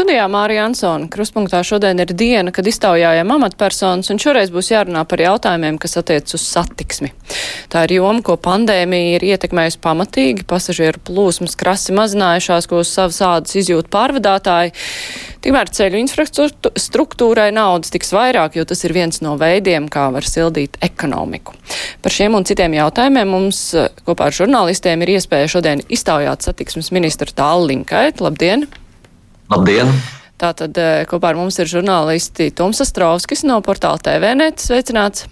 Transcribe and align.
Studijā 0.00 0.22
Mārija 0.32 0.62
Ansona. 0.64 1.10
Kruspunktā 1.12 1.58
šodien 1.60 1.98
ir 2.00 2.14
diena, 2.16 2.54
kad 2.56 2.64
iztaujājam 2.64 3.34
amatpersonas, 3.34 4.08
un 4.08 4.16
šoreiz 4.22 4.48
būs 4.48 4.70
jārunā 4.72 5.02
par 5.04 5.20
jautājumiem, 5.20 5.76
kas 5.76 5.98
attiec 6.00 6.32
uz 6.32 6.40
satiksmi. 6.40 7.10
Tā 7.68 7.82
ir 7.84 7.98
joma, 7.98 8.22
ko 8.24 8.38
pandēmija 8.40 9.18
ir 9.18 9.26
ietekmējusi 9.34 9.80
pamatīgi, 9.84 10.46
pasažieru 10.48 11.04
plūsmas 11.04 11.52
krasi 11.60 11.92
mazinājušās, 12.00 12.70
ko 12.72 12.80
uz 12.80 12.94
savas 12.94 13.20
ādas 13.28 13.60
izjūt 13.60 13.92
pārvadātāji. 13.92 14.72
Tikmēr 15.44 15.74
ceļu 15.76 16.00
infrastruktūrai 16.06 17.50
naudas 17.52 17.92
tiks 17.92 18.16
vairāk, 18.16 18.56
jo 18.56 18.64
tas 18.72 18.80
ir 18.88 18.96
viens 18.96 19.20
no 19.20 19.36
veidiem, 19.36 19.92
kā 19.92 20.08
var 20.16 20.24
sildīt 20.24 20.80
ekonomiku. 20.80 21.60
Par 22.00 22.16
šiem 22.16 22.40
un 22.40 22.48
citiem 22.48 22.80
jautājumiem 22.80 23.36
mums 23.36 23.66
eh, 23.76 23.92
kopā 24.08 24.32
ar 24.32 24.40
žurnālistiem 24.40 25.04
ir 25.04 25.18
iespēja 25.20 25.56
šodien 25.58 25.84
iztaujāt 25.92 26.48
satiksmes 26.48 26.88
ministru 26.88 27.36
Tālu 27.36 27.68
Linkait. 27.68 28.24
Labdien! 28.24 28.70
Labdien! 29.50 29.90
Tātad 30.40 30.78
eh, 30.78 31.02
kopā 31.10 31.32
ar 31.32 31.38
mums 31.40 31.58
ir 31.58 31.68
žurnālisti 31.68 32.52
Toms 32.54 32.80
Astrovskis 32.84 33.42
no 33.48 33.58
portāla 33.66 33.98
TVNet. 33.98 34.62
Sveicināts! 34.62 35.26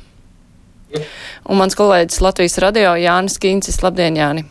Un 1.48 1.60
mans 1.60 1.76
kolēģis 1.78 2.22
Latvijas 2.24 2.58
radio 2.64 2.96
Jānis 2.98 3.38
Kīncis. 3.38 3.78
Labdien, 3.84 4.18
Jāni! 4.18 4.44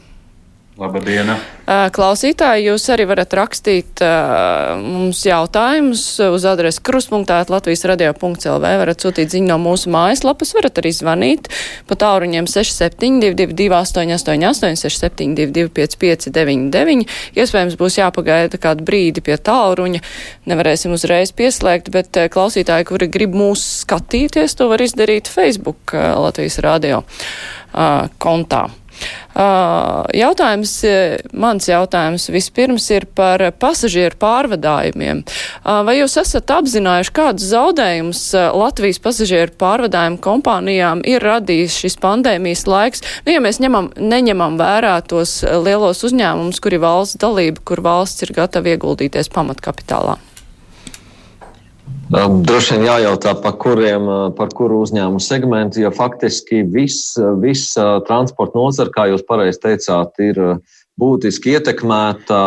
Labdien! 0.77 1.31
Klausītāji, 1.66 2.67
jūs 2.70 2.84
arī 2.94 3.08
varat 3.09 3.31
rakstīt 3.34 4.04
uh, 4.05 4.76
mums 4.77 5.23
jautājumus 5.26 6.04
uz 6.22 6.45
adresi 6.45 6.84
kruspunktā 6.85 7.40
Latvijas 7.49 7.81
radio.lv. 7.90 8.62
Varat 8.84 9.02
sūtīt 9.02 9.34
ziņu 9.34 9.49
no 9.49 9.58
mūsu 9.63 9.90
mājaslapas, 9.94 10.54
varat 10.54 10.77
arī 10.77 10.94
zvanīt 10.94 11.49
pa 11.90 11.98
tāruņiem 11.98 12.45
6722 12.54 13.68
888 13.73 14.77
6722 14.85 15.73
5599. 15.82 17.09
Iespējams, 17.41 17.77
būs 17.82 17.98
jāpagaida 17.98 18.62
kādu 18.62 18.85
brīdi 18.85 19.26
pie 19.26 19.41
tālruņa. 19.41 20.05
Nevarēsim 20.48 20.94
uzreiz 20.94 21.34
pieslēgt, 21.34 21.90
bet 21.90 22.21
klausītāji, 22.38 22.91
kuri 22.94 23.09
grib 23.09 23.34
mūs 23.34 23.66
skatīties, 23.82 24.59
to 24.62 24.70
var 24.70 24.85
izdarīt 24.85 25.26
Facebook 25.26 25.98
Latvijas 25.98 26.62
radio 26.62 27.02
uh, 27.02 28.05
kontā. 28.21 28.68
Jautājums, 30.17 30.73
mans 31.37 31.67
jautājums 31.70 32.27
vispirms 32.34 32.87
ir 32.95 33.05
par 33.17 33.43
pasažieru 33.62 34.17
pārvadājumiem. 34.21 35.21
Vai 35.63 35.98
jūs 35.99 36.17
esat 36.21 36.49
apzinājuši, 36.57 37.13
kādus 37.13 37.51
zaudējumus 37.51 38.23
Latvijas 38.57 39.01
pasažieru 39.03 39.53
pārvadājumu 39.62 40.21
kompānijām 40.23 41.03
ir 41.05 41.21
radījis 41.25 41.81
šis 41.84 41.99
pandēmijas 42.01 42.65
laiks? 42.70 43.05
Nu, 43.27 43.35
ja 43.35 43.43
mēs 43.43 43.62
ņemam, 43.63 43.91
neņemam 43.98 44.57
vērā 44.59 44.95
tos 45.05 45.40
lielos 45.45 46.01
uzņēmumus, 46.07 46.63
kuri 46.63 46.81
valsts 46.81 47.21
dalība, 47.21 47.62
kur 47.68 47.85
valsts 47.85 48.25
ir 48.25 48.34
gatava 48.37 48.73
ieguldīties 48.73 49.29
pamatkapitālā. 49.35 50.18
Droši 52.08 52.77
vien 52.77 52.86
jājautā, 52.88 53.34
par, 53.44 53.58
kuriem, 53.60 54.05
par 54.38 54.54
kuru 54.55 54.77
uzņēmumu 54.86 55.20
segmentu, 55.20 55.82
jo 55.82 55.90
faktiski 55.91 56.62
viss 56.72 57.18
vis 57.41 57.74
transporta 58.08 58.55
nozara, 58.55 58.94
kā 58.96 59.10
jūs 59.12 59.26
pareizi 59.27 59.60
teicāt, 59.66 60.16
ir 60.24 60.40
būtiski 60.96 61.58
ietekmēta. 61.58 62.38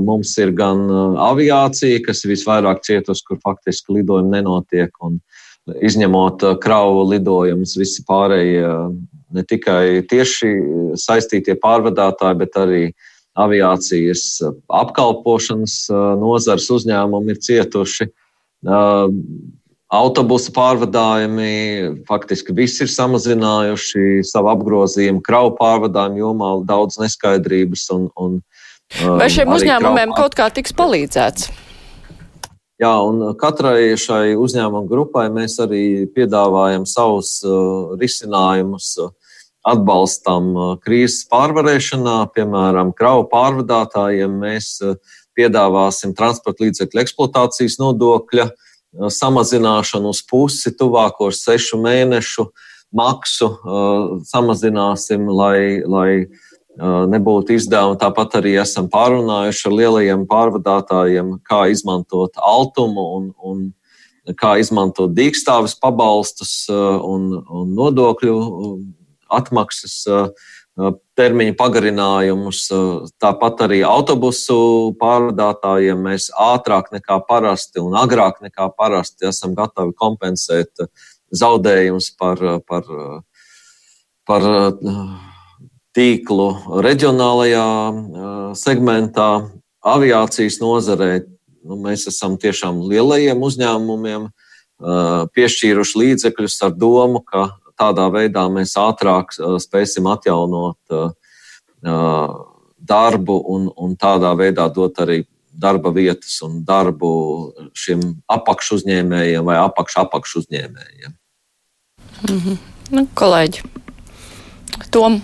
Mums 0.00 0.32
ir 0.40 0.54
gan 0.56 0.86
aviācija, 1.20 2.00
kas 2.06 2.24
ir 2.24 2.32
visvairāk 2.32 2.80
cietusi, 2.86 3.26
kur 3.28 3.42
faktiski 3.44 3.98
lidojumi 3.98 4.38
nenotiek, 4.38 4.94
un 5.04 5.18
izņemot 5.84 6.46
kravu 6.62 7.02
lidojumus, 7.10 7.76
visi 7.76 8.06
pārējie 8.08 8.70
ne 9.36 9.44
tikai 9.44 10.00
tieši 10.08 10.54
saistītie 10.96 11.58
pārvadātāji, 11.60 12.40
bet 12.40 12.56
arī 12.56 12.80
aviācijas 13.36 14.40
apkalpošanas 14.80 15.76
nozars 16.24 16.70
uzņēmumi 16.72 17.36
ir 17.36 17.42
cietuši. 17.44 18.08
Autobusu 19.88 20.52
pārvadājumi 20.52 21.52
faktiski 22.08 22.52
visi 22.52 22.82
ir 22.84 22.90
samazinājuši 22.92 24.24
savu 24.28 24.50
apgrozījumu, 24.52 25.22
kravu 25.24 25.54
pārvadājumu 25.56 26.20
jomā 26.20 26.50
daudz 26.68 26.98
neskaidrības. 27.00 27.86
Un, 27.94 28.10
un, 28.20 28.36
Vai 29.20 29.30
šiem 29.32 29.54
uzņēmumiem 29.54 30.12
kaut 30.16 30.36
kā 30.36 30.50
tiks 30.52 30.76
palīdzēts? 30.76 31.48
Jā, 32.78 32.92
un 33.02 33.32
katrai 33.40 33.96
šai 33.98 34.36
uzņēmuma 34.38 34.86
grupai 34.86 35.24
mēs 35.34 35.56
arī 35.64 36.04
piedāvājam 36.14 36.84
savus 36.86 37.38
uh, 37.42 37.96
risinājumus 37.98 38.92
atbalstam 39.66 40.52
uh, 40.52 40.68
krīzes 40.84 41.24
pārvarēšanā. 41.32 42.20
Piemēram, 42.36 42.92
kravu 42.94 43.24
pārvadātājiem 43.32 44.36
mēs 44.44 44.76
uh, 44.86 44.94
piedāvāsim 45.38 46.14
transporta 46.18 46.66
līdzekļu 46.66 47.04
eksploatācijas 47.04 47.78
nodokļa 47.80 48.48
uh, 48.50 49.08
samazināšanu 49.14 50.12
uz 50.12 50.24
pusi 50.26 50.74
tuvākos 50.74 51.44
sešu 51.46 51.80
mēnešu 51.84 52.48
maksu 52.98 53.48
uh, 53.54 54.18
samazināsim, 54.28 55.28
lai, 55.30 55.80
lai 55.86 56.10
uh, 56.26 57.04
nebūtu 57.10 57.56
izdevumi. 57.56 57.98
Tāpat 58.00 58.38
arī 58.40 58.54
esam 58.62 58.88
pārunājuši 58.92 59.66
ar 59.68 59.76
lielajiem 59.80 60.28
pārvadātājiem, 60.30 61.34
kā 61.46 61.66
izmantot 61.72 62.38
altumu 62.38 63.08
un, 63.18 63.32
un 63.38 63.66
kā 64.38 64.58
izmantot 64.60 65.14
dīkstāvis 65.16 65.78
pabalstus 65.80 66.66
un, 66.68 67.30
un 67.48 67.70
nodokļu 67.76 68.36
atmaksas 69.38 70.04
termiņu 71.18 71.54
pagarinājumus. 71.58 72.62
Tāpat 73.20 73.64
arī 73.66 73.80
autobusu 73.86 74.58
pārvadātājiem 75.00 76.04
mēs 76.06 76.28
ātrāk 76.38 76.92
nekā 76.94 77.18
parasti 77.28 77.82
un 77.82 77.96
agrāk 77.98 78.42
nekā 78.44 78.70
parasti 78.78 79.28
esam 79.30 79.56
gatavi 79.58 79.96
kompensēt 79.98 80.86
zaudējumus 81.34 82.12
par, 82.18 82.42
par, 82.68 82.86
par 84.28 84.46
tīklu 85.98 86.48
reģionālajā 86.84 87.66
segmentā, 88.58 89.30
aviācijas 89.82 90.60
nozarē. 90.62 91.12
Nu, 91.68 91.76
mēs 91.82 92.06
esam 92.08 92.38
tiešām 92.40 92.78
lielajiem 92.88 93.42
uzņēmumiem 93.44 94.28
piešķīruši 95.34 95.98
līdzekļus 96.00 96.54
ar 96.64 96.76
domu, 96.78 97.20
ka 97.26 97.48
tādā 97.78 98.08
veidā 98.12 98.44
mēs 98.52 98.74
ātrāk 98.80 99.34
spēsim 99.62 100.08
atjaunot 100.10 100.78
darbu 102.78 103.38
un, 103.54 103.68
un 103.76 103.96
tādā 103.96 104.32
veidā 104.38 104.68
dot 104.74 105.00
arī 105.04 105.22
darba 105.58 105.90
vietas 105.94 106.38
un 106.46 106.60
darbu 106.66 107.10
šiem 107.76 108.02
apakšuzņēmējiem 108.30 109.48
vai 109.48 109.56
apakš-apakšuzņēmējiem. 109.64 111.16
Mm 112.28 112.38
-hmm. 112.44 112.58
nu, 112.90 113.06
kolēģi, 113.14 113.62
Tom. 114.90 115.20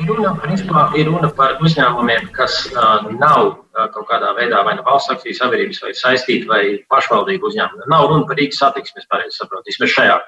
Runa, 0.00 0.34
principā, 0.42 0.90
ir 0.96 1.08
runa 1.08 1.28
par 1.36 1.56
uzņēmumiem, 1.64 2.28
kas 2.36 2.66
uh, 2.72 3.08
nav 3.16 3.46
uh, 3.46 3.56
kaut 3.94 4.08
kādā 4.10 4.32
veidā 4.36 4.62
vai 4.66 4.74
no 4.76 4.84
valsts 4.86 5.12
akciju 5.14 5.36
sabiedrības 5.36 5.82
vai 5.84 5.92
saistīti 5.96 6.48
vai 6.50 6.62
pašvaldību 6.92 7.50
uzņēmumi. 7.50 7.88
Nav 7.92 8.08
runa 8.10 8.26
par 8.28 8.40
Rīgas 8.40 8.60
satiksmi, 8.62 9.02
es 9.02 9.10
pareizi 9.10 9.38
saprotu, 9.38 9.68
vismaz 9.70 9.94
šajā 9.94 10.18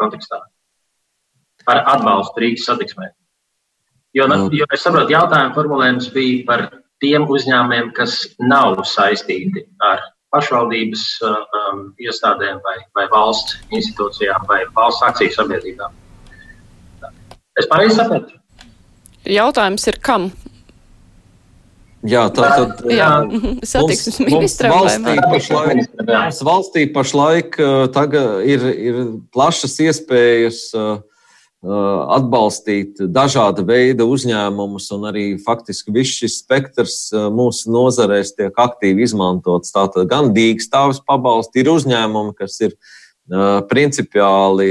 kontekstā. 0.00 0.40
Par 1.68 1.82
atbalstu 1.94 2.44
Rīgas 2.44 2.68
satiksmē. 2.68 3.10
Jo, 4.16 4.26
mm. 4.26 4.48
jo 4.58 4.66
es 4.74 4.84
saprotu, 4.84 5.14
jautājuma 5.14 5.54
formulējums 5.54 6.10
bija 6.14 6.44
par 6.48 6.66
tiem 7.00 7.26
uzņēmumiem, 7.30 7.92
kas 7.96 8.16
nav 8.42 8.82
saistīti 8.88 9.64
ar 9.86 10.02
pašvaldības 10.34 11.04
um, 11.26 11.80
iestādēm 12.02 12.60
vai, 12.66 12.76
vai 12.98 13.06
valsts 13.10 13.58
institūcijām 13.74 14.46
vai 14.50 14.62
valsts 14.76 15.06
akciju 15.08 15.34
sabiedrībām. 15.34 15.96
Es 17.58 17.66
pareizi 17.70 17.98
saprotu? 17.98 18.36
Jautājums 19.26 19.86
ir 19.90 19.98
kam? 20.02 20.30
Jā, 22.06 22.22
tā 22.32 22.46
tad 22.56 22.86
jā, 22.88 23.10
satiksmes 23.72 24.20
ministram 24.24 24.72
valstī 24.72 25.16
pašlaik, 25.20 25.82
mums 26.00 26.40
valstī 26.48 26.84
pašlaik 26.94 27.60
ir, 27.60 28.66
ir 28.72 29.00
plašas 29.34 29.76
iespējas 29.84 30.62
atbalstīt 31.60 33.02
dažāda 33.12 33.60
veida 33.68 34.06
uzņēmumus, 34.08 34.86
un 34.96 35.04
arī 35.10 35.24
faktiski 35.44 35.92
viss 35.92 36.16
šis 36.22 36.38
spektrs 36.40 36.94
mūsu 37.12 37.68
nozarēs 37.74 38.32
tiek 38.32 38.56
aktīvi 38.56 39.04
izmantots. 39.04 39.74
Tātad 39.74 40.08
gan 40.08 40.32
dīkstāvis 40.32 41.02
pabalsti 41.04 41.60
ir 41.60 41.68
uzņēmumi, 41.74 42.32
kas 42.38 42.56
ir 42.64 42.78
principiāli 43.70 44.70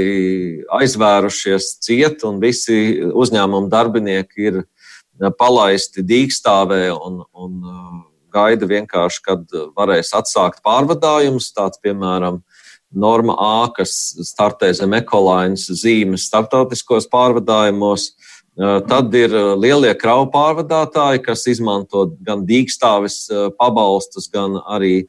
aizvērušies 0.80 1.70
ciet, 1.80 2.26
un 2.26 2.42
visi 2.42 2.98
uzņēmumu 3.06 3.70
darbinieki 3.70 4.50
ir 4.50 4.60
palaisti 5.38 6.04
dīkstāvē 6.06 6.86
un, 6.94 7.20
un 7.36 7.60
gaida 8.32 8.68
vienkārši, 8.70 9.22
kad 9.26 9.58
varēs 9.76 10.14
atsākt 10.16 10.62
pārvadājumus. 10.66 11.50
Tāds, 11.56 11.80
piemēram, 11.82 12.40
Norma 12.90 13.36
A, 13.38 13.68
kas 13.74 13.92
startē 14.26 14.72
zem 14.74 14.96
ekolainas 14.98 15.68
zīmes 15.82 16.26
starptautiskos 16.30 17.06
pārvadājumos, 17.12 18.10
Tad 18.60 19.14
ir 19.16 19.32
lielie 19.56 19.92
kravu 19.96 20.26
pārvadātāji, 20.34 21.22
kas 21.24 21.46
izmanto 21.48 22.10
gan 22.26 22.42
dīkstāvis 22.44 23.22
pabalstus, 23.56 24.26
gan 24.28 24.58
arī 24.68 25.06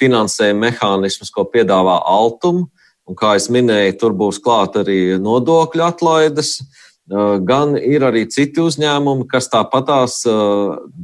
finansējuma 0.00 0.66
mehānismus, 0.66 1.30
ko 1.32 1.46
piedāvā 1.48 2.00
Altuma. 2.04 2.66
Un, 3.04 3.16
kā 3.16 3.34
jau 3.36 3.52
minēju, 3.52 3.96
tur 4.00 4.14
būs 4.16 4.38
klāt 4.40 4.78
arī 4.80 5.16
nodokļu 5.20 5.82
atlaides. 5.84 6.56
Gan 7.04 7.74
ir 7.76 8.00
arī 8.08 8.22
citi 8.32 8.62
uzņēmumi, 8.64 9.26
kas 9.28 9.50
tāpatās 9.52 10.22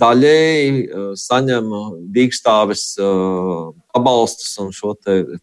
daļēji 0.01 0.87
saņem 1.21 1.67
dīkstāvis 2.15 2.85
pabalstus 3.93 4.55
un 4.63 4.71
šo 4.73 4.95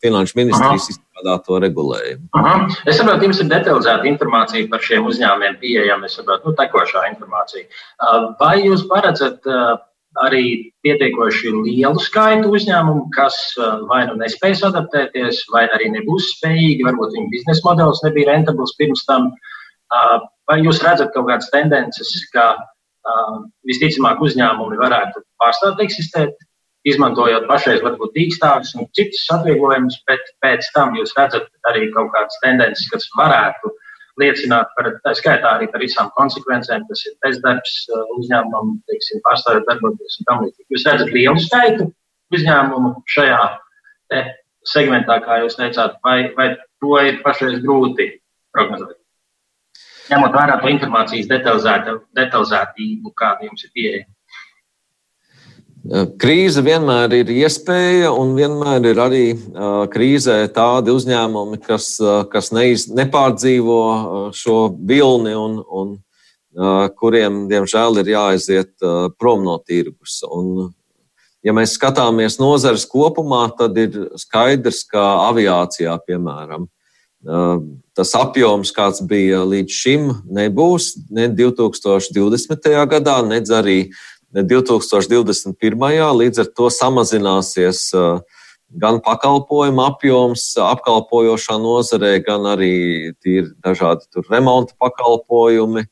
finanšu 0.01 0.39
ministrijas 0.39 0.87
izstrādāto 0.95 1.59
regulējumu. 1.61 2.31
Aha. 2.39 2.55
Es 2.89 2.97
saprotu, 2.97 3.27
jums 3.27 3.41
ir 3.43 3.51
detalizēta 3.51 4.09
informācija 4.09 4.65
par 4.71 4.81
šiem 4.81 5.05
uzņēmumiem 5.11 5.59
pieejama, 5.61 6.09
nu, 6.25 6.53
tekošā 6.57 7.03
informācija. 7.11 7.67
Vai 8.41 8.55
jūs 8.63 8.87
paredzat 8.89 9.45
arī 10.23 10.71
pietiekoši 10.81 11.51
lielu 11.53 12.01
skaitu 12.01 12.49
uzņēmumu, 12.57 13.03
kas 13.13 13.37
vai 13.91 14.07
nu 14.09 14.15
nespējas 14.23 14.63
adaptēties, 14.71 15.43
vai 15.53 15.67
arī 15.75 15.91
nebūs 15.99 16.31
spējīgi, 16.39 16.87
varbūt 16.87 17.13
viņu 17.13 17.29
biznesa 17.35 17.61
modelis 17.67 18.01
nebija 18.07 18.31
rentabls 18.31 18.73
pirms 18.81 19.05
tam. 19.05 19.29
Vai 20.47 20.61
jūs 20.63 20.81
redzat 20.83 21.13
kaut 21.15 21.27
kādas 21.29 21.49
tendences, 21.53 22.11
ka 22.33 22.55
visticamāk 23.67 24.21
uzņēmumi 24.23 24.79
varētu 24.79 25.23
pārstāt 25.39 25.79
eksistēt, 25.83 26.35
izmantojot 26.87 27.47
pašreiz 27.47 27.81
varbūt 27.83 28.13
dīkstāvis 28.15 28.73
un 28.79 28.87
citus 28.95 29.25
atvieglojumus, 29.35 29.97
bet 30.07 30.23
pēc 30.43 30.67
tam 30.75 30.95
jūs 30.95 31.11
redzat 31.17 31.47
arī 31.71 31.89
kaut 31.95 32.13
kādas 32.13 32.39
tendences, 32.43 32.87
kas 32.91 33.07
varētu 33.19 33.71
uh, 33.71 33.87
liecināt 34.21 34.73
par, 34.77 34.89
tā 35.05 35.13
skaitā 35.17 35.53
arī 35.57 35.69
par 35.71 35.83
visām 35.83 36.09
konsekvencēm, 36.17 36.85
kas 36.89 37.05
ir 37.09 37.15
bezdarbs 37.25 37.75
uh, 37.91 38.03
uzņēmumam, 38.17 38.75
teiksim, 38.89 39.21
pārstāvjot 39.25 39.67
darboties 39.69 40.19
un 40.21 40.29
tam 40.29 40.43
līdzīgi. 40.45 40.67
Jūs 40.73 40.85
redzat 40.89 41.13
lielu 41.13 41.43
skaitu 41.43 41.89
uzņēmumu 42.33 42.93
šajā 43.13 43.41
segmentā, 44.67 45.19
kā 45.23 45.41
jūs 45.43 45.57
teicāt, 45.59 45.99
vai, 46.03 46.17
vai 46.37 46.49
to 46.81 46.97
ir 47.05 47.21
pašreiz 47.23 47.61
grūti 47.63 48.09
prognozēt? 48.55 48.96
Ņemot 50.07 50.35
vērā 50.35 50.59
to 50.61 50.69
informācijas 50.71 51.27
detalizētību, 51.31 53.11
kāda 53.17 53.49
jums 53.49 53.65
ir 53.65 53.73
pieejama. 53.75 54.13
Krīze 56.19 56.59
vienmēr 56.65 57.13
ir 57.15 57.29
iespēja, 57.31 58.09
un 58.11 58.33
vienmēr 58.35 58.89
ir 58.89 58.99
arī 58.99 59.25
krīzē 59.93 60.41
tādi 60.51 60.91
uzņēmumi, 60.91 61.61
kas, 61.63 61.93
kas 62.31 62.51
neiz, 62.51 62.89
nepārdzīvo 62.91 63.77
šo 64.35 64.57
vilni 64.89 65.35
un, 65.37 65.61
un 65.63 65.93
kuriem, 66.99 67.45
diemžēl, 67.51 68.01
ir 68.01 68.11
jāaiziet 68.15 68.73
prom 69.19 69.45
no 69.47 69.55
tirgus. 69.63 70.19
Un, 70.27 70.73
ja 71.45 71.55
mēs 71.55 71.77
skatāmies 71.77 72.35
nozares 72.41 72.87
kopumā, 72.89 73.45
tad 73.55 73.77
ir 73.79 73.95
skaidrs, 74.19 74.83
ka 74.91 75.05
aviācijā, 75.29 75.95
piemēram, 76.09 76.67
tas 77.25 78.13
apjoms, 78.15 78.71
kāds 78.75 79.01
bija 79.07 79.41
līdz 79.47 79.73
šim, 79.73 80.09
nebūs 80.29 80.93
ne 81.09 81.27
2020. 81.33 82.69
gadā, 82.91 83.17
nedz 83.25 83.51
arī 83.51 83.79
2021. 84.35 85.55
līdz 86.21 86.43
ar 86.43 86.51
to 86.53 86.69
samazināsies 86.73 87.87
gan 88.67 88.99
pakalpojumu 89.01 89.81
apjoms 89.85 90.51
apkalpojošā 90.59 91.55
nozarē, 91.63 92.17
gan 92.25 92.45
arī 92.51 93.15
dažādi 93.63 94.27
remonta 94.29 94.75
pakalpojumi. 94.79 95.87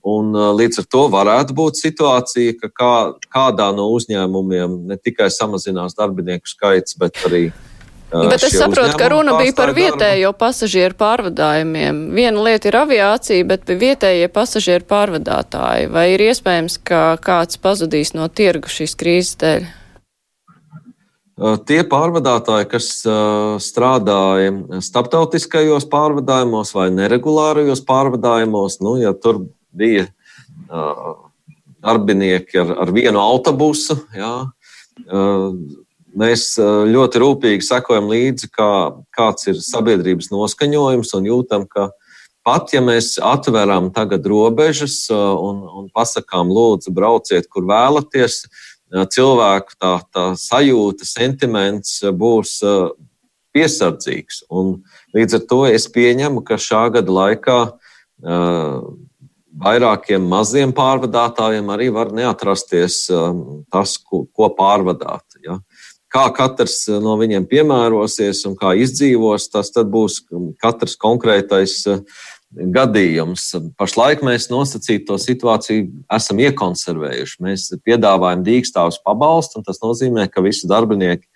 Un, 0.00 0.32
līdz 0.32 0.78
ar 0.80 0.86
to 0.88 1.00
varētu 1.12 1.52
būt 1.52 1.76
situācija, 1.76 2.54
ka 2.56 2.70
kā, 2.72 2.94
kādā 3.28 3.66
no 3.76 3.90
uzņēmumiem 3.92 4.78
ne 4.88 4.96
tikai 4.96 5.26
samazinās 5.28 5.92
darbinieku 5.98 6.48
skaits, 6.48 6.96
bet 6.96 7.20
arī 7.28 7.50
uh, 7.50 7.69
Bet 8.10 8.42
es 8.42 8.56
saprotu, 8.58 8.96
ka 8.98 9.08
runa 9.12 9.36
bija 9.38 9.54
par 9.54 9.70
vietējo 9.76 10.32
pasažieru 10.38 10.96
pārvadājumiem. 10.98 12.00
Viena 12.16 12.42
lieta 12.42 12.70
ir 12.70 12.78
aviācija, 12.80 13.46
bet 13.46 13.70
vietējie 13.70 14.26
pasažieru 14.34 14.86
pārvadātāji. 14.90 15.90
Vai 15.94 16.08
ir 16.16 16.24
iespējams, 16.26 16.80
ka 16.82 17.02
kāds 17.22 17.60
pazudīs 17.62 18.10
no 18.18 18.26
tirgu 18.26 18.72
šīs 18.72 18.96
krīzes 18.98 19.38
dēļ? 19.42 19.68
Tie 21.70 21.78
pārvadātāji, 21.88 22.66
kas 22.68 22.88
strādāja 23.64 24.80
starptautiskajos 24.84 25.86
pārvadājumos 25.88 26.74
vai 26.76 26.90
neregulārajos 26.92 27.80
pārvadājumos, 27.88 28.76
nu, 28.84 28.98
ja 29.00 29.14
tur 29.16 29.46
bija 29.72 30.10
darbinieki 31.80 32.60
ar, 32.60 32.74
ar 32.84 32.92
vienu 32.92 33.22
autobusu, 33.22 33.96
jā, 34.12 34.34
Mēs 36.18 36.56
ļoti 36.58 37.20
rūpīgi 37.22 37.66
sekojam 37.66 38.08
līdzi, 38.10 38.50
kā, 38.54 38.70
kāds 39.14 39.46
ir 39.50 39.60
sabiedrības 39.62 40.30
noskaņojums 40.32 41.14
un 41.18 41.28
jūtam, 41.28 41.66
ka 41.70 41.90
pat 42.46 42.72
ja 42.74 42.80
mēs 42.82 43.14
atveram 43.22 43.90
tagad 43.94 44.26
robežas 44.26 45.04
un, 45.12 45.62
un 45.62 45.86
pasakām, 45.94 46.50
lūdzu, 46.50 46.92
brauciet, 46.96 47.46
kur 47.52 47.68
vēlaties, 47.68 48.42
cilvēku 48.90 49.76
tā, 49.78 49.92
tā 50.10 50.24
sajūta, 50.38 51.06
sentiments 51.06 52.00
būs 52.10 52.58
piesardzīgs. 53.54 54.44
Un 54.50 54.80
līdz 55.14 55.38
ar 55.38 55.46
to 55.50 55.60
es 55.70 55.86
pieņemu, 55.90 56.42
ka 56.46 56.58
šā 56.58 56.88
gada 56.96 57.14
laikā 57.14 57.60
vairākiem 59.60 60.26
maziem 60.30 60.72
pārvadātājiem 60.74 61.70
arī 61.74 61.90
var 61.94 62.12
neatrasties 62.14 63.04
tas, 63.70 63.96
ko 64.02 64.50
pārvadāt. 64.58 65.29
Kā 66.10 66.26
katrs 66.34 66.82
eh, 66.90 66.98
no 67.02 67.14
viņiem 67.20 67.46
piemērosies 67.50 68.42
un 68.50 68.56
kā 68.58 68.74
izdzīvos, 68.82 69.48
tas 69.52 69.70
būs 69.70 70.24
katrs 70.62 70.96
konkrētais 70.98 71.76
eh, 71.90 72.00
gadījums. 72.50 73.46
Pašlaik 73.78 74.24
mēs 74.26 74.48
nosacītu 74.50 75.12
to 75.12 75.18
situāciju 75.22 75.86
esam 76.10 76.42
iekonservējuši. 76.42 77.36
Mēs 77.46 77.68
piedāvājam 77.86 78.42
dīkstāvus 78.46 78.98
pabalstu, 79.06 79.60
un 79.60 79.68
tas 79.68 79.78
nozīmē, 79.84 80.26
ka 80.32 80.42
visi 80.42 80.66
darbinieki, 80.70 81.28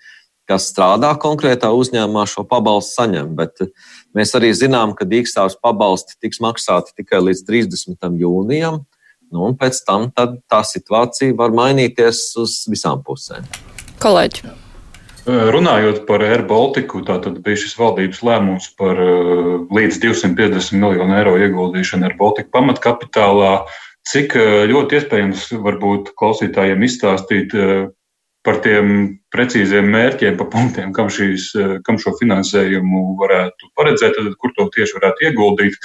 kas 0.51 0.67
strādā 0.73 1.13
konkrētā 1.23 1.71
uzņēmumā, 1.71 2.27
šo 2.29 2.43
pabalstu 2.51 2.99
saņem. 2.99 3.31
Bet 3.39 3.63
eh, 3.63 3.71
mēs 4.19 4.35
arī 4.35 4.51
zinām, 4.59 4.97
ka 4.99 5.07
dīkstāvus 5.07 5.55
pabalsti 5.63 6.19
tiks 6.19 6.43
maksāti 6.43 6.99
tikai 6.99 7.23
līdz 7.29 7.47
30. 7.47 8.11
jūnijam, 8.27 8.83
nu, 9.31 9.47
un 9.47 9.55
pēc 9.55 9.85
tam 9.87 10.11
tā 10.19 10.61
situācija 10.67 11.39
var 11.39 11.55
mainīties 11.55 12.27
uz 12.43 12.59
visām 12.75 13.07
pusēm. 13.07 13.47
Kolēģi! 14.03 14.64
Runājot 15.25 16.03
par 16.05 16.21
Air 16.21 16.43
Baltiku, 16.45 17.01
tātad 17.01 17.39
bija 17.45 17.57
šis 17.57 17.79
valdības 17.79 18.21
lēmums 18.27 18.67
par 18.77 18.99
līdz 19.73 20.01
250 20.03 20.77
miljonu 20.77 21.17
eiro 21.17 21.39
ieguldīšanu 21.41 22.11
Air 22.11 22.17
Baltica 22.19 22.53
pamatkapitālā. 22.53 23.55
Cik 24.05 24.37
ļoti 24.69 24.99
iespējams 24.99 25.47
varbūt 25.65 26.13
klausītājiem 26.21 26.85
izstāstīt 26.85 27.57
par 28.45 28.61
tiem 28.61 28.91
precīziem 29.33 29.89
mērķiem, 29.89 30.37
pa 30.37 30.45
punktiem, 30.53 30.93
kam, 30.93 31.09
šīs, 31.09 31.55
kam 31.87 31.97
šo 31.97 32.13
finansējumu 32.21 33.15
varētu 33.23 33.73
paredzēt, 33.81 34.19
tad 34.19 34.37
kur 34.37 34.53
to 34.59 34.69
tieši 34.77 34.99
varētu 34.99 35.31
ieguldīt. 35.31 35.79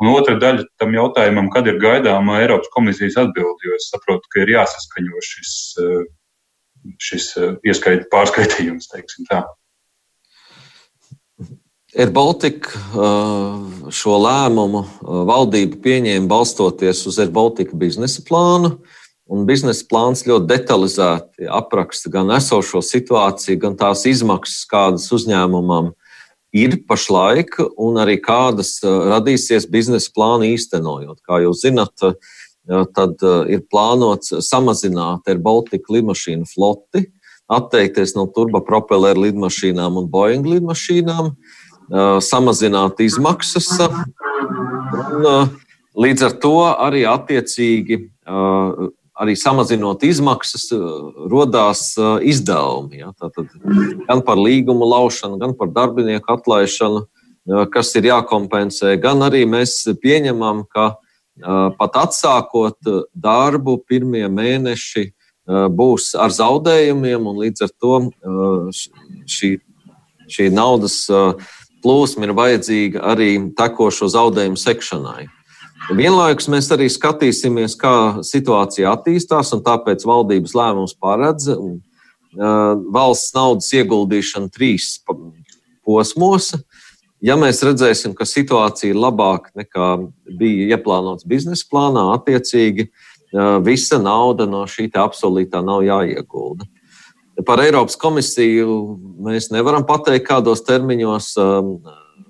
Un 0.00 0.14
otra 0.14 0.38
daļa 0.40 0.64
tam 0.80 0.96
jautājumam, 0.96 1.52
kad 1.52 1.68
ir 1.68 1.76
gaidāma 1.82 2.40
Eiropas 2.40 2.72
komisijas 2.72 3.20
atbildi, 3.20 3.68
jo 3.68 3.76
es 3.76 3.90
saprotu, 3.92 4.24
ka 4.32 4.40
ir 4.40 4.56
jāsaskaņo 4.56 5.26
šis 5.28 5.52
šis 7.02 7.30
eh, 7.40 7.54
ieskaita 7.66 8.08
pārskaitījums, 8.12 8.90
teiksim 8.92 9.28
tā. 9.30 9.42
Air 11.96 12.12
Baltica 12.12 12.76
eh, 12.76 13.90
šo 13.94 14.18
lēmumu 14.20 14.84
eh, 14.84 15.18
valdība 15.30 15.80
pieņēma 15.84 16.30
balstoties 16.30 17.04
uz 17.08 17.20
Air 17.22 17.32
Baltica 17.34 17.76
biznesa 17.78 18.24
plānu. 18.26 18.76
Un 19.26 19.42
biznesa 19.42 19.82
plāns 19.90 20.22
ļoti 20.22 20.46
detalizēti 20.52 21.48
apraksta 21.50 22.12
gan 22.14 22.30
esošo 22.36 22.78
situāciju, 22.84 23.58
gan 23.64 23.74
tās 23.78 24.04
izmaksas, 24.06 24.60
kādas 24.70 25.08
uzņēmumam 25.10 25.90
ir 26.54 26.76
pašlaik, 26.86 27.58
un 27.74 27.98
arī 27.98 28.20
kādas 28.22 28.76
radīsies 28.86 29.66
biznesa 29.66 30.12
plāna 30.14 30.46
īstenojot. 30.52 31.18
Kā 31.26 31.40
jūs 31.42 31.64
zinat, 31.66 32.06
tad 32.66 33.22
eh, 33.22 33.54
ir 33.56 33.66
plānots 33.70 34.34
samazināt 34.44 35.28
Air 35.30 35.38
Baltica 35.42 35.92
lidmašīnu 35.94 36.48
floti, 36.50 37.06
atteikties 37.46 38.16
no 38.16 38.26
turbopropelleru 38.34 39.28
lidmašīnām 39.28 40.00
un 40.00 40.08
Boeing 40.10 40.46
lidmašīnām, 40.50 41.30
eh, 41.30 42.18
samazināt 42.26 43.02
izmaksas. 43.04 43.70
Un, 43.86 45.26
eh, 45.30 45.48
līdz 45.96 46.26
ar 46.26 46.36
to 46.42 46.58
arī 46.74 47.06
attiecīgi, 47.08 48.10
arī 49.16 49.32
samazinot 49.32 50.02
izmaksas, 50.04 50.66
radās 51.32 51.94
izdevumi. 52.20 52.98
Ja? 52.98 53.12
Tātad, 53.16 53.48
gan 54.04 54.20
par 54.20 54.36
līgumu 54.36 54.84
laušanu, 54.84 55.38
gan 55.40 55.54
par 55.56 55.68
darbinieku 55.72 56.36
atlaišanu, 56.36 57.06
kas 57.72 57.94
ir 57.96 58.10
jākompensē, 58.10 59.00
gan 59.00 59.24
arī 59.24 59.46
mēs 59.48 59.86
pieņemam, 60.04 60.66
ka 60.68 60.98
pat 61.42 62.00
atsākot 62.06 62.78
darbu, 63.14 63.78
pirmie 63.88 64.24
mēneši 64.32 65.10
būs 65.46 66.14
ar 66.18 66.32
zaudējumiem, 66.34 67.26
un 67.28 67.40
līdz 67.44 67.66
ar 67.66 67.72
to 67.78 67.98
šī, 69.30 69.52
šī 70.32 70.48
naudas 70.50 71.04
plūsma 71.84 72.26
ir 72.26 72.34
vajadzīga 72.34 73.04
arī 73.12 73.30
tekošo 73.56 74.08
zaudējumu 74.10 74.58
sekšanai. 74.58 75.26
Vienlaikus 75.94 76.48
mēs 76.50 76.66
arī 76.74 76.88
skatīsimies, 76.90 77.76
kā 77.78 78.24
situācija 78.26 78.96
attīstās, 78.96 79.52
un 79.54 79.62
tāpēc 79.62 80.02
valdības 80.08 80.56
lēmums 80.56 80.96
paredz 80.98 81.46
valsts 82.34 83.36
naudas 83.36 83.70
ieguldīšanu 83.76 84.50
trīs 84.52 84.96
posmos. 85.86 86.50
Ja 87.24 87.36
mēs 87.40 87.62
redzēsim, 87.64 88.12
ka 88.16 88.26
situācija 88.28 88.92
ir 88.92 88.98
labāka 89.00 89.54
nekā 89.56 89.86
bija 90.36 90.76
ieplānots 90.76 91.24
biznesa 91.28 91.64
plānā, 91.70 92.10
attiecīgi 92.18 92.90
visa 93.64 93.98
nauda 94.00 94.46
no 94.48 94.64
šī 94.68 94.90
apsolītā 95.00 95.62
nav 95.64 95.82
jāiegulda. 95.86 96.68
Par 97.46 97.60
Eiropas 97.60 97.96
komisiju 98.00 98.76
mēs 99.24 99.50
nevaram 99.52 99.84
pateikt, 99.88 100.28
kādos 100.28 100.62
termiņos 100.64 101.34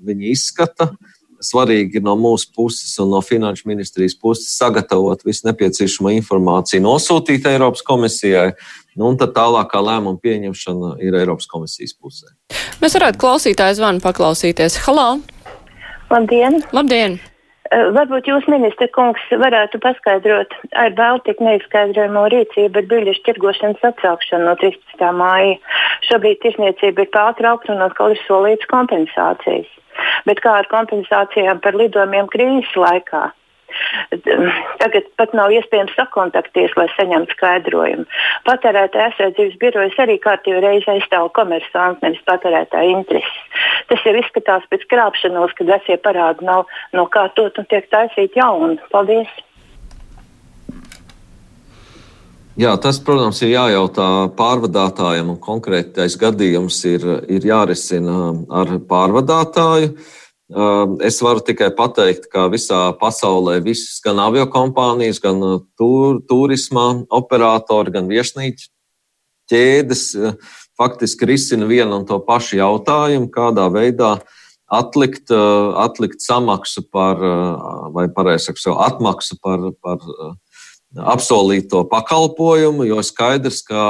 viņi 0.06 0.32
izskata. 0.32 0.92
Svarīgi 1.42 2.00
no 2.00 2.14
mūsu 2.16 2.48
puses 2.56 2.94
un 3.02 3.10
no 3.12 3.20
finanšu 3.20 3.68
ministrijas 3.68 4.14
puses 4.18 4.54
sagatavot 4.56 5.20
visu 5.26 5.44
nepieciešamo 5.50 6.14
informāciju, 6.16 6.80
nosūtīt 6.86 7.44
Eiropas 7.50 7.84
komisijai, 7.86 8.54
nu, 8.96 9.12
un 9.12 9.20
tad 9.20 9.36
tālākā 9.36 9.80
lēmuma 9.84 10.20
pieņemšana 10.24 10.96
ir 11.04 11.16
Eiropas 11.20 11.48
komisijas 11.50 11.94
pusē. 11.96 12.32
Mēs 12.82 12.96
varētu 12.98 13.22
klausītāju 13.22 13.78
zvanu 13.78 14.04
paklausīties. 14.04 14.80
Halo! 14.88 15.08
Labdien! 16.10 16.62
Labdien! 16.76 17.18
Eh, 17.74 17.88
varbūt 17.96 18.28
jūs, 18.30 18.44
ministra 18.50 18.86
kungs, 18.94 19.22
varētu 19.42 19.80
paskaidrot 19.82 20.52
ar 20.78 20.92
Baltiku 20.98 21.46
neizskaidrojamo 21.46 22.26
rīcību 22.30 22.82
ar 22.82 22.86
biļešu 22.92 23.24
tirgošanas 23.26 23.88
atsākšanu 23.90 24.46
no 24.46 24.54
13. 24.60 25.08
māja. 25.18 25.56
Šobrīd 26.06 26.42
tirsniecība 26.44 27.06
ir 27.06 27.10
pārtraukta 27.16 27.74
un 27.74 27.82
atkal 27.88 28.14
ir 28.14 28.22
solīts 28.26 28.70
kompensācijas. 28.70 29.66
Bet 30.28 30.42
kā 30.44 30.60
ar 30.60 30.70
kompensācijām 30.70 31.62
par 31.64 31.78
lidojumiem 31.80 32.30
krīzes 32.30 32.76
laikā? 32.78 33.30
Tagad 34.80 35.08
pat 35.18 35.32
nav 35.36 35.52
iespējams 35.54 35.94
sakontakties, 35.98 36.74
lai 36.78 36.86
saņemtu 36.94 37.34
skaidrojumu. 37.36 38.06
Patērētāja 38.46 39.10
aizsardzības 39.10 39.56
birojas 39.62 39.96
arī 40.02 40.18
kārtīgi 40.22 40.62
reizi 40.64 40.90
aizstāv 40.94 41.30
komersantu, 41.36 42.04
nevis 42.06 42.22
patērētāja 42.28 42.92
intereses. 42.94 43.64
Tas 43.90 44.04
jau 44.06 44.14
izskatās 44.18 44.68
pēc 44.70 44.86
krāpšanos, 44.92 45.56
kad 45.58 45.72
vecie 45.74 45.98
parādi 46.02 46.46
nav 46.46 46.66
nokārtot 46.96 47.58
un 47.58 47.68
tiek 47.70 47.88
taisīti 47.92 48.40
jauni. 48.40 48.78
Paldies! 48.92 49.32
Jā, 52.56 52.70
tas, 52.80 52.96
protams, 53.04 53.42
ir 53.44 53.50
jājautā 53.52 54.30
pārvadātājiem, 54.38 55.34
un 55.34 55.36
konkrētais 55.44 56.14
gadījums 56.16 56.78
ir, 56.88 57.02
ir 57.28 57.44
jārisina 57.44 58.30
ar 58.48 58.78
pārvadātāju. 58.88 59.90
Uh, 59.92 60.14
Es 61.02 61.18
varu 61.24 61.42
tikai 61.42 61.72
pateikt, 61.74 62.28
ka 62.30 62.46
visā 62.52 62.92
pasaulē 63.00 63.58
visas 63.64 63.98
gan 64.04 64.20
aviokompānijas, 64.22 65.18
gan 65.18 65.42
tur, 65.74 66.20
turisma 66.22 67.02
operatori, 67.10 67.90
gan 67.90 68.06
viesnīcu 68.06 68.70
ķēdes 69.50 70.04
faktiski 70.78 71.26
risina 71.26 71.66
vienu 71.66 71.98
un 71.98 72.06
to 72.06 72.20
pašu 72.22 72.60
jautājumu, 72.60 73.26
kādā 73.34 73.66
veidā 73.74 74.12
atlikt, 74.70 75.34
atlikt 75.34 76.22
samaksu 76.22 76.84
par, 76.94 77.18
vai 77.94 78.06
pareizāk 78.06 78.60
sakot, 78.62 78.78
atmaksu 78.86 79.38
par, 79.42 79.72
par 79.82 80.02
apsolīto 81.16 81.82
pakalpojumu, 81.90 82.86
jo 82.86 83.02
skaidrs, 83.02 83.64
ka 83.66 83.82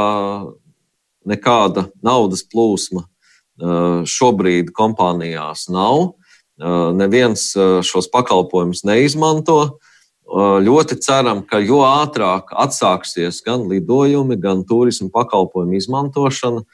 nekāda 1.28 1.90
naudas 2.00 2.46
plūsma 2.48 3.04
šobrīd 4.08 4.72
kompānijās 4.76 5.68
nav. 5.72 6.14
Neviens 6.56 7.50
šos 7.84 8.08
pakalpojumus 8.12 8.84
neizmanto. 8.88 9.78
Ļoti 10.26 10.96
ceram, 11.04 11.42
ka 11.46 11.60
jo 11.62 11.82
ātrāk 11.86 12.50
atsāksies 12.50 13.42
gan 13.46 13.68
lidojumi, 13.70 14.38
gan 14.40 14.64
turismu 14.66 15.10
pakalpojumu 15.14 15.76
izmantošana, 15.78 16.64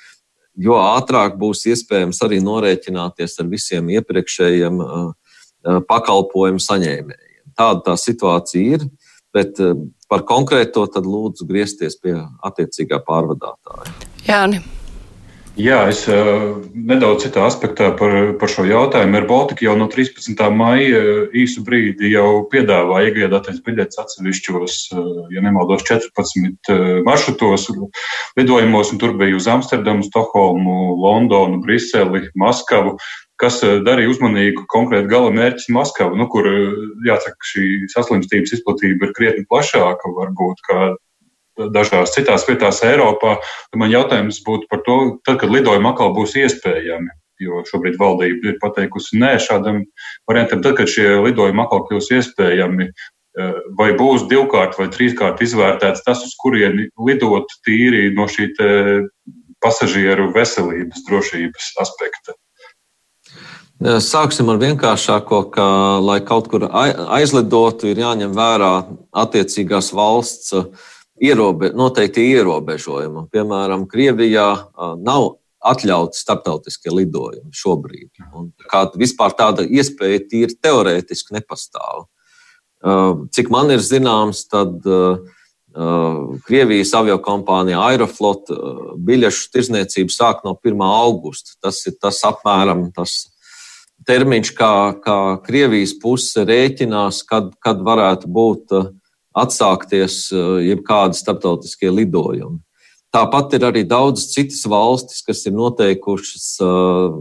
jo 0.56 0.78
ātrāk 0.80 1.36
būs 1.40 1.66
iespējams 1.68 2.22
arī 2.24 2.38
norēķināties 2.44 3.36
ar 3.42 3.50
visiem 3.52 3.90
iepriekšējiem 3.98 4.80
pakalpojumu 5.88 6.62
saņēmējiem. 6.62 7.52
Tāda 7.58 7.84
tā 7.90 7.96
situācija 8.00 8.78
ir, 8.78 8.86
bet 9.34 9.58
par 10.08 10.24
konkrēto 10.28 10.86
tad 10.92 11.04
lūdzu 11.08 11.44
griezties 11.48 11.98
pie 12.00 12.14
attiecīgā 12.44 13.02
pārvadātāja. 13.04 13.92
Jāni. 14.28 14.62
Jā, 15.60 15.82
es 15.92 16.06
uh, 16.08 16.62
nedaudz 16.72 17.26
citā 17.26 17.42
aspektā 17.44 17.90
par, 17.98 18.14
par 18.40 18.48
šo 18.48 18.62
jautājumu. 18.64 19.18
Ar 19.18 19.26
Baltiku 19.28 19.66
jau 19.66 19.74
no 19.76 19.84
13. 19.92 20.38
maija 20.48 21.02
īsu 21.36 21.60
brīdi 21.66 22.14
jau 22.14 22.46
piedāvā 22.48 23.02
iegādāties 23.10 23.58
biļetes 23.66 24.00
atsevišķos, 24.00 24.76
uh, 24.96 25.10
ja 25.34 25.44
nemaldos, 25.44 25.84
14 25.84 27.04
maršrutos, 27.04 27.68
lidojumos, 28.40 28.94
un 28.94 29.02
tur 29.02 29.12
bija 29.20 29.36
uz 29.36 29.50
Amsterdamu, 29.52 30.08
Stokholmu, 30.08 30.96
Londonu, 31.04 31.60
Briseli, 31.60 32.30
Maskavu 32.32 32.96
kas 33.42 33.58
darīja 33.84 34.12
uzmanīgu 34.12 34.68
konkrēti 34.70 35.10
gala 35.10 35.32
mērķis 35.34 35.72
Maskavu, 35.74 36.14
nu, 36.14 36.28
kur, 36.30 36.46
jāsaka, 37.08 37.48
šī 37.50 37.64
saslimstības 37.90 38.54
izplatība 38.54 39.08
ir 39.08 39.16
krietni 39.16 39.48
plašāka 39.50 40.12
varbūt 40.14 40.62
kā 40.68 40.92
dažās 41.58 42.14
citās 42.14 42.46
vietās 42.48 42.82
Eiropā. 42.86 43.36
Man 43.76 43.92
jautājums 43.92 44.42
būtu 44.46 44.68
par 44.70 44.82
to, 44.86 44.98
tad, 45.26 45.40
kad 45.42 45.52
lidojumi 45.52 45.90
atkal 45.92 46.14
būs 46.16 46.36
iespējami. 46.40 47.12
Jo 47.42 47.64
šobrīd 47.66 47.96
valdība 47.98 48.52
ir 48.52 48.60
pateikusi 48.62 49.18
nē 49.18 49.34
šādam 49.42 49.82
variantam. 50.30 50.62
Tad, 50.62 50.76
kad 50.78 50.90
šie 50.90 51.16
lidojumi 51.24 51.64
atkal 51.64 51.82
kļūs 51.88 52.12
iespējami, 52.18 52.88
eh, 52.92 53.54
vai 53.78 53.90
būs 53.98 54.28
divkārt 54.30 54.78
vai 54.78 54.88
trīskārt 54.92 55.42
izvērtēts 55.42 56.04
tas, 56.06 56.22
uz 56.22 56.36
kurieni 56.38 56.88
lidot 56.98 57.50
tīri 57.66 58.12
no 58.14 58.28
šī 58.30 58.52
pasažieru 59.62 60.32
veselības 60.34 61.04
drošības 61.06 61.74
aspekta? 61.82 62.34
Sāksim 63.82 64.46
ar 64.52 64.60
vienkāršāko, 64.62 65.38
ka, 65.50 65.64
lai 65.98 66.20
kaut 66.22 66.46
kur 66.52 66.68
aizlidotu, 66.70 67.88
ir 67.90 67.98
jāņem 67.98 68.34
vērā 68.36 68.74
attiecīgās 69.24 69.90
valsts 69.96 70.52
ierobe, 71.20 71.72
noteikti 71.76 72.24
ierobežojumi. 72.32 73.26
Piemēram, 73.32 73.86
Krievijā 73.90 74.48
nav 75.02 75.36
atļauti 75.62 76.18
starptautiskie 76.18 76.90
lidojumi 76.90 77.52
šobrīd. 77.54 78.10
Un 78.34 78.50
kā 78.70 78.86
vispār 78.98 79.34
tāda 79.38 79.66
iespēja 79.66 80.24
tīri 80.30 80.58
teorētiski 80.58 81.36
nepastāv. 81.36 82.08
Cik 83.34 83.52
man 83.54 83.70
ir 83.70 83.84
zināms, 83.84 84.46
tad 84.50 84.82
Krievijas 86.46 86.90
aviokompānija 86.98 87.84
Aeroflot 87.92 88.50
biļešu 89.06 89.52
tirzniecību 89.54 90.12
sāk 90.12 90.42
no 90.44 90.56
1. 90.58 90.82
augusta. 90.82 91.54
Tas 91.62 91.78
ir 91.86 91.94
tas 92.02 92.18
apmēram 92.28 92.90
tas 92.96 93.30
termiņš, 94.08 94.50
kā, 94.58 94.74
kā 94.98 95.18
Krievijas 95.46 95.94
puse 96.02 96.42
rēķinās, 96.48 97.22
kad, 97.28 97.52
kad 97.62 97.80
varētu 97.86 98.26
būt 98.34 98.74
uh, 98.74 98.90
atsākties 99.36 100.26
eh, 100.32 100.52
jebkādi 100.72 101.18
starptautiskie 101.18 101.90
lidojumi. 101.92 102.60
Tāpat 103.12 103.58
ir 103.58 103.66
arī 103.68 103.82
daudz 103.84 104.30
citas 104.32 104.62
valstis, 104.68 105.20
kas 105.24 105.44
ir 105.48 105.56
noteikušas 105.56 106.46
eh, 106.64 107.18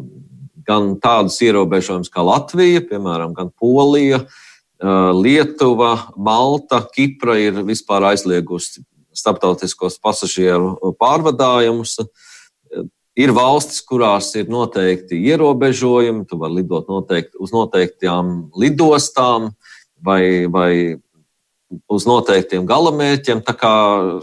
gan 0.68 0.96
tādus 1.04 1.40
ierobežojumus 1.44 2.12
kā 2.12 2.24
Latvija, 2.24 2.84
piemēram, 2.88 3.36
gan 3.38 3.52
Polija, 3.60 4.24
eh, 4.24 5.12
Lietuva, 5.18 6.14
Malta, 6.16 6.84
Kipra 6.96 7.38
ir 7.40 7.64
vispār 7.68 8.12
aizliegusi 8.12 8.86
starptautiskos 9.12 9.98
pasažieru 10.00 10.78
pārvadājumus. 11.00 11.98
Ir 13.20 13.34
valstis, 13.36 13.82
kurās 13.84 14.30
ir 14.40 14.48
noteikti 14.48 15.18
ierobežojumi, 15.28 16.24
tu 16.30 16.40
vari 16.40 16.62
lidot 16.62 16.88
noteikti, 16.88 17.36
uz 17.44 17.52
noteiktām 17.52 18.48
lidostām 18.56 19.50
vai, 20.00 20.48
vai 20.48 20.72
uz 21.92 22.06
noteiktiem 22.10 22.66
galamērķiem. 22.70 23.42
Tā 23.48 23.56
kā 23.58 23.74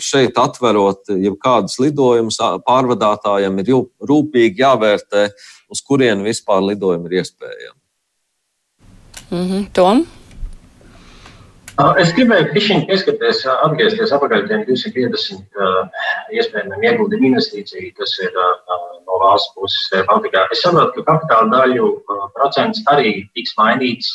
šeit 0.04 0.38
atverot 0.40 1.10
jebkādus 1.14 1.78
lidojumus, 1.82 2.40
pārvadātājiem 2.66 3.58
ir 3.62 3.72
rūpīgi 4.10 4.64
jāvērtē, 4.64 5.28
uz 5.72 5.82
kurien 5.84 6.24
vispār 6.26 6.64
lidojumi 6.70 7.10
ir 7.10 7.20
iespējami. 7.22 7.76
Mm 9.30 9.44
-hmm. 9.44 9.66
Tom? 9.72 10.06
Es 12.02 12.10
gribēju 12.10 12.48
pieskarties, 12.88 13.44
atgriezties 13.46 14.10
atpakaļ 14.10 14.48
pie 14.48 14.56
250 14.66 15.60
uh, 15.62 15.84
iespējamiem 16.34 16.86
ieguldījumu 16.88 17.28
investīciju, 17.28 17.92
kas 17.94 18.16
ir 18.24 18.32
no 19.06 19.18
valsts 19.22 19.54
puses 19.54 20.06
Baltikā. 20.08 20.48
Es 20.50 20.64
saprotu, 20.64 21.04
ka 21.04 21.12
kapitāla 21.12 21.52
daļu 21.52 21.92
procents 22.34 22.82
arī 22.90 23.12
tiks 23.38 23.54
mainīts, 23.60 24.10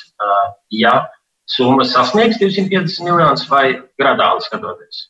ja 0.76 1.06
summa 1.50 1.86
sasniegs 1.88 2.40
250 2.42 3.04
miljonus 3.06 3.48
vai 3.50 3.82
gradāli 4.00 4.46
skatoties. 4.46 5.08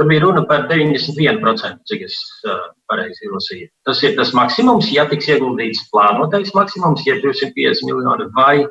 Tur 0.00 0.08
bija 0.08 0.24
runa 0.24 0.42
par 0.48 0.66
91%, 0.70 1.82
cik 1.88 2.04
es 2.08 2.16
uh, 2.48 2.72
pareizi 2.90 3.26
izlasīju. 3.28 3.68
Tas 3.86 4.00
ir 4.02 4.16
tas 4.16 4.32
maksimums, 4.36 4.88
ja 4.92 5.04
tiks 5.08 5.28
ieguldīts 5.28 5.84
plānotais 5.92 6.54
maksimums, 6.56 7.04
ja 7.06 7.18
250 7.20 7.84
miljoni, 7.88 8.28
vai 8.36 8.64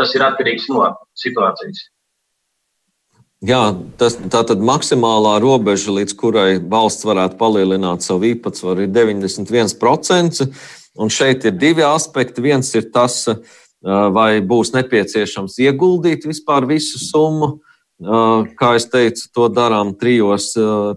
tas 0.00 0.14
ir 0.16 0.24
atkarīgs 0.24 0.70
no 0.72 0.88
situācijas. 1.22 1.84
Jā, 3.42 3.72
tas, 3.98 4.14
tā 4.30 4.44
tad 4.46 4.60
maksimālā 4.62 5.34
robeža, 5.42 5.90
līdz 5.96 6.14
kurai 6.18 6.50
valsts 6.62 7.02
varētu 7.04 7.40
palielināt 7.40 8.04
savu 8.06 8.28
īpatsvaru, 8.30 8.86
ir 8.86 8.92
91%. 8.94 10.46
Un 11.02 11.08
šeit 11.10 11.46
ir 11.48 11.56
divi 11.56 11.82
aspekti. 11.82 12.44
Viens 12.44 12.68
ir 12.76 12.90
tas, 12.94 13.24
vai 13.82 14.40
būs 14.40 14.72
nepieciešams 14.76 15.58
ieguldīt 15.62 16.26
vispār 16.28 16.66
visu 16.70 17.00
summu. 17.02 17.58
Kā 18.58 18.72
jau 18.74 18.86
teicu, 18.90 19.28
to 19.30 19.46
darām 19.54 19.92
trijos 19.94 20.52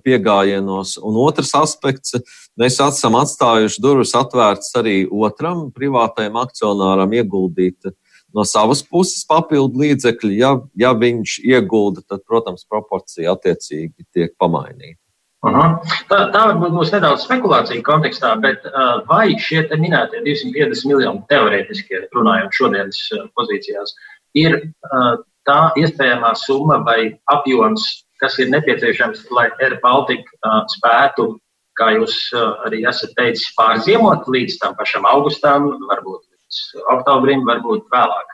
piegājienos. 0.06 0.96
Un 1.06 1.20
otrs 1.22 1.54
aspekts, 1.58 2.16
mēs 2.58 2.80
esam 2.82 3.18
atstājuši 3.20 3.82
durvis 3.84 4.16
atvērtas 4.18 4.74
arī 4.80 5.04
otram 5.12 5.68
privātajam 5.76 6.40
akcionāram 6.42 7.14
ieguldīt 7.14 7.94
no 8.36 8.44
savas 8.44 8.82
puses 8.84 9.22
papildu 9.30 9.86
līdzekļi. 9.86 10.34
Ja, 10.42 10.56
ja 10.74 10.96
viņš 10.98 11.40
iegulda, 11.46 12.02
tad, 12.10 12.26
protams, 12.26 12.66
proporcija 12.66 13.38
attiecīgi 13.38 14.10
tiek 14.10 14.34
pamainīta. 14.42 15.05
-huh. 15.54 15.78
tā, 16.10 16.20
tā 16.34 16.42
varbūt 16.50 16.74
būs 16.78 16.92
nedaudz 16.96 17.26
spekulācija 17.28 17.84
kontekstā, 17.86 18.36
bet 18.42 18.66
uh, 18.66 19.04
vai 19.10 19.36
šie 19.38 19.66
minētie 19.78 20.24
250 20.26 20.90
miljoni 20.90 21.24
teorētiski 21.30 22.08
runājot 22.16 22.60
šodienas 22.60 23.00
uh, 23.14 23.26
pozīcijās, 23.38 23.96
ir 24.34 24.60
uh, 24.62 25.16
tā 25.46 25.72
iespējamā 25.78 26.34
summa 26.36 26.82
vai 26.86 27.16
apjoms, 27.34 28.06
kas 28.22 28.40
ir 28.40 28.50
nepieciešams, 28.50 29.26
lai 29.32 29.50
Air 29.62 29.80
Baltica 29.84 30.30
uh, 30.42 30.64
spētu, 30.78 31.36
kā 31.80 31.92
jūs 31.98 32.16
uh, 32.34 32.56
arī 32.68 32.86
esat 32.88 33.12
teicis, 33.20 33.52
pārziemot 33.58 34.28
līdz 34.32 34.60
tam 34.64 34.78
pašam 34.80 35.06
augustam, 35.06 35.74
varbūt 35.90 36.24
oktobrim, 36.94 37.44
varbūt 37.48 37.90
vēlāk. 37.92 38.32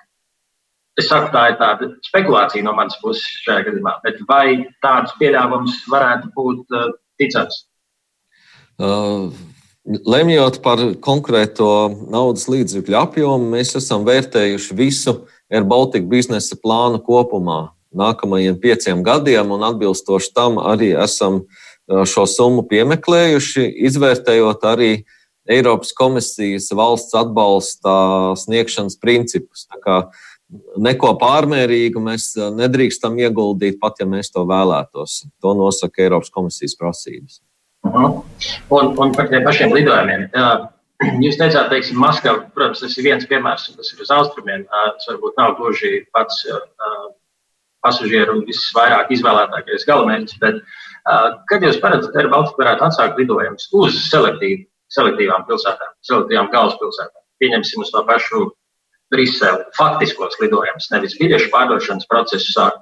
Es 1.00 1.08
saku, 1.08 1.32
tā 1.34 1.46
ir 1.50 1.56
tāda 1.60 1.88
spekulācija 2.04 2.66
no 2.66 2.74
manas 2.78 2.98
puses 3.02 3.24
šajā 3.46 3.64
gadījumā, 3.70 3.94
bet 4.04 4.20
vai 4.28 4.68
tāds 4.84 5.14
pieļāvums 5.22 5.78
varētu 5.90 6.34
būt 6.36 6.76
ticams? 7.22 7.66
Uh. 8.82 9.32
Lemjot 9.82 10.60
par 10.62 10.78
konkrēto 11.02 11.68
naudas 12.14 12.44
līdzekļu 12.54 12.98
apjomu, 13.00 13.48
mēs 13.56 13.74
esam 13.80 14.04
vērtējuši 14.06 14.76
visu 14.78 15.16
Air 15.50 15.66
Baltica 15.66 16.06
biznesa 16.06 16.54
plānu 16.62 17.00
kopumā 17.02 17.72
nākamajiem 17.90 18.60
pieciem 18.62 19.02
gadiem, 19.04 19.50
un 19.50 19.66
atbilstoši 19.66 20.30
tam 20.38 20.60
arī 20.62 20.92
esam 21.02 21.40
uh, 21.42 22.04
šo 22.06 22.28
summu 22.30 22.68
piemeklējuši, 22.70 23.66
izvērtējot 23.90 24.70
arī 24.70 24.92
uh, 25.00 25.18
Eiropas 25.50 25.92
komisijas 25.98 26.70
valsts 26.72 27.16
atbalsta 27.18 27.94
sniegšanas 28.38 29.00
principus. 29.02 29.66
Neko 30.82 31.14
pārmērīgu 31.22 32.02
mēs 32.04 32.32
uh, 32.38 32.50
nedrīkstam 32.56 33.16
ieguldīt, 33.22 33.80
pat 33.80 34.02
ja 34.02 34.08
mēs 34.10 34.34
to 34.34 34.44
vēlētos. 34.48 35.22
To 35.44 35.54
nosaka 35.56 36.04
Eiropas 36.04 36.34
komisijas 36.34 36.76
prasības. 36.80 37.40
Uh 37.88 37.94
-huh. 37.94 38.22
un, 38.70 38.94
un 39.00 39.14
par 39.16 39.30
tiem 39.30 39.44
pašiem 39.44 39.74
lidojumiem. 39.74 40.30
Jūs 41.24 41.38
teicāt, 41.40 41.70
teiksim, 41.70 41.98
Maskava, 41.98 42.46
protams, 42.54 42.80
tas 42.80 42.98
ir 42.98 43.04
viens 43.04 43.26
piemērs, 43.26 43.72
tas 43.76 43.94
ir 43.94 44.02
uz 44.02 44.12
austrumiem. 44.12 44.68
Tas 44.70 45.08
varbūt 45.10 45.34
nav 45.38 45.56
gluži 45.58 46.06
pats 46.14 46.44
pasažieru 47.82 48.44
visvairāk 48.46 49.10
izvēlētākais 49.10 49.88
galamērķis, 49.88 50.38
bet 50.44 50.62
kad 51.50 51.64
jūs 51.66 51.82
paredzat, 51.82 52.14
ka 52.14 52.30
Baltika 52.30 52.62
varētu 52.62 52.86
atsākt 52.86 53.18
lidojumus 53.18 53.70
uz 53.74 53.98
selektīvu 54.12 54.68
selektīvām 54.92 55.46
pilsētām, 55.48 55.94
selektīvām 56.08 56.50
galvaspilsētām. 56.54 57.24
Pieņemsim 57.42 57.86
uz 57.86 57.92
to 57.94 58.04
pašu 58.08 58.44
Briseli, 59.12 59.68
faktiskos 59.78 60.38
lidojumus, 60.42 60.90
nevis 60.94 61.18
biļešu 61.20 61.52
pārdošanas 61.54 62.08
procesu 62.12 62.54
sākt, 62.56 62.82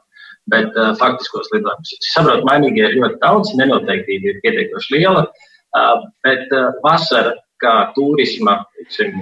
bet 0.54 0.76
uh, 0.78 0.94
faktiskos 1.00 1.50
lidojumus. 1.54 1.94
Es 1.98 2.14
saprotu, 2.14 2.46
mainīgie 2.50 2.86
ir 2.86 2.98
ļoti 3.00 3.20
daudz, 3.24 3.54
nenoteiktība 3.60 4.34
ir 4.34 4.42
pietiekoši 4.46 4.98
liela, 4.98 5.26
uh, 5.28 6.06
bet 6.26 6.46
uh, 6.54 6.70
vasara 6.86 7.34
kā 7.60 7.74
turisma, 7.96 8.62
tiksim, 8.78 9.20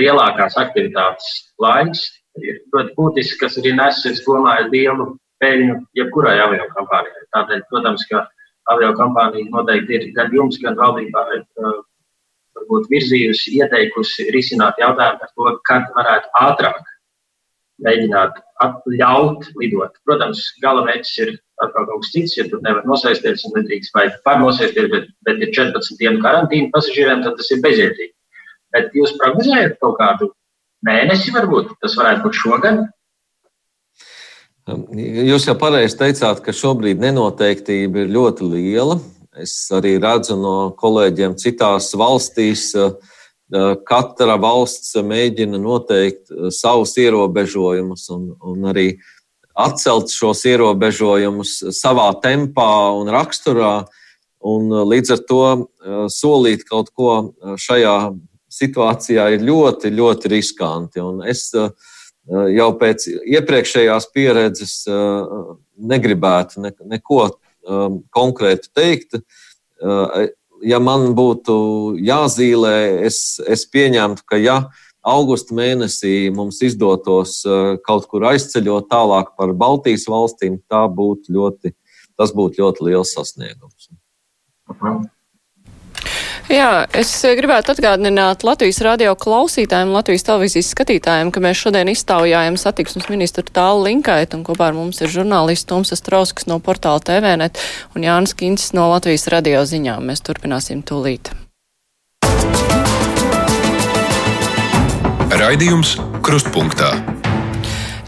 lielākās 0.00 0.58
aktivitātes 0.60 1.28
laiks 1.62 2.04
ir 2.40 2.60
ļoti 2.74 2.94
būtisks, 2.96 3.38
kas 3.40 3.58
arī 3.60 3.74
nes, 3.78 4.02
es 4.08 4.22
domāju, 4.26 4.70
lielu 4.72 5.08
peļņu 5.42 5.78
jebkurai 5.98 6.36
avio 6.42 6.66
kompānijai. 6.76 7.26
Tādēļ, 7.36 7.64
protams, 7.70 8.04
ka 8.10 8.26
avio 8.72 8.92
kompānija 8.98 9.50
noteikti 9.52 9.98
ir 9.98 10.06
gan 10.16 10.34
jums, 10.34 10.60
gan 10.62 10.78
valdībā 10.78 11.24
uh, 11.38 11.80
varbūt 12.58 12.88
virzījusi, 12.92 13.56
ieteikusi 13.58 14.28
risināt 14.34 14.80
jautājumu 14.82 15.20
par 15.20 15.30
to, 15.32 15.52
kad 15.68 15.88
varētu 15.96 16.32
ātrāk 16.46 16.80
mēģināt 17.82 18.38
ļaut 18.98 19.48
lidot. 19.58 19.96
Protams, 20.06 20.44
gala 20.62 20.84
mērķis 20.86 21.14
ir 21.24 21.34
atkal 21.64 21.86
kaut 21.88 22.04
kas 22.04 22.12
cits, 22.14 22.36
ja 22.38 22.46
tur 22.50 22.62
nevar 22.62 22.86
nosēsties 22.88 23.46
un 23.48 23.56
nedrīkst 23.58 23.94
vai 23.96 24.06
var 24.26 24.40
nosēsties, 24.42 24.88
bet, 24.92 25.10
bet 25.26 25.42
ir 25.42 25.52
14 25.54 25.98
dienu 26.00 26.22
karantīna 26.22 26.70
pasažieriem, 26.74 27.24
tad 27.26 27.38
tas 27.40 27.50
ir 27.54 27.62
bezjēdzīgi. 27.64 28.14
Bet 28.72 28.94
jūs 28.96 29.16
prognozējat 29.20 29.78
kaut 29.82 29.98
kādu 30.00 30.30
mēnesi, 30.86 31.34
varbūt 31.34 31.74
tas 31.82 31.96
varētu 31.98 32.28
būt 32.28 32.42
šogad, 32.44 32.84
Jūs 34.62 35.48
jau 35.48 35.56
pareizi 35.58 35.96
teicāt, 35.98 36.38
ka 36.44 36.52
šobrīd 36.54 37.00
nenoteiktība 37.02 38.04
ir 38.04 38.12
ļoti 38.14 38.46
liela. 38.46 38.94
Es 39.40 39.54
arī 39.72 39.96
redzu 40.00 40.36
no 40.36 40.56
kolēģiem 40.76 41.38
citās 41.40 41.92
valstīs, 41.96 42.72
katra 43.88 44.36
valsts 44.40 44.94
mēģina 44.96 45.60
noteikt 45.60 46.32
savus 46.52 46.94
ierobežojumus 47.00 48.06
un, 48.12 48.30
un 48.40 48.68
arī 48.72 48.86
atcelt 49.52 50.12
šos 50.12 50.44
ierobežojumus 50.48 51.58
savā 51.76 52.10
tempā 52.24 52.72
un 52.96 53.12
raksturā. 53.12 53.74
Un 54.42 54.72
līdz 54.90 55.14
ar 55.14 55.24
to 55.28 55.42
solīt 56.10 56.64
kaut 56.68 56.90
ko 56.96 57.12
šajā 57.60 57.96
situācijā 58.52 59.28
ir 59.36 59.44
ļoti, 59.46 59.92
ļoti 59.96 60.32
riskanti. 60.32 61.00
Un 61.00 61.22
es 61.28 61.46
Eh, 62.22 62.52
jau 62.54 62.68
pēc 62.78 63.08
iepriekšējās 63.34 64.04
pieredzes 64.14 64.76
eh, 64.86 65.38
negribētu 65.90 66.62
neko 66.62 67.24
eh, 67.66 67.88
konkrētu 68.10 68.72
teikt. 68.74 69.22
Ja 70.62 70.78
man 70.78 71.08
būtu 71.18 71.54
jāzīmē, 71.98 73.02
es, 73.08 73.40
es 73.50 73.64
pieņemtu, 73.66 74.22
ka 74.30 74.38
ja 74.38 74.56
augusta 75.02 75.56
mēnesī 75.58 76.30
mums 76.30 76.60
izdotos 76.62 77.40
kaut 77.82 78.06
kur 78.06 78.28
aizceļot 78.30 78.86
tālāk 78.92 79.32
par 79.34 79.56
Baltijas 79.58 80.06
valstīm, 80.06 80.60
būtu 80.70 81.34
ļoti, 81.34 81.74
tas 82.14 82.30
būtu 82.30 82.62
ļoti 82.62 82.86
liels 82.92 83.16
sasniegums. 83.16 83.90
Uh 84.70 84.76
mhm. 84.78 85.10
Jā, 86.50 86.86
es 86.98 87.10
gribētu 87.38 87.70
atgādināt 87.70 88.42
Latvijas 88.42 88.80
radio 88.82 89.14
klausītājiem, 89.18 89.92
Latvijas 89.94 90.26
televīzijas 90.26 90.72
skatītājiem, 90.74 91.30
ka 91.30 91.42
mēs 91.44 91.60
šodien 91.62 91.90
iztaujājam 91.92 92.58
satiksmes 92.58 93.06
ministru 93.12 93.46
tālu 93.46 93.86
linkaitu 93.86 94.40
un 94.40 94.42
kopā 94.46 94.72
ar 94.72 94.76
mums 94.76 94.98
ir 95.04 95.12
žurnālists 95.12 95.68
Tumsas 95.70 96.02
Trauskas 96.02 96.48
no 96.50 96.58
portāla 96.58 97.02
TVNet 97.06 97.62
un 97.94 98.08
Jānis 98.08 98.34
Kincis 98.34 98.74
no 98.74 98.88
Latvijas 98.90 99.28
radio 99.30 99.62
ziņām. 99.62 100.02
Mēs 100.10 100.24
turpināsim 100.26 100.82
tūlīt. 100.82 101.30
Raidījums 105.32 105.96
Krustpunktā. 106.26 106.90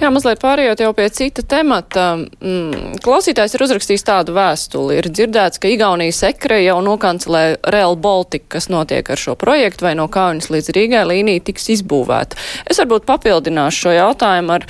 Jā, 0.04 0.10
mazliet 0.12 0.36
pārējot 0.42 0.82
jau 0.82 0.90
pie 0.92 1.06
cita 1.16 1.40
temata. 1.48 2.02
Mm, 2.20 2.98
klausītājs 3.00 3.54
ir 3.56 3.62
uzrakstījis 3.64 4.02
tādu 4.04 4.34
vēstuli. 4.36 4.98
Ir 5.00 5.06
dzirdēts, 5.08 5.56
ka 5.62 5.70
Igaunijas 5.72 6.18
ekre 6.28 6.58
jau 6.60 6.74
nokancelē 6.84 7.44
Real 7.72 7.96
Baltica, 7.96 8.50
kas 8.58 8.68
notiek 8.68 9.08
ar 9.08 9.22
šo 9.22 9.32
projektu, 9.40 9.86
vai 9.86 9.94
no 9.96 10.04
Kaunas 10.12 10.50
līdz 10.52 10.74
Rīgai 10.76 11.06
līnija 11.08 11.46
tiks 11.46 11.70
izbūvēta. 11.78 12.36
Es 12.68 12.82
varbūt 12.82 13.08
papildināšu 13.08 13.86
šo 13.86 13.94
jautājumu 13.96 14.58
ar. 14.58 14.68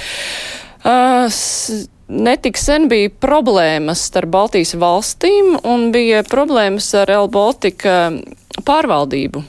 Uh, 0.84 1.42
Netik 2.14 2.58
sen 2.60 2.84
bija 2.90 3.08
problēmas 3.08 4.02
starp 4.10 4.28
Baltijas 4.34 4.74
valstīm 4.76 5.54
un 5.64 5.88
bija 5.90 6.20
problēmas 6.28 6.90
ar 7.00 7.08
Real 7.08 7.30
Baltica 7.32 8.12
pārvaldību. 8.68 9.40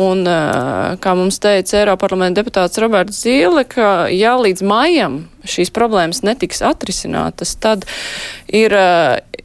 Un, 0.00 0.24
kā 1.02 1.12
mums 1.18 1.40
teica 1.42 1.80
Eiroparlamenta 1.82 2.40
deputāts 2.40 2.78
Roberts 2.80 3.18
Zīle, 3.24 3.66
ka 3.68 4.06
ja 4.14 4.36
līdz 4.40 4.62
maijam 4.64 5.18
šīs 5.44 5.72
problēmas 5.74 6.22
netiks 6.24 6.62
atrisinātas, 6.64 7.52
tad 7.60 7.84
ir 8.48 8.72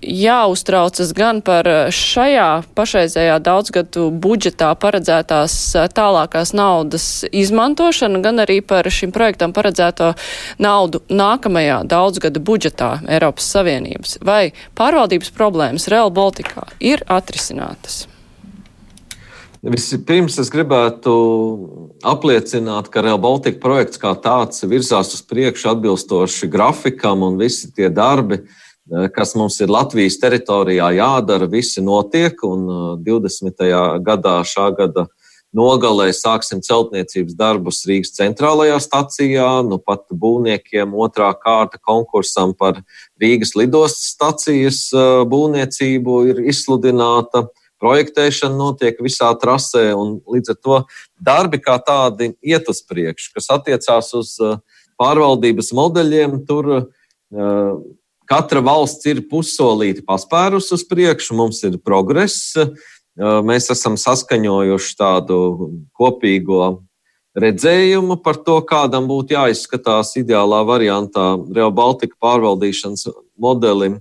jāuztraucas 0.06 1.12
gan 1.18 1.42
par 1.46 1.68
šajā 1.96 2.48
pašreizējā 2.78 3.38
daudzgadu 3.44 4.08
budžetā 4.24 4.72
paredzētās 4.80 5.58
tālākās 5.98 6.54
naudas 6.56 7.26
izmantošanu, 7.32 8.22
gan 8.24 8.44
arī 8.46 8.62
par 8.62 8.88
šim 8.92 9.12
projektam 9.16 9.56
paredzēto 9.56 10.14
naudu 10.62 11.04
nākamajā 11.10 11.84
daudzgada 11.90 12.40
budžetā 12.40 12.92
Eiropas 13.08 13.52
Savienības. 13.56 14.20
Vai 14.24 14.54
pārvaldības 14.78 15.36
problēmas 15.36 15.90
Real 15.92 16.14
Baltikā 16.14 16.70
ir 16.80 17.04
atrisinātas? 17.12 18.06
Vispirms 19.66 20.36
es 20.38 20.52
gribētu 20.54 21.12
apliecināt, 22.06 22.92
ka 22.94 23.02
Real 23.02 23.18
Baltica 23.18 23.58
projekts 23.64 23.98
kā 23.98 24.12
tāds 24.22 24.62
virzās 24.70 25.16
uz 25.18 25.24
priekšu 25.26 25.72
atbilstoši 25.72 26.50
grafikam 26.54 27.24
un 27.26 27.40
visi 27.42 27.72
tie 27.74 27.90
darbi, 27.90 28.44
eh, 28.46 29.08
kas 29.10 29.34
mums 29.34 29.58
ir 29.62 29.74
Latvijas 29.74 30.20
teritorijā 30.22 30.92
jādara, 30.94 31.50
visi 31.50 31.82
notiek. 31.82 32.38
Un 32.44 33.02
20. 33.02 33.56
Eh, 33.60 34.00
gadā, 34.06 34.38
šā 34.46 34.70
gada 34.78 35.08
nogalē, 35.56 36.12
sāksim 36.14 36.62
celtniecības 36.62 37.34
darbus 37.34 37.86
Rīgas 37.88 38.14
centrālajā 38.14 38.78
stacijā. 38.78 39.68
Nu, 39.68 39.80
pat 39.80 40.06
būvniekiem 40.14 40.94
otrā 40.94 41.34
kārta 41.34 41.80
konkursam 41.82 42.54
par 42.54 42.84
Rīgas 43.20 43.56
lidostas 43.56 44.14
stacijas 44.14 44.94
eh, 44.94 45.26
būvniecību 45.26 46.30
ir 46.30 46.36
izsludināta 46.54 47.48
projektēšana 47.84 48.56
notiek 48.56 49.00
visā 49.04 49.32
trasē, 49.40 49.90
un 49.98 50.18
līdz 50.32 50.54
ar 50.54 50.60
to 50.64 50.80
darbi 51.22 51.60
kā 51.64 51.78
tādi 51.84 52.34
iet 52.46 52.70
uz 52.72 52.82
priekšu, 52.88 53.34
kas 53.36 53.52
attiecās 53.58 54.14
uz 54.18 54.36
uh, 54.44 54.58
pārvaldības 55.02 55.74
modeļiem. 55.76 56.42
Tur 56.48 56.72
uh, 56.78 57.78
katra 58.30 58.64
valsts 58.66 59.12
ir 59.12 59.26
pussolīti 59.30 60.06
paspērus 60.06 60.72
uz 60.76 60.86
priekšu, 60.88 61.36
mums 61.38 61.64
ir 61.68 61.80
progress. 61.84 62.54
Uh, 62.56 62.74
mēs 63.46 63.70
esam 63.72 63.96
saskaņojuši 64.00 64.98
tādu 65.00 65.40
kopīgo 65.96 66.86
redzējumu 67.36 68.18
par 68.24 68.40
to, 68.48 68.58
kādam 68.68 69.08
būtu 69.10 69.36
jāizskatās 69.36 70.16
ideālā 70.20 70.62
variantā 70.68 71.36
Real 71.56 71.74
Baltica 71.76 72.16
pārvaldīšanas 72.24 73.10
modelim. 73.40 74.00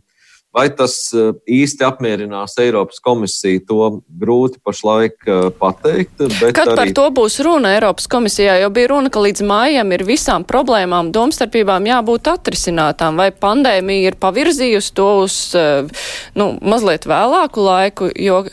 Vai 0.54 0.68
tas 0.70 0.94
eh, 1.16 1.32
īsti 1.50 1.82
apmierinās 1.82 2.52
Eiropas 2.62 3.00
komisiju, 3.02 3.62
to 3.66 3.88
grūti 4.22 4.60
pašlaik 4.62 5.26
eh, 5.26 5.48
pateikt. 5.58 6.22
Kad 6.44 6.68
arī... 6.68 6.76
par 6.78 6.92
to 6.94 7.08
būs 7.16 7.40
runa 7.42 7.72
Eiropas 7.74 8.06
komisijā, 8.10 8.60
jo 8.62 8.68
bija 8.74 8.92
runa, 8.92 9.10
ka 9.10 9.22
līdz 9.24 9.42
mājam 9.48 9.90
ir 9.96 10.06
visām 10.06 10.46
problēmām, 10.46 11.10
domstarpībām 11.14 11.88
jābūt 11.90 12.30
atrisinātām, 12.36 13.18
vai 13.18 13.32
pandēmija 13.34 14.12
ir 14.12 14.20
pavirzījusi 14.22 14.94
to 14.94 15.08
uz 15.24 15.40
eh, 15.58 16.06
nu, 16.38 16.52
mazliet 16.62 17.08
vēlāku 17.10 17.66
laiku, 17.66 18.12
jo, 18.14 18.44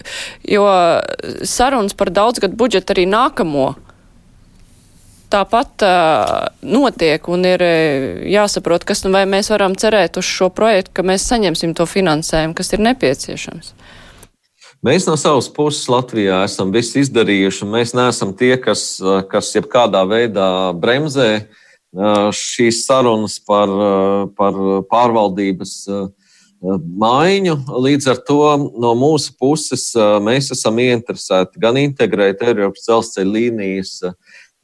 jo 0.49 0.67
sarunas 1.45 1.93
par 1.97 2.09
daudzgadu 2.09 2.57
budžetu 2.57 2.97
arī 2.97 3.05
nākamo 3.13 3.75
tāpat 5.31 5.85
uh, 5.87 6.51
notiek 6.61 7.25
un 7.31 7.47
ir 7.47 7.63
jāsaprot, 8.29 8.85
kas 8.87 9.05
nu 9.05 9.13
vai 9.15 9.23
mēs 9.29 9.51
varam 9.53 9.77
cerēt 9.79 10.19
uz 10.21 10.27
šo 10.27 10.51
projektu, 10.53 10.93
ka 10.99 11.07
mēs 11.07 11.25
saņemsim 11.31 11.75
to 11.77 11.87
finansējumu, 11.89 12.57
kas 12.57 12.73
ir 12.75 12.83
nepieciešams. 12.85 13.73
Mēs 14.81 15.05
no 15.05 15.13
savas 15.13 15.45
puses 15.53 15.85
Latvijā 15.93 16.39
esam 16.47 16.71
visu 16.73 17.03
izdarījuši, 17.03 17.65
un 17.67 17.75
mēs 17.75 17.91
neesam 17.93 18.31
tie, 18.33 18.55
kas, 18.57 18.95
kas 19.29 19.51
jebkādā 19.53 20.01
veidā 20.09 20.47
bremzē 20.73 21.43
šīs 22.33 22.85
sarunas 22.87 23.35
par, 23.45 23.69
par 24.33 24.57
pārvaldības 24.89 25.75
maiņu. 27.03 27.55
Līdz 27.83 28.09
ar 28.09 28.21
to 28.25 28.39
no 28.81 28.95
mūsu 28.97 29.35
puses 29.37 29.91
mēs 30.25 30.49
esam 30.55 30.81
ieinteresēti 30.81 31.61
gan 31.61 31.77
integrēt 31.81 32.41
Eiropas 32.45 32.85
dzelzceļa 32.87 33.33
līnijas 33.37 33.95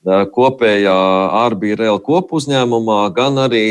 kopējā 0.08 0.96
ARBRL 1.44 2.00
kopu 2.04 2.38
uzņēmumā, 2.40 3.00
gan 3.16 3.40
arī 3.44 3.66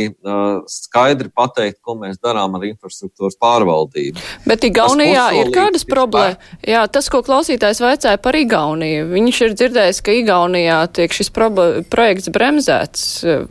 skaidri 0.71 1.31
pateikt, 1.33 1.79
ko 1.85 1.97
mēs 2.01 2.19
darām 2.21 2.59
ar 2.59 2.67
infrastruktūras 2.69 3.39
pārvaldību. 3.41 4.21
Bet 4.47 4.67
Igaunijā 4.69 5.27
ir 5.41 5.53
kādas 5.55 5.87
problēmas? 5.89 6.37
Jā, 6.67 6.85
tas, 6.93 7.09
ko 7.13 7.23
klausītājs 7.27 7.81
vaicāja 7.85 8.21
par 8.23 8.37
Igauniju, 8.39 9.07
viņš 9.13 9.41
ir 9.47 9.57
dzirdējis, 9.61 10.03
ka 10.05 10.17
Igaunijā 10.21 10.81
tiek 10.99 11.17
šis 11.17 11.33
projekts 11.33 12.33
bremzēts. 12.35 13.07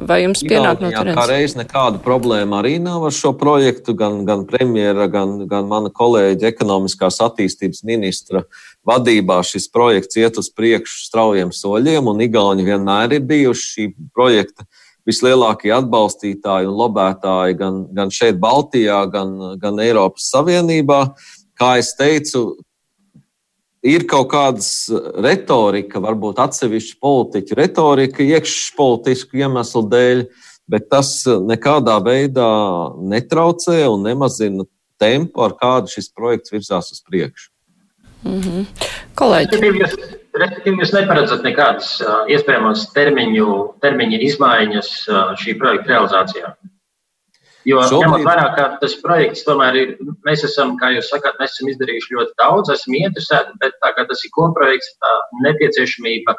Vai 0.06 0.21
jums 0.24 0.45
pienāk 0.45 0.84
no 0.84 0.91
turienes? 0.93 1.17
Kā 1.17 1.26
reiz 1.32 1.58
nekāda 1.58 2.02
problēma 2.06 2.62
arī 2.62 2.78
nav 2.84 3.08
ar 3.10 3.15
šo 3.15 3.34
projektu, 3.39 3.98
gan, 3.98 4.21
gan 4.30 4.45
premjera, 4.50 5.10
gan, 5.12 5.39
gan 5.50 5.69
mana 5.71 5.91
kolēģa 5.93 6.52
ekonomiskās 6.54 7.21
attīstības 7.26 7.86
ministra 7.88 8.45
vadībā 8.86 9.41
šis 9.45 9.67
projekts 9.74 10.17
iet 10.19 10.39
uz 10.41 10.50
priekšu 10.54 11.06
straujiem 11.08 11.54
soļiem, 11.56 12.08
un 12.12 12.21
Igauni 12.26 12.65
vienmēr 12.67 13.17
ir 13.17 13.26
bijuši 13.26 13.69
šī 13.71 13.88
projekta 14.15 14.67
vislielākie 15.06 15.74
atbalstītāji 15.76 16.69
un 16.69 16.78
lobētāji 16.80 17.58
gan, 17.60 17.82
gan 17.93 18.13
šeit, 18.13 18.39
Baltijā, 18.41 19.04
gan, 19.13 19.36
gan 19.62 19.82
Eiropas 19.84 20.30
Savienībā. 20.34 21.02
Kā 21.56 21.76
es 21.80 21.93
teicu, 21.98 22.58
ir 23.86 24.06
kaut 24.10 24.32
kādas 24.34 24.89
retorika, 25.24 26.02
varbūt 26.04 26.41
atsevišķa 26.41 27.00
politiķa 27.06 27.60
retorika, 27.62 28.26
iekšpolitisku 28.26 29.43
iemeslu 29.43 29.86
dēļ, 29.93 30.26
bet 30.71 30.89
tas 30.89 31.19
nekādā 31.45 32.00
veidā 32.04 32.50
netraucē 32.98 33.84
un 33.91 34.08
nemazina 34.10 34.65
tempu, 35.02 35.43
ar 35.45 35.54
kādu 35.60 35.91
šis 35.91 36.10
projekts 36.15 36.54
virzās 36.56 36.89
uz 36.95 37.04
priekšu. 37.06 37.55
Mm 38.25 38.41
-hmm. 38.41 38.65
Kolēģi. 39.15 39.59
Respektīvi, 40.35 40.81
jūs 40.81 40.91
neparedzat 40.91 41.43
nekādas 41.47 41.89
uh, 42.03 42.25
iespējamas 42.27 42.89
termiņu, 42.95 43.51
termiņa 43.83 44.17
izmaiņas 44.27 44.89
uh, 45.07 45.35
šī 45.39 45.55
projekta 45.59 45.93
realizācijā. 45.93 46.49
Jo 47.65 47.81
Šobrīd... 47.81 48.03
ņemot 48.03 48.25
vērā, 48.27 48.47
ka 48.57 48.65
tas 48.81 48.97
projekts 49.01 49.45
tomēr 49.47 49.77
ir, 49.79 49.93
mēs 50.27 50.43
esam, 50.45 50.75
kā 50.81 50.91
jūs 50.93 51.07
sakāt, 51.13 51.39
mēs 51.39 51.55
esam 51.55 51.71
izdarījuši 51.71 52.17
ļoti 52.17 52.35
daudz, 52.41 52.73
esam 52.73 52.97
interesēti, 52.99 53.55
bet 53.63 53.79
tā 53.85 53.93
kā 53.95 54.05
tas 54.09 54.21
ir 54.25 54.33
koprojekts, 54.35 54.91
tā 55.01 55.13
nepieciešamība, 55.47 56.35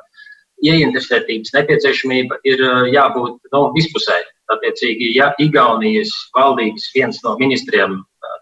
ieinteresētības 0.70 1.54
nepieciešamība 1.56 2.38
ir 2.52 2.62
jābūt 2.94 3.40
nu, 3.54 3.62
vispusēji. 3.78 4.28
Attiecīgi, 4.54 5.08
ja 5.16 5.32
Igaunijas 5.42 6.12
valdības 6.36 6.84
viens 6.94 7.18
no 7.24 7.32
ministriem, 7.40 7.96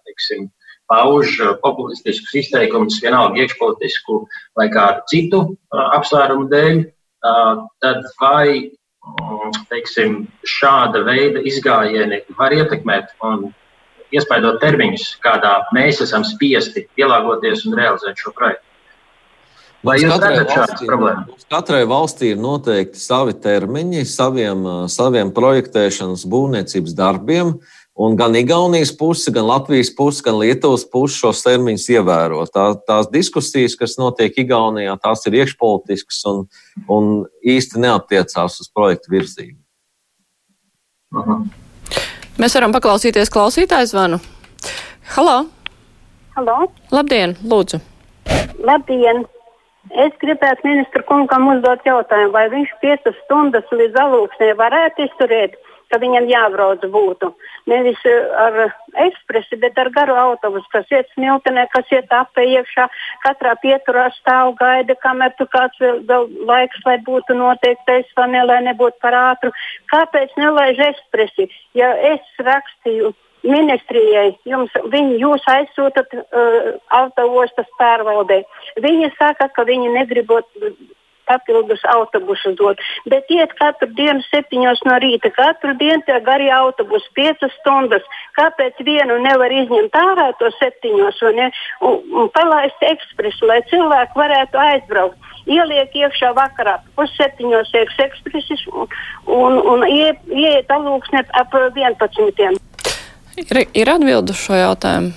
teiksim, 0.04 0.50
pauž 0.90 1.38
uh, 1.40 1.54
populistiskus 1.62 2.34
izteikumus, 2.44 3.00
vienalga 3.02 3.42
iekšpolitisku 3.42 4.24
vai 4.58 4.68
kādu 4.72 5.04
citu 5.10 5.42
uh, 5.44 5.84
apsvērumu 5.98 6.48
dēļ, 6.52 6.80
uh, 6.84 7.64
tad 7.84 8.04
vai 8.20 8.48
mm, 8.68 9.64
teiksim, 9.72 10.24
šāda 10.48 11.04
veida 11.06 11.44
izgājieni 11.44 12.22
var 12.38 12.56
ietekmēt 12.56 13.16
un 13.24 13.48
iespaidot 14.14 14.60
termiņus, 14.62 15.16
kādā 15.24 15.56
mēs 15.74 16.02
esam 16.04 16.26
spiesti 16.26 16.86
pielāgoties 16.94 17.66
un 17.68 17.80
realizēt 17.80 18.20
šo 18.20 18.34
projektu. 18.36 18.68
Vai 19.84 19.98
jūs 20.00 20.16
redzat 20.16 20.48
šādu 20.48 20.86
problēmu? 20.88 21.34
Katrai 21.52 21.82
valstī 21.84 22.30
ir 22.32 22.38
noteikti 22.40 22.96
savi 22.96 23.34
termiņi 23.36 24.06
saviem, 24.08 24.62
saviem 24.88 25.32
projektēšanas 25.36 26.24
būvniecības 26.32 26.94
darbiem. 26.96 27.50
Uh, 27.52 27.83
Un 27.94 28.16
gan 28.18 28.34
Igaunijas 28.34 28.90
puse, 28.98 29.30
gan 29.30 29.46
Latvijas 29.46 29.92
puse, 29.94 30.22
gan 30.26 30.40
Lietuvas 30.40 30.82
puse 30.90 31.14
šos 31.14 31.44
termiņus 31.46 31.84
ievēro. 31.94 32.40
Tā, 32.50 32.72
tās 32.88 33.06
diskusijas, 33.12 33.76
kas 33.78 33.94
notiek 34.00 34.34
Igaunijā, 34.42 34.96
tās 34.98 35.22
ir 35.30 35.36
iekšpolitiskas 35.38 36.24
un, 36.30 36.40
un 36.90 37.12
īsti 37.46 37.78
neatiecās 37.84 38.58
uz 38.64 38.70
projektu 38.74 39.14
virzību. 39.14 39.60
Aha. 41.22 41.38
Mēs 42.42 42.56
varam 42.58 42.74
paklausīties 42.74 43.30
klausītāju 43.30 43.92
zvanu. 43.92 44.18
Halo! 45.14 45.44
Halo! 46.34 46.56
Labdien, 46.90 47.36
lūdzu! 47.46 47.78
Labdien! 48.66 49.22
Es 50.02 50.16
gribētu 50.18 50.66
ministru 50.66 51.04
kungam 51.06 51.46
uzdot 51.52 51.84
jautājumu, 51.86 52.32
vai 52.34 52.48
viņš 52.50 52.74
piecas 52.82 53.14
stundas 53.22 53.70
līdz 53.70 54.00
alūksnē 54.02 54.50
varētu 54.58 55.06
izturēt 55.06 55.54
ka 55.94 56.00
viņam 56.02 56.26
jābrauc 56.26 56.82
būtu. 56.90 57.30
Nevis 57.70 58.00
eh, 58.10 58.30
ar 58.44 58.58
ekspresi, 59.06 59.58
bet 59.62 59.78
ar 59.78 59.92
garu 59.94 60.16
autobusu, 60.18 60.66
kas 60.72 60.90
iet 60.90 61.10
smiltenē, 61.14 61.68
kas 61.70 61.90
iet 61.94 62.10
apē 62.10 62.42
iekšā, 62.58 62.88
katrā 63.22 63.54
pieturā 63.62 64.08
stāv 64.18 64.56
gaida, 64.58 64.98
kamēr 65.06 65.36
tu 65.38 65.46
kāds 65.54 65.78
vēl 65.80 66.26
laiks, 66.50 66.82
lai 66.88 66.98
būtu 67.06 67.38
noteiktais 67.38 68.10
vai 68.18 68.30
ne, 68.34 68.42
lai 68.50 68.60
nebūtu 68.66 68.98
par 69.04 69.14
ātru. 69.20 69.54
Kāpēc 69.94 70.34
nelaiž 70.40 70.82
ekspresi? 70.90 71.46
Ja 71.78 71.92
es 72.14 72.42
rakstīju 72.42 73.14
ministrijai, 73.44 74.30
jums, 74.48 74.72
viņi, 74.88 75.18
jūs 75.20 75.44
aizsūtat 75.52 76.14
uh, 76.16 76.70
autoostas 76.96 77.68
pārvaldē. 77.78 78.40
Viņi 78.80 79.10
saka, 79.18 79.50
ka 79.52 79.66
viņi 79.68 79.92
negribot 79.98 80.48
papildus 81.28 81.82
autobusus 81.94 82.56
dot. 82.58 82.80
Bet 83.10 83.30
iet 83.32 83.54
katru 83.58 83.88
dienu 83.96 84.24
septiņos 84.28 84.84
no 84.88 84.98
rīta, 85.02 85.30
katru 85.34 85.74
dienu 85.80 86.02
tie 86.06 86.18
garie 86.26 86.50
autobusi, 86.54 87.10
piecas 87.18 87.54
stundas. 87.60 88.04
Kāpēc 88.38 88.80
vienu 88.86 89.18
nevar 89.24 89.52
izņemt 89.52 89.96
ārā 90.00 90.30
to 90.40 90.50
septiņos 90.58 91.22
un, 91.30 91.40
un, 91.88 91.98
un 92.22 92.30
palaist 92.36 92.86
ekspresu, 92.92 93.48
lai 93.50 93.60
cilvēki 93.72 94.20
varētu 94.20 94.62
aizbraukt? 94.68 95.32
Ieliek 95.44 95.92
iekšā 95.92 96.30
vakarā, 96.36 96.78
pusseptiņos 96.96 97.74
ieks 97.76 97.98
ekspresis 98.06 98.62
un, 98.72 98.88
un, 99.28 99.58
un 99.74 99.84
ie, 99.88 100.14
ieiet 100.32 100.70
alūksne 100.72 101.26
ap 101.36 101.52
11. 101.52 102.56
Ir, 103.34 103.60
ir 103.74 103.90
atbildu 103.90 104.36
šo 104.38 104.56
jautājumu. 104.56 105.12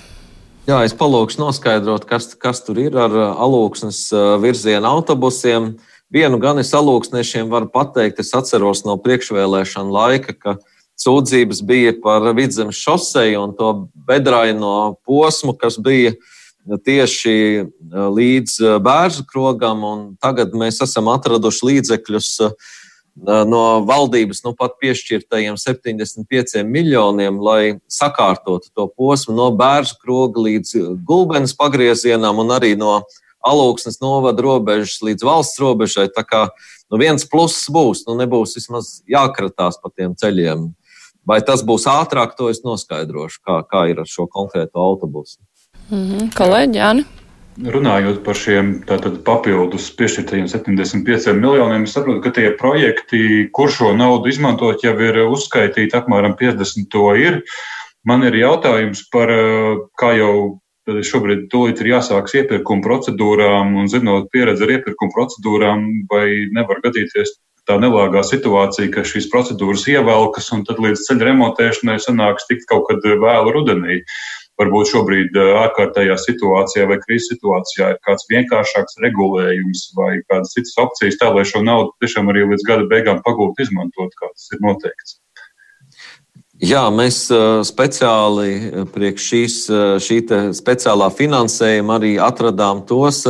Jā, 0.68 0.82
es 0.84 0.92
palūkšu 0.92 1.40
noskaidrot, 1.40 2.04
kas, 2.04 2.34
kas 2.36 2.60
tur 2.66 2.76
ir 2.82 2.96
ar 3.00 3.14
alūksnes 3.40 4.02
virziena 4.42 4.90
autobusiem. 4.92 5.70
Vienu 6.08 6.38
gan 6.40 6.56
es 6.56 6.70
alūksniešiem 6.72 7.50
varu 7.52 7.68
pateikt, 7.68 8.22
es 8.22 8.32
atceros 8.32 8.80
no 8.86 8.94
priekšvēlēšana 9.04 9.92
laika, 9.92 10.32
ka 10.32 10.56
sūdzības 10.98 11.60
bija 11.68 11.92
par 12.02 12.30
vidzemes 12.36 12.80
šoseju 12.80 13.42
un 13.42 13.52
to 13.58 13.68
bedraino 14.08 14.96
posmu, 15.04 15.52
kas 15.60 15.76
bija 15.76 16.14
tieši 16.84 17.34
līdz 17.92 18.56
bērnu 18.84 19.26
krogam. 19.28 19.84
Tagad 20.20 20.56
mēs 20.56 20.80
esam 20.84 21.12
atraduši 21.12 21.68
līdzekļus 21.70 22.32
no 23.52 23.62
valdības 23.84 24.44
nu, 24.46 24.54
pat 24.56 24.76
piešķirtajiem 24.80 25.56
75 25.60 26.64
miljoniem, 26.64 27.40
lai 27.42 27.78
sakārtotu 27.90 28.72
to 28.72 28.88
posmu 28.96 29.36
no 29.36 29.52
bērnu 29.58 30.00
kroga 30.00 30.48
līdz 30.48 30.76
gulbenes 31.04 31.56
pagriezienam 31.58 32.40
un 32.40 32.56
arī 32.56 32.76
no 32.78 33.02
alūksnes 33.46 34.00
novada 34.02 34.42
robežas 34.42 34.98
līdz 35.04 35.26
valsts 35.26 35.60
robežai. 35.62 36.08
Tā 36.14 36.24
kā 36.26 36.46
nu, 36.90 36.98
viens 37.00 37.26
pluss 37.28 37.68
būs, 37.70 38.04
nu 38.08 38.16
nebūs 38.18 38.56
vismaz 38.58 38.98
jākratās 39.08 39.80
pa 39.82 39.92
tiem 39.94 40.16
ceļiem. 40.18 40.70
Vai 41.28 41.42
tas 41.44 41.62
būs 41.66 41.84
ātrāk, 41.90 42.34
to 42.38 42.48
es 42.48 42.64
noskaidrošu, 42.64 43.42
kā, 43.44 43.60
kā 43.68 43.88
ir 43.92 44.00
ar 44.00 44.08
šo 44.08 44.26
konkrēto 44.26 44.80
autobusu. 44.80 45.38
Mm 45.90 46.04
-hmm. 46.04 46.34
Kolēģi, 46.36 46.78
Jāni? 46.78 47.04
runājot 47.58 48.20
par 48.22 48.38
šiem 48.38 48.70
tātad, 48.86 49.22
papildus 49.26 49.88
piešķirtajiem 49.98 50.46
75 50.50 51.34
miljoniem, 51.34 51.86
es 51.88 51.96
saprotu, 51.96 52.22
ka 52.22 52.30
tie 52.34 52.52
projekti, 52.58 53.48
kur 53.52 53.72
šo 53.72 53.92
naudu 53.98 54.30
izmantot, 54.30 54.84
jau 54.84 54.94
ir 55.02 55.24
uzskaitīti 55.24 55.96
apmēram 55.98 56.36
50 56.38 56.88
to 56.92 57.10
ir. 57.18 57.42
Man 58.06 58.22
ir 58.22 58.38
jautājums 58.38 59.02
par, 59.12 59.32
kā 59.98 60.14
jau 60.16 60.60
šobrīd 60.88 61.48
tūlīt 61.52 61.82
ir 61.82 61.92
jāsāks 61.94 62.36
iepirkuma 62.40 62.84
procedūrām, 62.84 63.76
un 63.80 63.90
zinot 63.92 64.30
pieredzi 64.32 64.64
ar 64.66 64.74
iepirkuma 64.78 65.14
procedūrām, 65.14 65.84
vai 66.10 66.26
nevar 66.56 66.82
gadīties 66.84 67.36
tā 67.68 67.76
nelāgā 67.82 68.22
situācija, 68.24 68.88
ka 68.94 69.04
šīs 69.04 69.28
procedūras 69.32 69.84
ievelkas, 69.92 70.48
un 70.56 70.64
tad 70.64 70.80
līdz 70.80 71.04
ceļa 71.04 71.28
remontēšanai 71.28 71.98
sanāks 72.00 72.48
tikt 72.48 72.68
kaut 72.70 72.88
kad 72.88 73.04
vēlu 73.04 73.52
rudenī 73.58 74.00
varbūt 74.58 74.90
šobrīd 74.90 75.36
ārkārtējā 75.38 76.16
situācijā 76.18 76.88
vai 76.90 76.98
krīzes 77.04 77.30
situācijā 77.34 77.92
ir 77.94 78.00
kāds 78.06 78.26
vienkāršāks 78.32 78.98
regulējums 79.04 79.84
vai 79.98 80.16
kādas 80.26 80.56
citas 80.56 80.74
opcijas, 80.82 81.20
tā 81.20 81.30
lai 81.34 81.46
šo 81.46 81.62
naudu 81.66 81.94
tiešām 82.02 82.32
arī 82.32 82.48
līdz 82.48 82.66
gada 82.66 82.88
beigām 82.90 83.22
pagūtu 83.26 83.68
izmantot, 83.68 84.14
kā 84.18 84.32
tas 84.32 84.50
ir 84.56 84.64
noteikts. 84.64 85.18
Jā, 86.58 86.88
mēs 86.90 87.28
speciāli 87.68 88.86
priekš 88.90 89.26
šīs, 89.30 89.58
šī 90.02 90.16
speciālā 90.58 91.06
finansējuma 91.14 92.00
arī 92.00 92.16
atradām 92.18 92.82
tos 92.88 93.20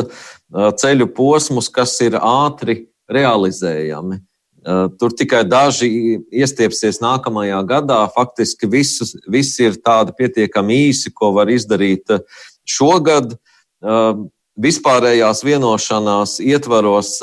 ceļu 0.48 1.10
posmus, 1.12 1.68
kas 1.68 1.92
ir 2.06 2.16
ātri 2.16 2.86
realizējami. 3.12 4.22
Eh, 4.68 4.88
tur 4.98 5.14
tikai 5.16 5.44
daži 5.48 5.88
iestiepsies 6.34 6.98
nākamajā 7.00 7.60
gadā. 7.68 8.00
Faktiski 8.12 8.68
visus, 8.68 9.14
visi 9.30 9.68
ir 9.68 9.78
tādi 9.80 10.12
pietiekami 10.18 10.80
īsi, 10.90 11.12
ko 11.14 11.30
var 11.36 11.48
izdarīt 11.48 12.10
eh, 12.12 12.24
šogad. 12.68 13.32
Eh, 13.32 14.10
vispārējās 14.58 15.44
vienošanās 15.46 16.40
ietvaros 16.42 17.20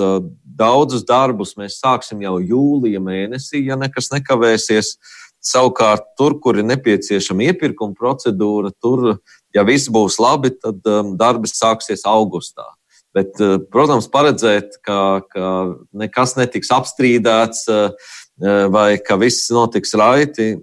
daudzus 0.55 1.03
darbus 1.03 1.51
mēs 1.59 1.81
sāksim 1.81 2.21
jau 2.23 2.37
jūlija 2.39 3.01
mēnesī, 3.03 3.65
ja 3.67 3.75
nekas 3.75 4.07
nekavēsies. 4.13 4.93
Savukārt, 5.45 6.07
tur, 6.17 6.39
kur 6.41 6.57
ir 6.57 6.65
nepieciešama 6.65 7.51
iepirkuma 7.51 7.93
procedūra, 7.97 8.71
tur, 8.81 9.19
ja 9.53 9.65
viss 9.67 9.91
būs 9.93 10.17
labi, 10.21 10.55
tad 10.57 10.81
darbi 11.19 11.51
sāksies 11.51 12.05
augustā. 12.09 12.65
Bet, 13.15 13.31
eh, 13.39 13.55
protams, 13.71 14.09
paredzēt, 14.11 14.75
ka, 14.83 15.23
ka 15.31 15.49
nekas 15.95 16.35
netiks 16.35 16.71
apstrīdēts 16.75 17.63
eh, 17.71 18.11
eh, 18.43 18.65
vai 18.73 18.89
ka 18.99 19.15
viss 19.21 19.47
notiks 19.55 19.95
raiti, 19.95 20.55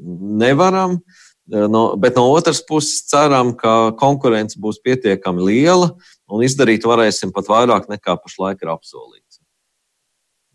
nevaram. 0.42 1.00
No, 1.52 1.96
bet 1.98 2.14
no 2.16 2.28
otras 2.32 2.60
puses 2.64 3.02
ceram, 3.10 3.50
ka 3.58 3.92
konkurence 3.98 4.56
būs 4.62 4.78
pietiekami 4.80 5.42
liela 5.42 5.88
un 6.30 6.44
izdarīt 6.46 6.86
varēsim 6.86 7.32
pat 7.34 7.50
vairāk 7.50 7.90
nekā 7.90 8.14
pašlaik 8.22 8.62
ir 8.62 8.70
apsolīts. 8.72 9.21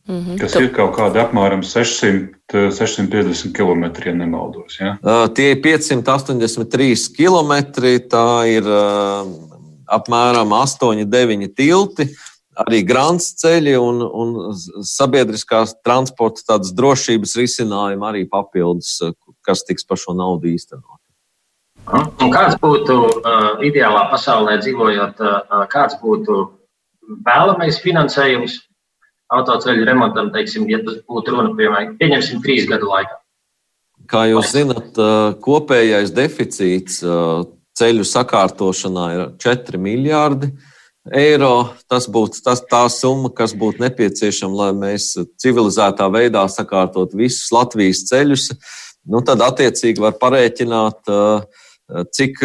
Mm 0.07 0.23
-hmm. 0.23 0.39
Kas 0.39 0.55
ir 0.55 0.69
kaut 0.71 0.95
kādi 0.95 1.19
apmēram 1.19 1.63
600, 1.63 2.71
650 2.71 3.51
km, 3.51 3.83
ja 4.05 4.13
nemaldos. 4.13 4.79
Ja? 4.79 4.97
Uh, 5.03 5.27
tie 5.33 5.51
ir 5.51 5.61
583 5.61 7.09
km. 7.17 7.53
Tā 8.07 8.47
ir 8.47 8.63
uh, 8.63 9.27
apmēram 9.87 10.49
8-9 10.55 11.47
tilti, 11.55 12.07
arī 12.55 12.83
grāns 12.87 13.33
ceļi 13.41 13.75
un, 13.79 14.01
un 14.01 14.53
sabiedriskās 14.81 15.75
transporta 15.83 16.41
tādas 16.47 16.71
drošības 16.73 17.35
risinājumi 17.35 18.07
arī 18.07 18.29
papildus, 18.29 19.01
kas 19.41 19.63
tiks 19.63 19.85
par 19.85 19.97
šo 19.97 20.13
naudu 20.13 20.47
īstenot. 20.47 21.01
Un 22.23 22.31
kāds 22.31 22.55
būtu 22.59 22.95
uh, 22.95 23.59
ideālā 23.63 24.09
pasaulē 24.11 24.57
dzīvojot, 24.59 25.19
uh, 25.19 25.67
kāds 25.71 25.99
būtu 26.01 26.49
vēlamais 27.27 27.79
finansējums 27.83 28.66
autoceļu 29.33 29.85
remontam, 29.87 30.31
teiksim, 30.33 30.67
ja 30.71 30.79
tas 30.85 31.01
būtu 31.07 31.33
runa, 31.35 31.51
piemēram, 31.57 31.95
pieņemsim 31.99 32.41
trīs 32.45 32.67
gadu 32.69 32.91
laikā? 32.91 33.19
Kā 34.07 34.23
jūs 34.29 34.53
zinat, 34.55 34.99
kopējais 35.43 36.13
deficīts 36.15 37.01
ceļu 37.77 38.05
sakārtošanā 38.07 39.05
ir 39.15 39.23
4 39.43 39.81
miljardi 39.81 40.51
eiro. 41.13 41.73
Tas 41.91 42.07
būtu 42.11 42.41
tas, 42.45 42.61
tā 42.69 42.83
summa, 42.93 43.31
kas 43.33 43.55
būtu 43.57 43.83
nepieciešama, 43.83 44.59
lai 44.61 44.71
mēs 44.77 45.13
civilizētā 45.41 46.09
veidā 46.13 46.45
sakārtotu 46.51 47.19
visus 47.19 47.51
Latvijas 47.55 48.05
ceļus. 48.09 48.49
Nu, 49.07 49.21
tad 49.23 49.43
attiecīgi 49.43 50.03
var 50.03 50.17
parēķināt, 50.19 51.11
cik 52.15 52.41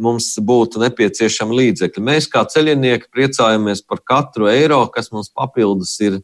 mums 0.00 0.32
būtu 0.40 0.80
nepieciešama 0.82 1.56
līdzekļi. 1.60 2.04
Mēs 2.04 2.28
kā 2.32 2.42
ceļinieki 2.48 3.10
priecājamies 3.12 3.84
par 3.86 4.02
katru 4.06 4.48
eiro, 4.50 4.82
kas 4.92 5.12
mums 5.12 5.28
papildus 5.28 5.94
ir 6.02 6.20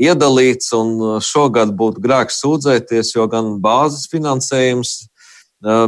iedalīts, 0.00 0.72
un 0.76 1.20
šogad 1.24 1.74
būtu 1.76 2.00
grēks 2.00 2.40
sūdzēties, 2.40 3.14
jo 3.16 3.26
gan 3.30 3.58
bāzes 3.60 4.08
finansējums 4.12 4.94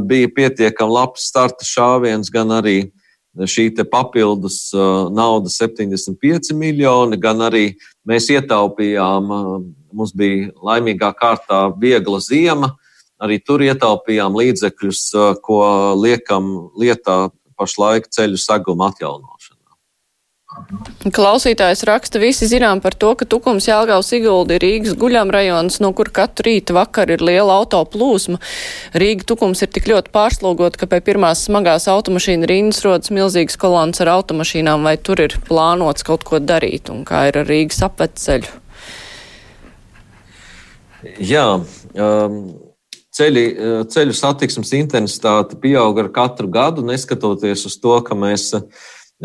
bija 0.04 0.28
pietiekami 0.36 0.92
labs 0.92 1.30
starta 1.30 1.64
šāviens, 1.64 2.28
gan 2.32 2.52
arī 2.52 2.92
šī 3.32 3.70
papildus 3.88 4.68
nauda, 4.74 5.48
75 5.48 6.52
miljoni, 6.52 7.16
gan 7.16 7.40
arī 7.48 7.70
mēs 8.08 8.28
ietaupījām, 8.34 9.32
mums 9.92 10.12
bija 10.12 10.52
laimīgā 10.60 11.12
kārtā 11.16 11.64
viegla 11.80 12.20
ziema, 12.20 12.74
arī 13.22 13.38
tur 13.44 13.62
ietaupījām 13.64 14.36
līdzekļus, 14.38 15.02
ko 15.46 15.62
liekam 16.02 16.52
lietā 16.78 17.24
pašlaik 17.58 18.10
ceļu 18.12 18.40
saguma 18.40 18.90
atjaunošanā. 18.92 19.58
Klausītājs 21.16 21.80
raksta, 21.88 22.20
visi 22.20 22.44
zinām 22.50 22.82
par 22.84 22.92
to, 23.00 23.14
ka 23.16 23.24
Tukums 23.28 23.64
Jālgaus 23.70 24.10
Iguldi 24.12 24.58
ir 24.58 24.64
Rīgas 24.64 24.96
guļamrajons, 25.00 25.78
no 25.80 25.92
kur 25.96 26.10
katru 26.12 26.50
rītu 26.50 26.76
vakar 26.76 27.08
ir 27.14 27.24
liela 27.24 27.56
auto 27.56 27.80
plūsma. 27.88 28.36
Rīga 29.00 29.24
Tukums 29.30 29.64
ir 29.64 29.70
tik 29.72 29.88
ļoti 29.88 30.12
pārslogot, 30.12 30.76
ka 30.76 30.88
pie 30.90 31.00
pirmās 31.04 31.46
smagās 31.48 31.88
automašīna 31.88 32.50
rindas 32.50 32.82
rodas 32.84 33.12
milzīgas 33.14 33.56
kolonas 33.60 34.04
ar 34.04 34.12
automašīnām, 34.18 34.84
vai 34.84 34.98
tur 35.00 35.24
ir 35.24 35.38
plānots 35.48 36.04
kaut 36.04 36.26
ko 36.28 36.42
darīt, 36.42 36.92
un 36.92 37.06
kā 37.08 37.30
ir 37.30 37.40
ar 37.40 37.48
Rīgas 37.48 37.80
apveceļu? 37.88 38.60
Jā, 41.18 41.46
um, 41.96 42.36
ceļi, 43.16 43.44
ceļu 43.92 44.16
satiksmes 44.16 44.72
intensitāte 44.78 45.58
pieaug 45.60 46.00
ar 46.00 46.10
katru 46.14 46.48
gadu, 46.52 46.84
neskatoties 46.86 47.66
uz 47.68 47.78
to, 47.80 47.98
ka 48.06 48.16
mēs 48.18 48.50
uh, 48.56 48.66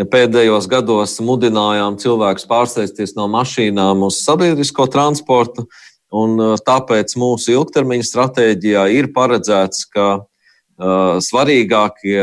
pēdējos 0.06 0.68
gados 0.70 1.18
mudinājām 1.24 1.98
cilvēkus 2.02 2.46
pārsēsties 2.50 3.16
no 3.18 3.26
mašīnām 3.32 4.04
uz 4.06 4.22
sabiedrisko 4.26 4.88
transportu. 4.94 5.66
Un 6.14 6.38
uh, 6.40 6.56
tāpēc 6.62 7.16
mūsu 7.20 7.56
ilgtermiņa 7.56 8.06
stratēģijā 8.08 8.86
ir 8.96 9.10
paredzēts, 9.16 9.88
ka 9.92 10.08
uh, 10.22 11.18
svarīgākie 11.24 12.22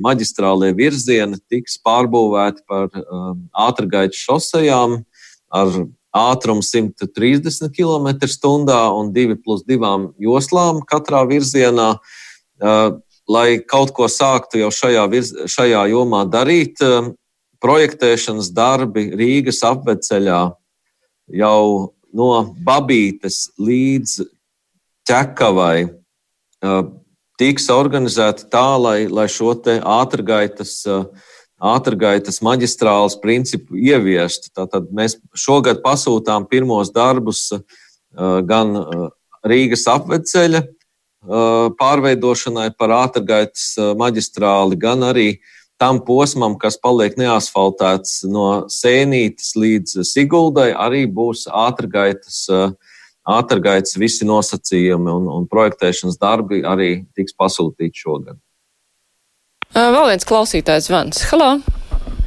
maģistrālie 0.00 0.72
virzieni 0.78 1.40
tiks 1.50 1.76
pārbūvēti 1.84 2.64
par 2.68 2.88
uh, 2.88 3.34
ātrgaitas 3.66 4.20
šosejām. 4.22 5.02
ar 5.48 5.68
ātrumu 6.18 6.64
130 6.64 7.70
km/h 7.74 8.78
un 8.98 9.12
2 9.14 9.36
plus 9.42 9.64
2 9.68 9.92
joslām 10.22 10.82
katrā 10.88 11.24
virzienā. 11.28 11.96
Lai 13.28 13.48
kaut 13.60 13.92
ko 13.92 14.08
sāktu 14.08 14.62
jau 14.62 14.70
šajā, 14.72 15.04
virz, 15.12 15.34
šajā 15.52 15.82
jomā 15.92 16.24
darīt, 16.32 16.80
projektēšanas 17.60 18.48
darbi 18.56 19.10
Rīgas 19.18 19.60
apveceļā 19.68 20.40
jau 21.36 21.64
no 22.16 22.30
Babītes 22.64 23.50
līdz 23.60 24.22
ķekavai 25.08 25.88
tiks 27.38 27.68
organizēti 27.70 28.48
tā, 28.50 28.66
lai, 28.80 29.06
lai 29.06 29.28
šo 29.30 29.54
ātrgaitas, 29.78 30.82
ātrgaitas 31.58 32.40
maģistrāles 32.44 33.18
principu 33.22 33.78
ieviestu. 33.78 34.52
Tātad 34.54 34.90
mēs 34.94 35.18
šogad 35.34 35.82
pasūtām 35.84 36.46
pirmos 36.50 36.92
darbus 36.94 37.48
gan 38.14 38.74
Rīgas 39.46 39.86
apveceļa 39.90 40.64
pārveidošanai 41.78 42.70
par 42.78 42.94
ātrgaitas 42.94 43.72
maģistrāli, 43.98 44.78
gan 44.78 45.02
arī 45.10 45.28
tam 45.78 45.98
posmam, 46.02 46.56
kas 46.58 46.78
paliek 46.78 47.18
neasfaltēts 47.18 48.22
no 48.30 48.68
Sēnītes 48.70 49.52
līdz 49.58 50.00
Siguldai, 50.06 50.70
arī 50.74 51.04
būs 51.10 51.44
ātrgaitas 51.50 52.46
uh, 52.50 52.72
ātrgaitas 53.28 53.96
visi 54.00 54.26
nosacījumi 54.28 55.12
un, 55.12 55.28
un 55.32 55.48
projektēšanas 55.50 56.18
darbi 56.20 56.62
arī 56.66 56.90
tiks 57.16 57.36
pasūtīti 57.38 58.04
šogad. 58.04 58.38
Vēl 59.78 60.08
viens 60.10 60.26
klausītājs 60.26 60.88
zvans. 60.88 61.20
Halo! 61.30 61.52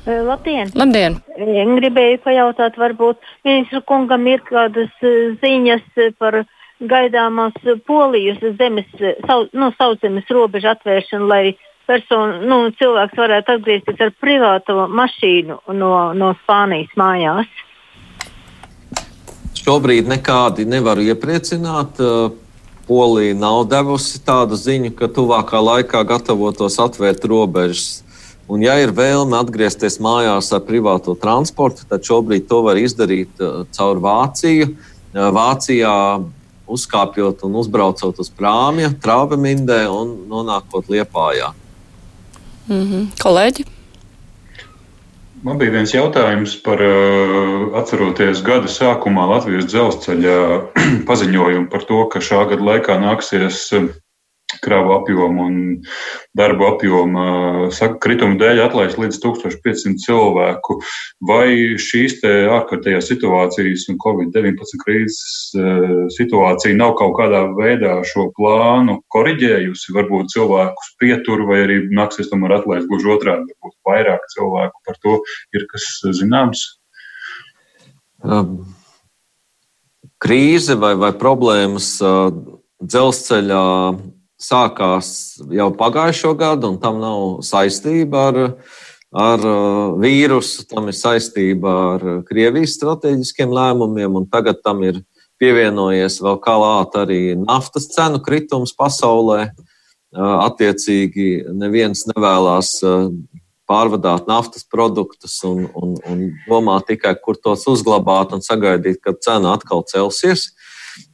Labdien! 0.08 0.70
Labdien! 0.78 1.18
Gribēju 1.36 2.22
pajautāt, 2.24 2.78
varbūt 2.80 3.20
ministru 3.44 3.82
kungam 3.90 4.24
ir 4.32 4.40
kādas 4.48 4.94
ziņas 5.42 5.84
par 6.22 6.42
gaidāmās 6.80 7.58
polijas 7.86 8.40
zemes, 8.58 8.88
sau, 9.28 9.44
nu, 9.52 9.68
sauszemes 9.76 10.32
robežu 10.32 10.72
atvēršanu, 10.72 11.28
lai 11.28 11.42
personu, 11.90 12.40
nu, 12.48 12.62
cilvēks 12.80 13.20
varētu 13.20 13.58
atgriezties 13.58 14.00
ar 14.08 14.14
privāto 14.24 14.88
mašīnu 14.88 15.60
no, 15.76 15.92
no 16.16 16.32
Spānijas 16.46 16.96
mājās. 16.98 17.52
Šobrīd 19.62 20.08
nekādi 20.10 20.66
nevaru 20.66 21.04
iepriecināt. 21.12 22.00
Polija 22.92 23.32
nav 23.40 23.62
devusi 23.72 24.20
tādu 24.20 24.58
ziņu, 24.60 24.90
ka 25.00 25.08
tuvākā 25.08 25.62
laikā 25.64 26.02
gatavotos 26.10 26.76
atvērt 26.84 27.24
robežas. 27.24 28.02
Un, 28.52 28.66
ja 28.66 28.74
ir 28.84 28.92
vēlme 28.92 29.38
atgriezties 29.40 29.96
mājās 30.04 30.50
ar 30.52 30.66
privāto 30.68 31.16
transportu, 31.16 31.86
tad 31.88 32.04
šobrīd 32.04 32.50
to 32.50 32.60
var 32.66 32.76
izdarīt 32.82 33.40
caur 33.72 34.02
Vāciju. 34.04 34.74
Vācijā 35.16 35.96
uzkāpjot 36.68 37.46
un 37.48 37.56
uzbraucot 37.64 38.20
uz 38.20 38.32
prāmja, 38.36 38.92
trāvemindē 39.06 39.86
un 39.88 40.12
nonākot 40.28 40.92
Liepājā. 40.92 41.54
Mm 42.68 42.84
-hmm. 42.90 43.08
Kolēģi? 43.24 43.66
Man 45.42 45.58
bija 45.58 45.74
viens 45.74 45.90
jautājums 45.90 46.52
par, 46.62 46.82
eh, 46.86 47.78
atceroties 47.80 48.44
gada 48.46 48.70
sākumā 48.70 49.24
Latvijas 49.26 49.66
dzelzceļa 49.72 50.36
paziņojumu 51.10 51.70
par 51.72 51.86
to, 51.90 52.04
ka 52.14 52.22
šā 52.22 52.44
gada 52.52 52.68
laikā 52.68 53.00
nāksies 53.02 53.64
kravu 54.64 54.94
apjomu 54.98 55.46
un 55.48 55.58
darbu 56.38 56.68
apjomu 56.68 57.26
krituma 58.04 58.38
dēļ 58.42 58.62
atlaist 58.66 59.00
līdz 59.02 59.20
1500 59.24 60.02
cilvēku. 60.04 60.78
Vai 61.28 61.78
šīs 61.82 62.20
ārkārtējās 62.26 63.12
situācijas 63.12 63.88
un 63.92 64.00
Covid-19 64.02 64.82
krīzes 64.84 65.54
situācija 66.18 66.78
nav 66.78 66.96
kaut 67.00 67.16
kādā 67.20 67.46
veidā 67.58 67.98
šo 68.08 68.30
plānu 68.38 69.00
koriģējusi? 69.14 69.96
Varbūt 69.98 70.34
cilvēkus 70.36 70.94
pietur 71.02 71.46
vai 71.50 71.64
arī 71.66 71.80
nāksies 71.92 72.32
tomēr 72.32 72.60
atlaist 72.60 72.90
gluži 72.92 73.16
otrādi, 73.16 73.56
varbūt 73.56 73.78
vairāk 73.88 74.30
cilvēku 74.36 74.86
par 74.88 75.02
to 75.04 75.18
ir 75.58 75.68
kas 75.72 75.88
zināms? 76.20 76.68
Um, 78.22 78.62
krīze 80.22 80.76
vai, 80.78 80.94
vai 81.00 81.10
problēmas 81.18 81.96
uh, 82.06 82.30
dzelzceļā 82.82 83.66
sākās 84.42 85.12
jau 85.54 85.70
pagājušo 85.78 86.34
gadu, 86.40 86.74
un 86.74 86.80
tam 86.82 87.00
nav 87.02 87.42
saistība 87.46 88.26
ar, 88.32 88.40
ar 89.14 89.46
uh, 89.46 90.00
vīrusu, 90.02 90.66
tam 90.72 90.90
ir 90.92 90.98
saistība 90.98 91.76
ar 91.94 92.06
Krievijas 92.28 92.76
strateģiskiem 92.80 93.54
lēmumiem, 93.54 94.18
un 94.18 94.30
tagad 94.32 94.64
tam 94.66 94.84
ir 94.88 95.04
pievienojies 95.42 96.20
vēl 96.22 96.40
klāt 96.42 96.98
arī 97.02 97.22
naftas 97.40 97.90
cenu 97.94 98.22
kritums 98.24 98.76
pasaulē. 98.78 99.52
Uh, 100.12 100.42
attiecīgi, 100.44 101.46
neviens 101.56 102.02
nevēlas 102.10 102.74
uh, 102.84 103.06
pārvadāt 103.72 104.28
naftas 104.28 104.66
produktus 104.68 105.38
un, 105.48 105.64
un, 105.78 105.96
un 106.10 106.26
domā 106.50 106.78
tikai, 106.88 107.14
kur 107.24 107.40
tos 107.40 107.64
uzglabāt 107.72 108.36
un 108.36 108.44
sagaidīt, 108.44 109.00
kad 109.06 109.22
cena 109.24 109.56
atkal 109.56 109.86
celsies. 109.88 110.50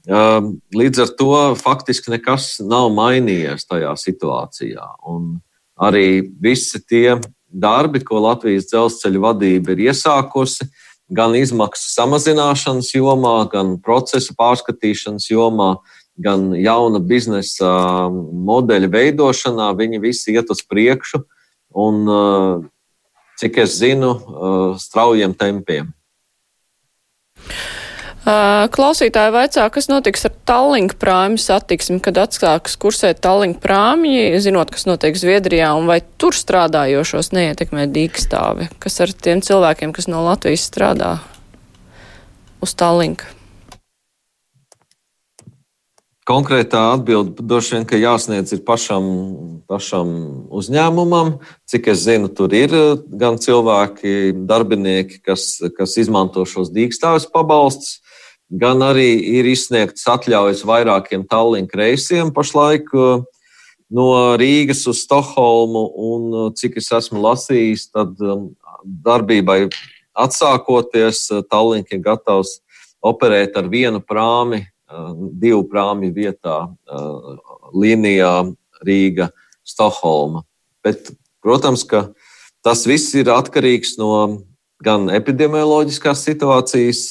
Līdz 0.07 1.03
ar 1.03 1.09
to 1.19 1.33
faktiski 1.59 2.13
nekas 2.13 2.57
nav 2.63 2.89
mainījies 2.95 3.67
tajā 3.67 3.93
situācijā. 3.99 4.85
Un 5.07 5.39
arī 5.77 6.21
visi 6.41 6.79
tie 6.83 7.17
darbi, 7.47 8.01
ko 8.03 8.21
Latvijas 8.23 8.69
dzelzceļa 8.71 9.23
vadība 9.23 9.73
ir 9.73 9.87
iesākusi, 9.89 10.67
gan 11.07 11.35
izmaksu 11.39 11.87
samazināšanas 11.93 12.91
jomā, 12.95 13.37
gan 13.51 13.77
procesa 13.83 14.35
pārskatīšanas 14.37 15.29
jomā, 15.31 15.77
gan 16.17 16.49
jauna 16.57 16.99
biznesa 16.99 17.69
modeļa 18.11 18.89
veidošanā, 18.91 19.69
viņi 19.77 20.01
visi 20.03 20.33
iet 20.35 20.49
uz 20.51 20.63
priekšu 20.65 21.21
un, 21.77 22.01
cik 23.37 23.61
es 23.63 23.77
zinu, 23.79 24.15
straujiem 24.81 25.35
tempiem. 25.37 25.93
Klausītāji 28.27 29.31
vaicā, 29.31 29.63
kas 29.71 29.85
notiks 29.87 30.25
ar 30.27 30.33
Tallink 30.49 30.97
prāmju 30.99 31.39
satiksmi, 31.39 32.01
kad 32.03 32.17
atsāks 32.19 32.73
kursēt 32.75 33.21
Tallink 33.23 33.61
prāmji, 33.63 34.33
zinot, 34.43 34.73
kas 34.73 34.83
notiek 34.83 35.15
Zviedrijā, 35.15 35.69
un 35.79 35.87
vai 35.87 36.01
tur 36.19 36.35
strādājošos 36.35 37.31
neietekmē 37.31 37.85
dīkstāvi, 37.87 38.67
kas 38.83 38.99
ar 39.05 39.13
tiem 39.15 39.39
cilvēkiem, 39.45 39.93
kas 39.95 40.09
no 40.11 40.25
Latvijas 40.25 40.65
strādā 40.67 41.13
uz 42.59 42.73
Tallink? 42.75 43.23
Konkrētā 46.27 46.81
atbilde 46.97 47.39
droši 47.39 47.77
vien, 47.77 47.85
ka 47.87 47.95
jāsniedz 47.95 48.51
ir 48.57 48.65
pašam, 48.67 49.05
pašam 49.71 50.09
uzņēmumam. 50.51 51.37
Cik 51.71 51.87
es 51.93 52.03
zinu, 52.03 52.27
tur 52.27 52.51
ir 52.51 52.75
gan 53.07 53.39
cilvēki, 53.39 54.35
darbinieki, 54.49 55.21
kas, 55.23 55.47
kas 55.79 55.95
izmanto 56.03 56.43
šos 56.43 56.73
dīkstāvis 56.75 57.29
pabalstus 57.31 58.01
gan 58.49 58.83
arī 58.85 59.17
ir 59.37 59.47
izsniegts 59.49 60.07
atļaujas 60.07 60.63
vairākiem 60.67 61.25
Tallink 61.27 61.73
reisiem 61.75 62.31
pašlaik 62.33 62.87
uh, 62.95 63.25
no 63.91 64.07
Rīgas 64.39 64.85
uz 64.87 65.03
Stokholmu, 65.03 65.83
un 65.95 66.29
uh, 66.31 66.47
cik 66.55 66.79
es 66.81 66.91
esmu 66.95 67.21
lasījis, 67.23 67.89
tad 67.91 68.15
um, 68.23 68.49
darbībai 68.83 69.65
atsākoties, 70.17 71.27
uh, 71.33 71.43
Tallink 71.51 71.91
ir 71.91 72.03
gatavs 72.05 72.59
operēt 73.03 73.55
ar 73.59 73.67
vienu 73.69 74.01
prāmi, 74.01 74.63
divu 75.37 75.61
prāmi 75.69 76.09
vietā 76.15 76.63
līnijā 77.75 78.31
Rīga, 78.87 79.29
Stokholma. 79.67 80.41
Bet, 80.83 81.11
protams, 81.43 81.83
ka 81.87 82.07
tas 82.65 82.85
viss 82.89 83.13
ir 83.19 83.29
atkarīgs 83.31 83.97
no 83.99 84.11
gan 84.83 85.09
epidemioloģiskās 85.09 86.23
situācijas 86.27 87.07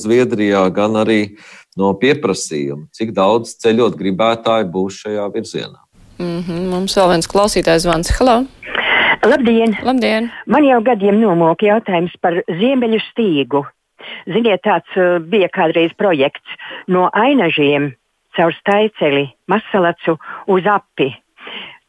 Zviedrijā, 0.00 0.66
gan 0.74 0.98
arī 1.00 1.36
no 1.78 1.92
pieprasījuma, 1.98 2.88
cik 2.94 3.14
daudz 3.14 3.56
ceļot 3.62 3.96
gribētāji 3.98 4.70
būs 4.70 5.00
šajā 5.04 5.28
virzienā. 5.34 5.80
Mm 6.18 6.42
-hmm. 6.46 6.66
Mums 6.70 6.96
vēl 6.96 7.08
viens 7.10 7.26
klausītājs 7.26 7.86
zvans. 7.86 8.10
Halo! 8.18 8.44
Labdien! 9.24 9.76
Labdien! 9.82 10.30
Man 10.46 10.64
jau 10.64 10.80
gadiem 10.82 11.20
nomoka 11.20 11.66
jautājums 11.66 12.12
par 12.20 12.42
ziemeļu 12.48 13.00
stīgu. 13.10 13.64
Ziniet, 14.28 14.60
tāds 14.62 14.90
uh, 14.96 15.18
bija 15.18 15.48
kādreiz 15.48 15.94
projekts 15.96 16.50
no 16.86 17.08
ainažiem 17.12 17.94
caur 18.36 18.52
staiceli, 18.52 19.30
masalacu 19.48 20.18
uz 20.46 20.66
api. 20.66 21.14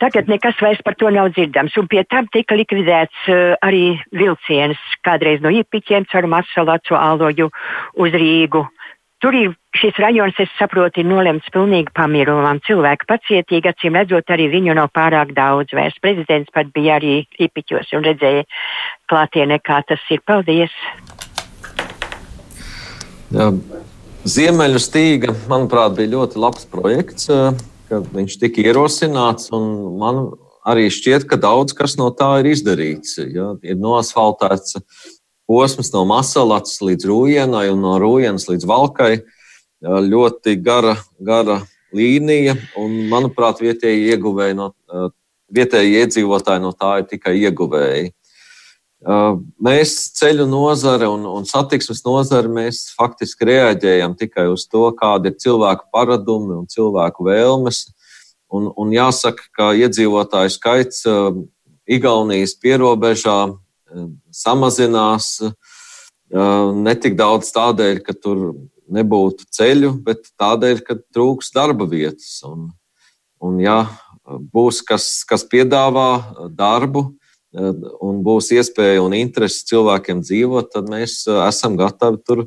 Tagad 0.05 0.27
nekas 0.29 0.59
vairs 0.61 0.81
par 0.85 0.93
to 1.01 1.09
nav 1.09 1.31
dzirdams, 1.33 1.73
un 1.81 1.87
pie 1.89 2.03
tam 2.05 2.27
tika 2.29 2.53
likvidēts 2.53 3.23
uh, 3.33 3.55
arī 3.65 3.95
vilciens 4.13 4.77
kādreiz 5.01 5.41
no 5.41 5.49
Ipiķiem 5.49 6.05
caur 6.11 6.27
Masalācu 6.29 6.93
aloju 6.93 7.47
uz 8.05 8.13
Rīgu. 8.13 8.61
Tur 9.23 9.33
ir 9.33 9.55
šis 9.73 9.97
rajons, 9.97 10.37
es 10.43 10.51
saprotu, 10.59 11.01
ir 11.01 11.09
nolemts 11.09 11.49
pilnīgi 11.49 11.89
pamierojumam. 11.97 12.59
Cilvēki 12.67 13.09
pacietīgi, 13.09 13.71
acīm 13.71 13.97
redzot, 13.97 14.29
arī 14.29 14.45
viņu 14.51 14.75
nav 14.77 14.91
pārāk 14.93 15.33
daudz 15.33 15.73
vairs. 15.73 15.97
Prezidents 16.03 16.53
pat 16.53 16.69
bija 16.75 16.99
arī 16.99 17.15
Ipiķos 17.47 17.95
un 17.97 18.05
redzēja 18.05 18.45
klātienē, 19.09 19.57
kā 19.65 19.81
tas 19.89 20.05
ir. 20.13 20.21
Paldies! 20.29 20.75
Jā, 23.33 23.49
Ziemeļu 24.29 24.83
stīga, 24.85 25.33
manuprāt, 25.49 25.97
bija 25.97 26.13
ļoti 26.19 26.45
labs 26.45 26.69
projekts, 26.69 27.31
kad 27.89 28.07
viņš 28.15 28.39
tika 28.41 28.63
ierosināts. 28.65 29.51
Man 29.51 30.23
arī 30.65 30.87
šķiet, 30.93 31.27
ka 31.29 31.39
daudz 31.41 31.75
kas 31.77 31.97
no 31.99 32.09
tā 32.15 32.39
ir 32.41 32.51
izdarīts. 32.53 33.19
Ja? 33.21 33.53
Ir 33.65 33.77
noasfaltēts 33.81 34.79
posms 35.45 35.91
no 35.93 36.05
Masalats 36.09 36.79
līdz 36.81 37.07
Rūjienai 37.09 37.67
un 37.73 37.83
no 37.85 37.95
Rūjienas 38.01 38.49
līdz 38.49 38.67
Valkai. 38.69 39.13
Ļoti 39.85 40.55
gara, 40.65 40.95
gara 41.21 41.59
līnija, 41.95 42.55
un, 42.81 42.95
manuprāt, 43.11 43.61
vietējie 43.61 44.17
no, 44.57 44.71
vietējie 45.53 46.05
iedzīvotāji 46.05 46.63
no 46.63 46.71
tā 46.73 46.99
ir 47.01 47.09
tikai 47.11 47.35
ieguvēji. 47.43 48.11
Mēs 49.03 49.91
ceļu 50.17 50.47
nozare 50.49 51.07
un, 51.11 51.25
un 51.29 51.43
satiksmes 51.45 52.01
nozare 52.05 52.49
mēs 52.49 52.87
faktiski 52.95 53.45
reaģējam 53.51 54.15
tikai 54.17 54.47
uz 54.49 54.65
to, 54.71 54.87
kāda 54.97 55.29
ir 55.29 55.37
cilvēku 55.41 55.89
paradumi 55.93 56.55
un 56.57 56.65
cilvēku 56.71 57.27
vēlmes. 57.27 57.83
Un, 58.55 58.71
un 58.77 58.93
jāsaka, 58.93 59.49
ka 59.53 59.73
iedzīvotāju 59.77 60.53
skaits 60.53 61.03
Igaunijas 61.85 62.55
pierobežā 62.57 63.53
samazinās 64.33 65.35
ne 66.31 66.95
tik 66.97 67.17
daudz 67.19 67.51
tādēļ, 67.53 67.99
ka 68.05 68.15
tur 68.17 68.55
nebūtu 68.89 69.45
ceļu, 69.53 69.91
bet 70.05 70.31
tādēļ, 70.39 70.81
ka 70.85 70.97
trūks 71.13 71.51
darba 71.53 71.85
vietas. 71.89 72.39
Un, 72.47 72.71
un 73.43 73.61
ja 73.61 73.83
būs 74.25 74.81
kas, 74.85 75.23
kas 75.29 75.45
piedāvā 75.45 76.49
darbu, 76.57 77.11
un 77.55 78.21
būs 78.25 78.51
iespēja 78.55 79.03
un 79.03 79.15
interese 79.17 79.65
cilvēkiem 79.69 80.23
dzīvot, 80.25 80.71
tad 80.73 80.89
mēs 80.91 81.23
esam 81.47 81.77
gatavi 81.79 82.19
tur 82.27 82.43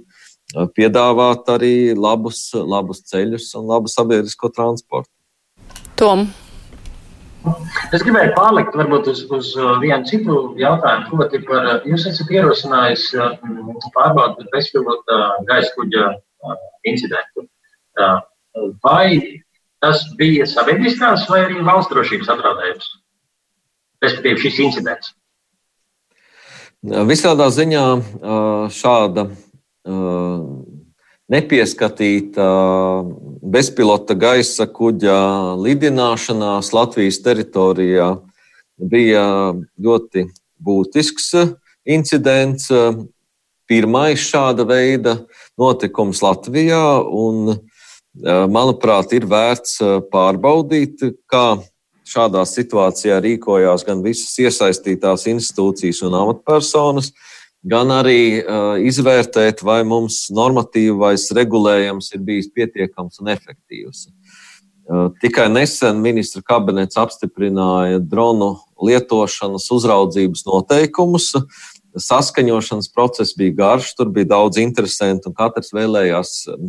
piedāvāt 0.77 1.49
arī 1.53 1.95
labus, 1.97 2.51
labus 2.55 3.03
ceļus 3.09 3.51
un 3.61 3.69
labu 3.69 3.91
sabiedrisko 3.93 4.53
transportu. 4.55 5.11
Tom. 5.99 6.29
Es 7.95 8.03
gribēju 8.05 8.35
pārlikt 8.37 8.75
varbūt 8.77 9.09
uz, 9.13 9.21
uz 9.33 9.51
vienu 9.81 10.05
citu 10.09 10.39
jautājumu, 10.61 11.09
proti 11.13 11.41
par, 11.49 11.69
jūs 11.89 12.07
esat 12.11 12.33
ierosinājis 12.35 13.05
pārbaudīt 13.95 14.51
bezpilota 14.53 15.21
gaisa 15.49 15.71
kuģa 15.77 16.11
incidentu. 16.89 17.47
Vai 18.85 19.41
tas 19.83 20.03
bija 20.19 20.49
sabiedriskās 20.51 21.29
vai 21.31 21.45
arī 21.47 21.63
valsts 21.65 21.93
drošības 21.95 22.33
apdraudējums? 22.35 22.91
Respektīvi 24.05 24.45
šis 24.47 24.61
incidents? 24.67 25.15
Visādā 27.09 27.49
ziņā 27.51 27.85
šāda 28.71 29.25
nepieskatīta 31.29 32.47
bezpilota 33.43 34.15
gaisa 34.15 34.69
kuģa 34.71 35.19
lidināšanās 35.59 36.71
Latvijas 36.77 37.19
teritorijā 37.25 38.13
bija 38.79 39.25
ļoti 39.75 40.29
būtisks 40.63 41.33
incidents. 41.89 42.71
Pirmais 43.69 44.23
šāda 44.25 44.65
veida 44.65 45.19
notikums 45.61 46.23
Latvijā, 46.25 47.03
un, 47.05 47.59
manuprāt, 48.49 49.13
ir 49.13 49.27
vērts 49.29 49.75
pārbaudīt, 50.09 51.05
kā 51.29 51.59
šādā 52.09 52.45
situācijā 52.49 53.19
rīkojās 53.25 53.85
gan 53.87 54.03
visas 54.05 54.37
iesaistītās 54.41 55.27
institūcijas 55.31 56.03
un 56.07 56.17
amatpersonas, 56.19 57.13
gan 57.69 57.93
arī 57.93 58.41
uh, 58.41 58.77
izvērtēt, 58.81 59.63
vai 59.67 59.81
mums 59.87 60.27
normatīvais 60.35 61.29
regulējums 61.37 62.13
ir 62.15 62.25
bijis 62.25 62.51
pietiekams 62.55 63.21
un 63.23 63.33
efektīvs. 63.35 64.07
Uh, 64.89 65.09
tikai 65.21 65.49
nesen 65.53 66.01
ministra 66.01 66.43
kabinets 66.47 66.97
apstiprināja 67.01 68.01
dronu 68.01 68.55
lietošanas 68.89 69.69
uzraudzības 69.75 70.47
noteikumus. 70.49 71.35
Saskaņošanas 71.99 72.93
process 72.95 73.35
bija 73.37 73.57
garš, 73.59 73.91
tur 73.99 74.13
bija 74.15 74.31
daudz 74.37 74.61
interesantu, 74.63 75.33
un 75.33 75.37
katrs 75.37 75.75
vēlējās 75.77 76.35
uh, 76.55 76.69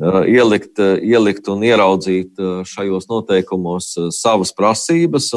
ielikt, 0.00 0.78
ielikt 0.80 1.48
un 1.52 1.64
ieraudzīt 1.66 2.40
šajos 2.68 3.08
noteikumos 3.10 3.92
savas 4.16 4.52
prasības. 4.56 5.30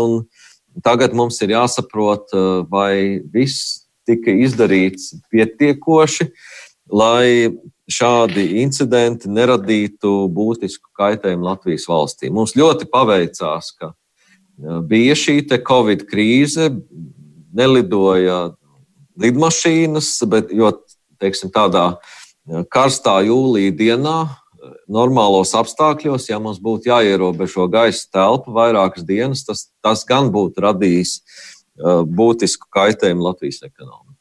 Tagad 0.83 1.15
mums 1.15 1.39
ir 1.43 1.55
jāsaprot, 1.55 2.31
vai 2.71 3.21
viss 3.33 3.87
tika 4.07 4.31
izdarīts 4.31 5.15
pietiekoši, 5.33 6.29
lai 6.93 7.51
šādi 7.89 8.61
incidenti 8.63 9.29
neradītu 9.29 10.25
būtisku 10.33 10.89
kaitējumu 10.97 11.45
Latvijas 11.45 11.85
valstī. 11.89 12.31
Mums 12.33 12.55
ļoti 12.57 12.87
paveicās, 12.89 13.71
ka 13.77 13.93
bija 14.89 15.15
šī 15.17 15.41
Covid 15.65 16.05
krīze, 16.09 16.71
nelidoja 17.55 18.55
lidmašīnas, 19.21 20.09
bet 20.27 20.51
jo, 20.51 20.71
teiksim, 21.21 21.51
tādā 21.53 21.95
karstā 22.73 23.21
jūlijā 23.25 23.71
dienā 23.77 24.17
normālos 24.91 25.53
apstākļos, 25.57 26.29
ja 26.29 26.39
mums 26.41 26.59
būtu 26.61 26.91
jāierobežo 26.91 27.67
gaisa 27.71 28.07
telpa 28.13 28.53
vairākas 28.53 29.05
dienas, 29.07 29.45
tas, 29.47 29.67
tas 29.83 30.05
gan 30.07 30.31
būtu 30.33 30.63
radījis 30.65 31.19
būtisku 31.75 32.69
kaitējumu 32.71 33.25
Latvijas 33.25 33.63
ekonomikai. 33.65 34.13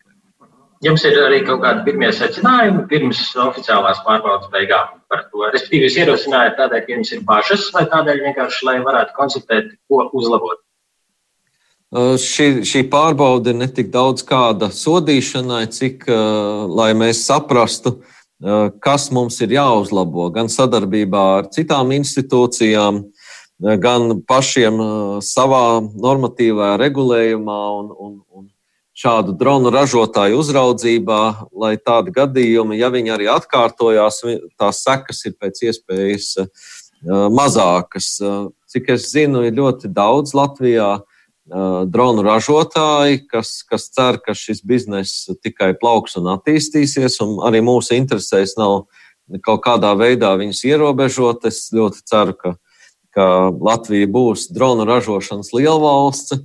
Jums 0.85 1.05
ir 1.09 1.17
arī 1.23 1.39
kaut 1.47 1.63
kādi 1.63 1.85
pirmie 1.87 2.11
secinājumi 2.13 2.83
pirms 2.91 3.21
oficiālās 3.41 4.03
pārbaudas 4.05 4.51
beigām 4.53 4.99
par 5.09 5.23
to. 5.31 5.47
Respektīvi, 5.55 5.87
jūs 5.87 5.97
ierosinājāt 6.03 6.59
tādēļ, 6.59 6.83
ka 6.85 6.93
jums 6.93 7.13
ir 7.15 7.23
bažas, 7.25 7.71
vai 7.73 7.87
tādēļ 7.93 8.21
vienkārši, 8.27 8.67
lai 8.69 8.77
varētu 8.85 9.17
konstatēt, 9.17 9.71
ko 9.89 10.09
uzlabot? 10.13 10.61
Šī, 11.95 12.67
šī 12.67 12.83
pārbaude 12.91 13.53
ir 13.55 13.61
ne 13.61 13.69
tik 13.71 13.93
daudz 13.95 14.27
kāda 14.27 14.67
sodīšanai, 14.75 15.63
cik 15.73 16.09
lai 16.11 16.91
mēs 16.99 17.23
saprastu, 17.31 17.95
uh, 17.95 18.24
kas 18.81 19.11
mums 19.15 19.39
ir 19.41 19.55
jāuzlabo 19.55 20.31
gan 20.35 20.51
sadarbībā 20.51 21.23
ar 21.39 21.51
citām 21.55 21.93
institūcijām, 21.95 23.05
eh, 23.05 23.77
gan 23.77 24.21
pašiem 24.27 24.81
eh, 24.81 25.21
savā 25.23 25.81
normatīvā 25.83 26.75
regulējumā 26.81 27.61
un, 27.79 27.93
un, 27.95 28.19
un 28.35 28.51
šādu 28.95 29.35
dronu 29.39 29.73
ražotāju 29.75 30.39
uzraudzībā, 30.39 31.21
lai 31.53 31.77
tādi 31.77 32.15
gadījumi, 32.15 32.79
ja 32.79 32.91
viņi 32.95 33.11
arī 33.11 33.27
atkārtojās, 33.33 34.21
tās 34.59 34.85
sekas 34.87 35.25
ir 35.27 35.35
pēc 35.35 35.65
iespējas 35.67 36.29
mazākas. 37.35 38.21
Cik 38.71 38.93
es 38.95 39.09
zinu, 39.11 39.43
ir 39.43 39.59
ļoti 39.59 39.91
daudz 39.91 40.31
Latvijā 40.39 41.01
dronu 41.47 42.25
ražotāji, 42.25 43.25
kas, 43.29 43.63
kas 43.69 43.89
cer, 43.93 44.19
ka 44.25 44.35
šis 44.35 44.63
bizness 44.65 45.29
tikai 45.45 45.75
plauks 45.77 46.17
un 46.17 46.31
attīstīsies, 46.33 47.21
un 47.25 47.41
arī 47.45 47.61
mūsu 47.65 47.97
interesēs 47.99 48.57
nav 48.57 48.87
kaut 49.45 49.65
kādā 49.65 49.93
veidā 49.99 50.35
viņus 50.41 50.65
ierobežot. 50.65 51.45
Es 51.49 51.69
ļoti 51.75 52.05
ceru, 52.09 52.37
ka, 52.39 52.55
ka 53.15 53.27
Latvija 53.53 54.09
būs 54.09 54.49
dronu 54.57 54.89
ražošanas 54.89 55.53
lielvalsts, 55.53 56.39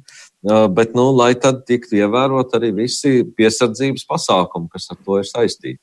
bet, 0.76 0.96
nu, 0.96 1.10
lai 1.16 1.34
tad 1.36 1.66
tiktu 1.68 2.00
ievērot 2.00 2.56
arī 2.60 2.74
visi 2.84 3.24
piesardzības 3.24 4.08
pasākumi, 4.08 4.72
kas 4.72 4.92
ar 4.92 5.00
to 5.04 5.20
ir 5.20 5.28
saistīti. 5.28 5.82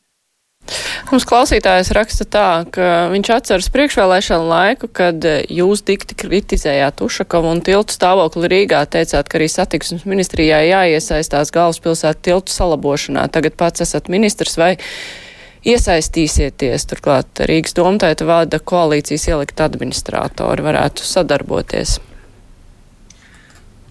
Mums 1.10 1.26
klausītājs 1.28 1.92
raksta 1.94 2.26
tā, 2.26 2.48
ka 2.74 2.86
viņš 3.12 3.30
atceras 3.36 3.68
priekšvēlēšanu 3.74 4.48
laiku, 4.50 4.88
kad 4.90 5.22
jūs 5.22 5.84
dikti 5.86 6.16
kritizējāt 6.18 7.02
Ušakovu 7.06 7.52
un 7.54 7.62
tiltu 7.66 7.94
stāvokli 7.94 8.50
Rīgā, 8.52 8.82
teicāt, 8.90 9.30
ka 9.30 9.38
arī 9.38 9.46
satiksmes 9.52 10.06
ministrijā 10.08 10.64
jāiesaistās 10.66 11.54
galvaspilsētu 11.54 12.26
tiltu 12.30 12.56
salabošanā. 12.56 13.28
Tagad 13.32 13.58
pats 13.60 13.86
esat 13.86 14.10
ministrs 14.12 14.58
vai 14.58 14.74
iesaistīsieties, 15.66 16.88
turklāt 16.90 17.46
Rīgas 17.46 17.74
domtaita 17.78 18.26
vada 18.26 18.58
koalīcijas 18.58 19.30
ielikt 19.32 19.62
administrātori, 19.62 20.66
varētu 20.66 21.06
sadarboties. 21.06 21.98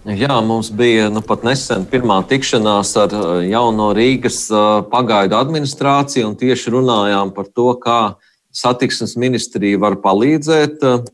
Jā, 0.06 0.36
mums 0.46 0.68
bija 0.70 1.08
nu, 1.10 1.18
pat 1.26 1.42
nesen 1.42 1.82
pirmā 1.90 2.20
tikšanās 2.30 2.92
ar 3.02 3.14
eh, 3.18 3.48
jauno 3.50 3.88
Rīgas 3.98 4.44
eh, 4.54 4.66
pagaidu 4.92 5.34
administrāciju, 5.34 6.28
un 6.30 6.36
tieši 6.38 6.74
runājām 6.76 7.32
par 7.34 7.50
to, 7.50 7.72
kā 7.82 8.14
satiksmes 8.54 9.16
ministrija 9.18 9.82
var 9.82 9.98
palīdzēt 10.04 10.86
eh, 10.86 11.10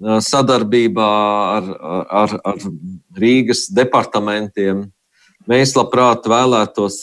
sadarbībā 0.00 1.10
ar, 1.58 1.70
ar, 2.22 2.34
ar 2.54 2.66
Rīgas 3.20 3.66
departamentiem. 3.68 4.86
Mēs 5.44 5.76
labprāt 5.76 6.24
vēlētos 6.24 7.02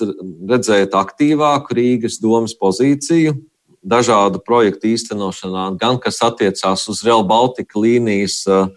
redzēt 0.49 0.97
aktīvāku 0.97 1.77
Rīgas 1.77 2.17
domas 2.23 2.57
pozīciju 2.57 3.37
dažādu 3.85 4.41
projektu 4.41 4.95
īstenošanā, 4.95 5.75
gan 5.77 6.01
kas 6.01 6.23
attiecās 6.25 6.89
uz 6.89 7.05
Real 7.05 7.21
Baltica 7.27 7.79
līnijas 7.79 8.41
uh, 8.49 8.71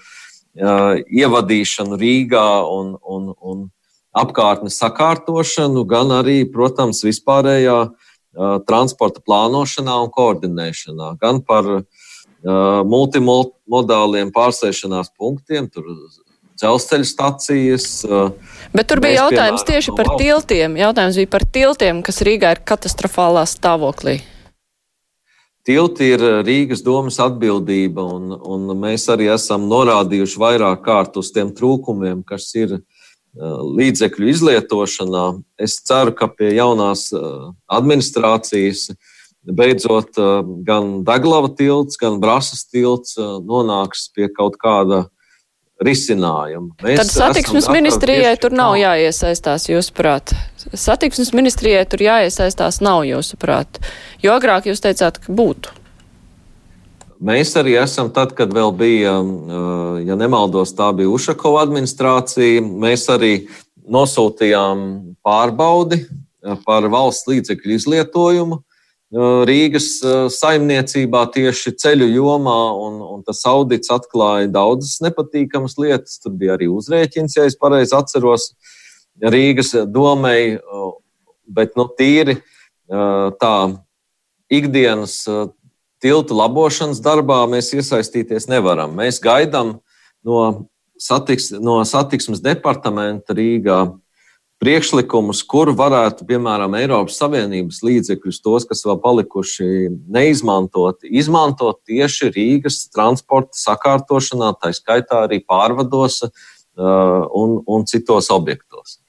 ievadīšanu 0.56 1.96
Rīgā 2.00 2.48
un, 2.68 2.96
un, 3.02 3.32
un 3.40 3.62
apkārtnes 4.12 4.76
sakārtošanu, 4.80 5.84
gan 5.88 6.12
arī, 6.20 6.42
protams, 6.52 7.02
vispārējā 7.06 7.78
transporta 8.68 9.20
plānošanā 9.24 9.96
un 10.04 10.10
koordinēšanā, 10.12 11.14
gan 11.20 11.40
par 11.44 11.68
multimodāliem 12.42 14.32
pārsēšanās 14.34 15.12
punktiem, 15.16 15.68
tur 15.72 15.88
dzelzceļa 16.58 17.06
stacijas. 17.08 17.86
Bet 18.74 18.88
tur 18.90 19.02
bija 19.02 19.24
jautājums 19.24 19.64
tieši 19.68 19.94
par 19.96 20.14
tiltiem. 20.20 20.76
Jautājums 20.80 21.18
bija 21.22 21.32
par 21.32 21.46
tiltiem, 21.54 22.02
kas 22.04 22.22
Rīgā 22.26 22.56
ir 22.56 22.62
katastrofālā 22.68 23.44
stāvoklī. 23.48 24.20
Tilti 25.62 26.08
ir 26.16 26.22
Rīgas 26.42 26.80
domas 26.82 27.20
atbildība, 27.22 28.02
un, 28.02 28.32
un 28.34 28.72
mēs 28.82 29.06
arī 29.12 29.28
esam 29.30 29.68
norādījuši 29.70 30.40
vairāk 30.42 30.82
kārt 30.82 31.18
uz 31.20 31.30
tiem 31.34 31.52
trūkumiem, 31.54 32.24
kas 32.26 32.48
ir 32.58 32.80
līdzekļu 33.32 34.28
izlietošanā. 34.32 35.24
Es 35.62 35.78
ceru, 35.86 36.12
ka 36.18 36.28
pie 36.28 36.50
jaunās 36.56 37.08
administrācijas 37.70 38.90
beidzot 39.42 40.18
gan 40.66 41.00
Daglava 41.06 41.50
tilts, 41.54 41.96
gan 41.98 42.18
Brasas 42.22 42.66
tilts 42.66 43.16
nonāks 43.18 44.08
pie 44.14 44.28
kaut 44.34 44.58
kāda 44.60 45.06
risinājumu. 45.86 46.72
Mēs 46.82 47.00
Tad 47.02 47.10
satiksmes 47.12 47.68
ministrijai 47.72 48.32
tur 48.40 48.54
nav 48.54 48.76
jāiesaistās, 48.80 49.68
jūsuprāt. 49.70 50.34
Satiksmes 50.72 51.32
ministrijai 51.36 51.84
tur 51.90 52.04
jāiesaistās 52.04 52.80
nav, 52.84 53.04
jūsuprāt. 53.08 53.82
Jo 54.22 54.36
agrāk 54.38 54.70
jūs 54.70 54.82
teicāt, 54.84 55.20
ka 55.22 55.34
būtu. 55.34 55.74
Mēs 57.22 57.52
arī 57.58 57.76
esam, 57.78 58.10
tad, 58.10 58.32
kad 58.34 58.50
vēl 58.50 58.72
bija, 58.74 59.14
uh, 59.22 60.00
ja 60.02 60.16
nemaldos, 60.18 60.72
tā 60.74 60.88
bija 60.96 61.10
Ušakova 61.12 61.62
administrācija, 61.62 62.62
mēs 62.62 63.06
arī 63.14 63.32
nosūtījām 63.86 64.82
pārbaudi 65.22 66.00
uh, 66.02 66.56
par 66.66 66.88
valsts 66.90 67.30
līdzekļu 67.30 67.78
izlietojumu 67.78 68.58
Rīgas 69.12 69.98
saimniecībā 70.32 71.26
tieši 71.34 71.74
ceļu 71.76 72.06
jomā, 72.14 72.60
un, 72.80 72.94
un 73.04 73.24
tas 73.26 73.42
audits 73.48 73.92
atklāja 73.92 74.48
daudzas 74.48 75.02
nepatīkamas 75.04 75.76
lietas. 75.76 76.16
Tur 76.22 76.32
bija 76.40 76.56
arī 76.56 76.70
uzrēķins, 76.72 77.36
ja 77.36 77.44
es 77.44 77.58
pareizi 77.60 77.92
atceros, 77.98 78.52
Rīgas 79.20 79.74
domēji, 79.92 80.56
bet 81.44 81.76
nu, 81.76 81.84
tīri 81.98 82.38
tā 82.88 83.56
ikdienas 84.52 85.18
tiltu 86.02 86.36
labošanas 86.36 87.00
darbā 87.04 87.42
mēs 87.52 87.70
iesaistīties 87.76 88.48
nevaram. 88.48 88.96
Mēs 88.96 89.20
gaidām 89.22 89.76
no, 90.24 90.38
satiks, 90.96 91.52
no 91.52 91.82
satiksmes 91.84 92.40
departamenta 92.40 93.36
Rīgā 93.36 93.84
priekšlikumus, 94.62 95.42
kur 95.48 95.72
varētu, 95.74 96.26
piemēram, 96.28 96.76
Eiropas 96.78 97.18
Savienības 97.18 97.82
līdzekļus, 97.82 98.40
tos, 98.44 98.66
kas 98.70 98.84
vēl 98.86 99.00
palikuši 99.02 99.68
neizmantoti, 100.14 101.10
izmantot 101.18 101.80
tieši 101.88 102.30
Rīgas 102.36 102.84
transporta 102.94 103.58
sakārtošanā, 103.58 104.52
tā 104.62 104.70
skaitā 104.76 105.24
arī 105.26 105.42
pārvados 105.42 106.22
uh, 106.22 106.32
un, 106.78 107.58
un 107.66 107.86
citos 107.90 108.30
objektos. 108.34 109.00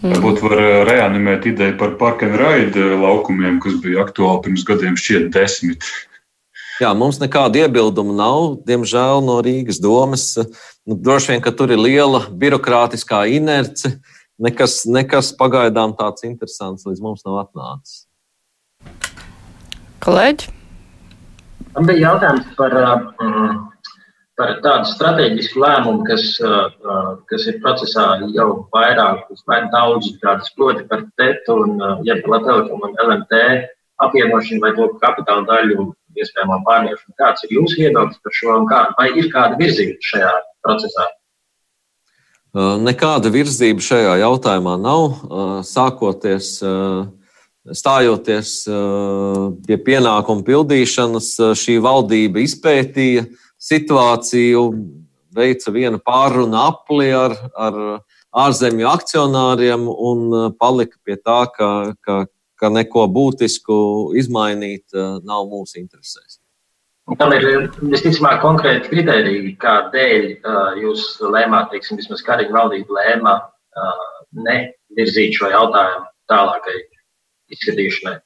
Varbūt 0.00 0.42
var 0.44 0.58
uh, 0.60 0.80
reanimēt 0.88 1.48
ideju 1.52 1.76
par 1.80 1.96
park 2.00 2.24
and 2.24 2.36
ride 2.40 2.90
laukumiem, 3.00 3.60
kas 3.64 3.78
bija 3.84 4.04
aktuāli 4.04 4.46
pirms 4.48 4.64
gadiem, 4.68 4.96
šķiet, 5.00 5.30
desmit. 5.36 5.88
Jā, 6.76 6.90
mums 6.92 7.16
nekāda 7.20 7.62
iebilduma 7.64 8.12
nav, 8.16 8.58
diemžēl, 8.68 9.22
no 9.24 9.38
Rīgas 9.44 9.78
domas. 9.80 10.34
Nu, 10.84 10.96
droši 10.96 11.32
vien, 11.32 11.40
ka 11.44 11.52
tur 11.56 11.72
ir 11.72 11.80
liela 11.80 12.26
birokrātiskā 12.28 13.22
inerce. 13.32 13.94
Nekas, 14.36 14.82
nekas 14.84 15.30
pagaidām 15.36 15.94
tāds 15.96 16.26
interesants 16.28 16.84
līdz 16.84 17.00
mums 17.00 17.24
nav 17.24 17.38
atnācis. 17.46 18.02
Kolēģi? 20.04 20.52
Man 21.76 21.88
bija 21.88 22.10
jautājums 22.10 22.50
par, 22.58 22.76
um, 23.24 23.56
par 24.36 24.52
tādu 24.64 24.90
strateģisku 24.92 25.62
lēmumu, 25.64 26.04
kas, 26.08 26.26
uh, 26.44 27.16
kas 27.32 27.48
ir 27.48 27.58
procesā 27.64 28.06
jau 28.36 28.50
vairākus 28.76 29.40
vai 29.48 29.62
daudzus 29.72 30.20
gadus, 30.20 30.52
proti 30.56 30.84
par 30.90 31.06
TET 31.16 31.48
un 31.56 31.80
uh, 31.80 32.04
Latvijas 32.04 32.68
un 32.76 32.92
LMT 32.92 33.42
apvienošanu 34.04 34.60
vai 34.60 34.76
to 34.76 34.92
kapitāla 35.00 35.48
daļu 35.48 35.90
iespējamā 36.20 36.60
pārņemšana. 36.68 37.16
Kāds 37.20 37.44
ir 37.48 37.56
jūsu 37.56 37.80
viedoklis 37.80 38.20
par 38.20 38.36
šo 38.36 38.56
un 38.60 38.68
kā, 38.68 38.82
vai 39.00 39.10
ir 39.16 39.32
kāda 39.32 39.56
virzība 39.60 39.96
šajā 40.12 40.32
procesā? 40.64 41.08
Nekāda 42.56 43.28
virzība 43.32 43.84
šajā 43.84 44.14
jautājumā 44.22 44.76
nav. 44.80 45.18
Sākoties, 45.66 46.54
stājoties 47.76 48.52
pie 49.66 49.78
pienākumu 49.88 50.46
pildīšanas, 50.46 51.34
šī 51.60 51.76
valdība 51.84 52.40
izpētīja 52.44 53.26
situāciju, 53.60 54.62
veica 55.36 55.74
vienu 55.74 56.00
pārunu 56.00 56.56
apli 56.62 57.10
ar, 57.12 57.36
ar 57.52 57.76
ārzemju 58.46 58.88
akcionāriem 58.88 59.84
un 59.92 60.54
palika 60.56 60.96
pie 61.04 61.18
tā, 61.20 61.42
ka, 61.52 61.68
ka 62.00 62.24
ka 62.60 62.70
neko 62.72 63.06
būtisku 63.12 63.76
izmainīt 64.18 64.96
eh, 64.96 65.20
nav 65.26 65.46
mūsu 65.52 65.80
interesēs. 65.82 66.40
Tam 67.14 67.30
ir 67.30 67.44
visticamāk 67.78 68.40
konkrēti 68.42 68.90
kriteriji, 68.90 69.52
kādēļ 69.62 70.24
uh, 70.26 70.78
jūs 70.82 71.04
lēmāt, 71.22 71.70
teiksim, 71.70 72.00
vismaz 72.00 72.24
Kariņa 72.26 72.54
valdība 72.56 72.96
lēma 72.98 73.34
uh, 73.46 74.00
nevirzīt 74.34 75.38
šo 75.38 75.52
jautājumu 75.52 76.08
tālākai 76.26 76.80
izskatīšanai. 77.54 78.16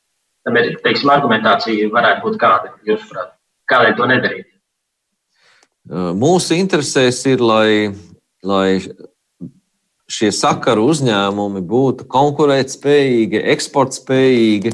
Tam 0.48 0.56
ir, 0.56 0.70
teiksim, 0.80 1.12
argumentācija 1.12 1.90
varētu 1.92 2.24
būt 2.24 2.40
kāda, 2.40 2.72
jūsuprāt, 2.88 3.34
kādēļ 3.68 3.98
to 3.98 4.08
nedarīt? 4.08 4.48
Mūsu 6.16 6.56
interesēs 6.56 7.20
ir, 7.28 7.44
lai, 7.44 7.92
lai 8.46 8.80
šie 10.10 10.30
sakaru 10.34 10.88
uzņēmumi 10.94 11.60
būtu 11.68 12.08
konkurētspējīgi, 12.10 13.44
eksportspējīgi 13.54 14.72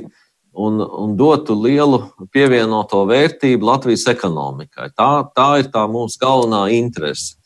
un, 0.57 0.81
un 0.81 1.15
dotu 1.19 1.57
lielu 1.61 2.01
pievienoto 2.33 3.05
vērtību 3.09 3.69
Latvijas 3.69 4.07
ekonomikai. 4.13 4.91
Tā, 4.97 5.11
tā 5.37 5.49
ir 5.63 5.71
tā 5.75 5.85
mūsu 5.91 6.21
galvenā 6.23 6.67
interese. 6.77 7.37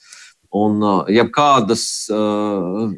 Un, 0.51 0.81
uh, 0.83 1.05
ja 1.11 1.27
kādas 1.31 1.85
uh, 2.11 2.89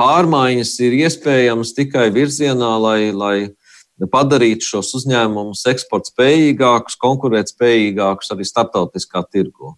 pārmaiņas 0.00 0.74
ir 0.84 0.98
iespējamas 1.04 1.72
tikai 1.76 2.10
virzienā, 2.12 2.74
lai, 2.82 3.00
lai 3.16 4.06
padarītu 4.12 4.74
šos 4.74 4.92
uzņēmumus 4.98 5.64
eksportspējīgākus, 5.72 6.98
konkurētspējīgākus 7.00 8.34
arī 8.34 8.48
starptautiskā 8.48 9.24
tirgu 9.32 9.76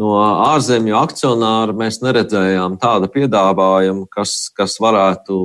no 0.00 0.16
ārzemju 0.50 0.96
akcionāra 1.00 1.74
mēs 1.76 2.00
neredzējām 2.04 2.78
tādu 2.80 3.10
piedāvājumu, 3.12 4.06
kas, 4.12 4.48
kas 4.56 4.78
varētu 4.82 5.38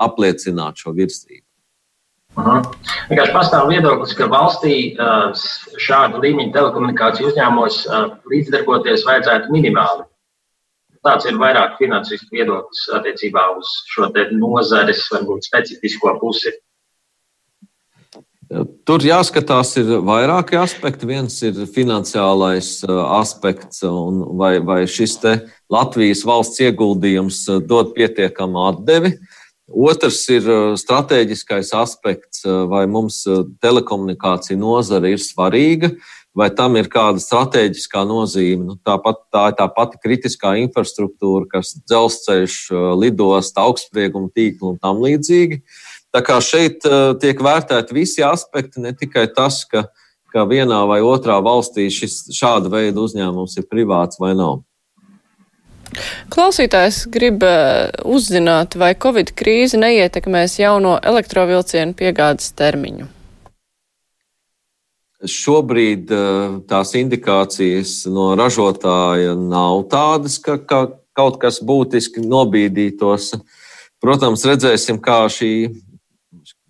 apliecināt 0.00 0.80
šo 0.80 0.94
virsību. 0.96 1.44
Vienkārši 3.10 3.34
pastāv 3.34 3.68
viedoklis, 3.70 4.14
ka 4.18 4.28
valstī 4.30 4.76
šāda 5.80 6.20
līmeņa 6.22 6.54
telekomunikāciju 6.54 7.32
uzņēmumos 7.32 7.82
līdzdarboties 8.30 9.04
vajadzētu 9.08 9.52
minimāli. 9.54 10.06
Tāds 11.00 11.24
ir 11.24 11.38
vairāk 11.40 11.78
finansistu 11.80 12.28
viedoklis 12.34 12.82
attiecībā 12.96 13.46
uz 13.56 13.70
šo 13.88 14.10
nozares, 14.36 15.06
varbūt 15.12 15.48
specifisko 15.48 16.18
pusi. 16.20 16.52
Tur 18.82 19.04
jāskatās, 19.06 19.76
ir 19.78 20.00
vairāki 20.02 20.58
aspekti. 20.58 21.06
Viens 21.06 21.36
ir 21.46 21.54
finansiālais 21.70 22.80
uh, 22.82 22.96
aspekts, 23.20 23.84
vai, 24.40 24.56
vai 24.58 24.80
šis 24.90 25.20
Latvijas 25.70 26.24
valsts 26.26 26.58
ieguldījums 26.66 27.44
uh, 27.46 27.60
dod 27.62 27.92
pietiekamu 27.94 28.64
atdevi. 28.72 29.14
Otrs 29.70 30.22
ir 30.34 30.48
uh, 30.50 30.72
strateģiskais 30.78 31.70
aspekts, 31.78 32.42
vai 32.44 32.86
mums 32.90 33.22
telekomunikācija 33.62 34.58
nozare 34.58 35.12
ir 35.14 35.22
svarīga, 35.22 35.92
vai 36.34 36.48
tam 36.54 36.76
ir 36.78 36.90
kāda 36.90 37.22
strateģiskā 37.22 38.02
nozīme. 38.06 38.66
Nu, 38.66 38.76
tāpat, 38.86 39.22
tā 39.34 39.46
ir 39.50 39.56
tā 39.58 39.66
pati 39.74 39.98
kritiskā 40.02 40.56
infrastruktūra, 40.62 41.46
kas 41.54 41.76
dzelzceļš, 41.84 42.58
lidosta, 42.98 43.66
augstsprieguma 43.66 44.30
tīkli 44.34 44.74
un 44.74 44.78
tam 44.82 45.02
līdzīgi. 45.04 45.60
Uh, 45.62 45.88
Tā 46.10 46.22
kā 46.26 46.40
šeit 46.42 46.82
uh, 46.88 47.12
tiek 47.22 47.38
vērtēti 47.38 47.94
visi 47.94 48.22
aspekti, 48.26 48.82
ne 48.82 48.90
tikai 48.96 49.28
tas, 49.34 49.62
ka, 49.70 49.84
ka 50.34 50.42
vienā 50.50 50.80
vai 50.90 50.98
otrā 51.06 51.36
valstī 51.44 51.86
šis, 51.94 52.24
šāda 52.34 52.72
veida 52.72 52.98
uzņēmums 52.98 53.54
ir 53.60 53.68
privāts 53.70 54.18
vai 54.22 54.32
nav. 54.38 54.64
Klausītājs 56.30 57.04
grib 57.10 57.42
uh, 57.46 57.90
uzzināt, 58.06 58.76
vai 58.78 58.92
Covid 58.94 59.32
krīze 59.36 59.80
neietekmēs 59.80 60.58
jauno 60.60 60.96
elektrovilcienu 61.02 61.96
piegādes 61.98 62.52
termiņu. 62.58 63.08
Šobrīd 65.20 66.12
uh, 66.14 66.60
tās 66.70 66.94
indikācijas 66.96 68.04
no 68.08 68.30
ražotāja 68.38 69.34
nav 69.36 69.84
tādas, 69.92 70.38
ka, 70.40 70.56
ka 70.62 70.86
kaut 71.16 71.40
kas 71.42 71.60
būtiski 71.60 72.22
nobīdītos. 72.24 73.34
Protams, 74.00 74.46
redzēsim, 74.48 75.02
kā 75.02 75.26
šī 75.28 75.52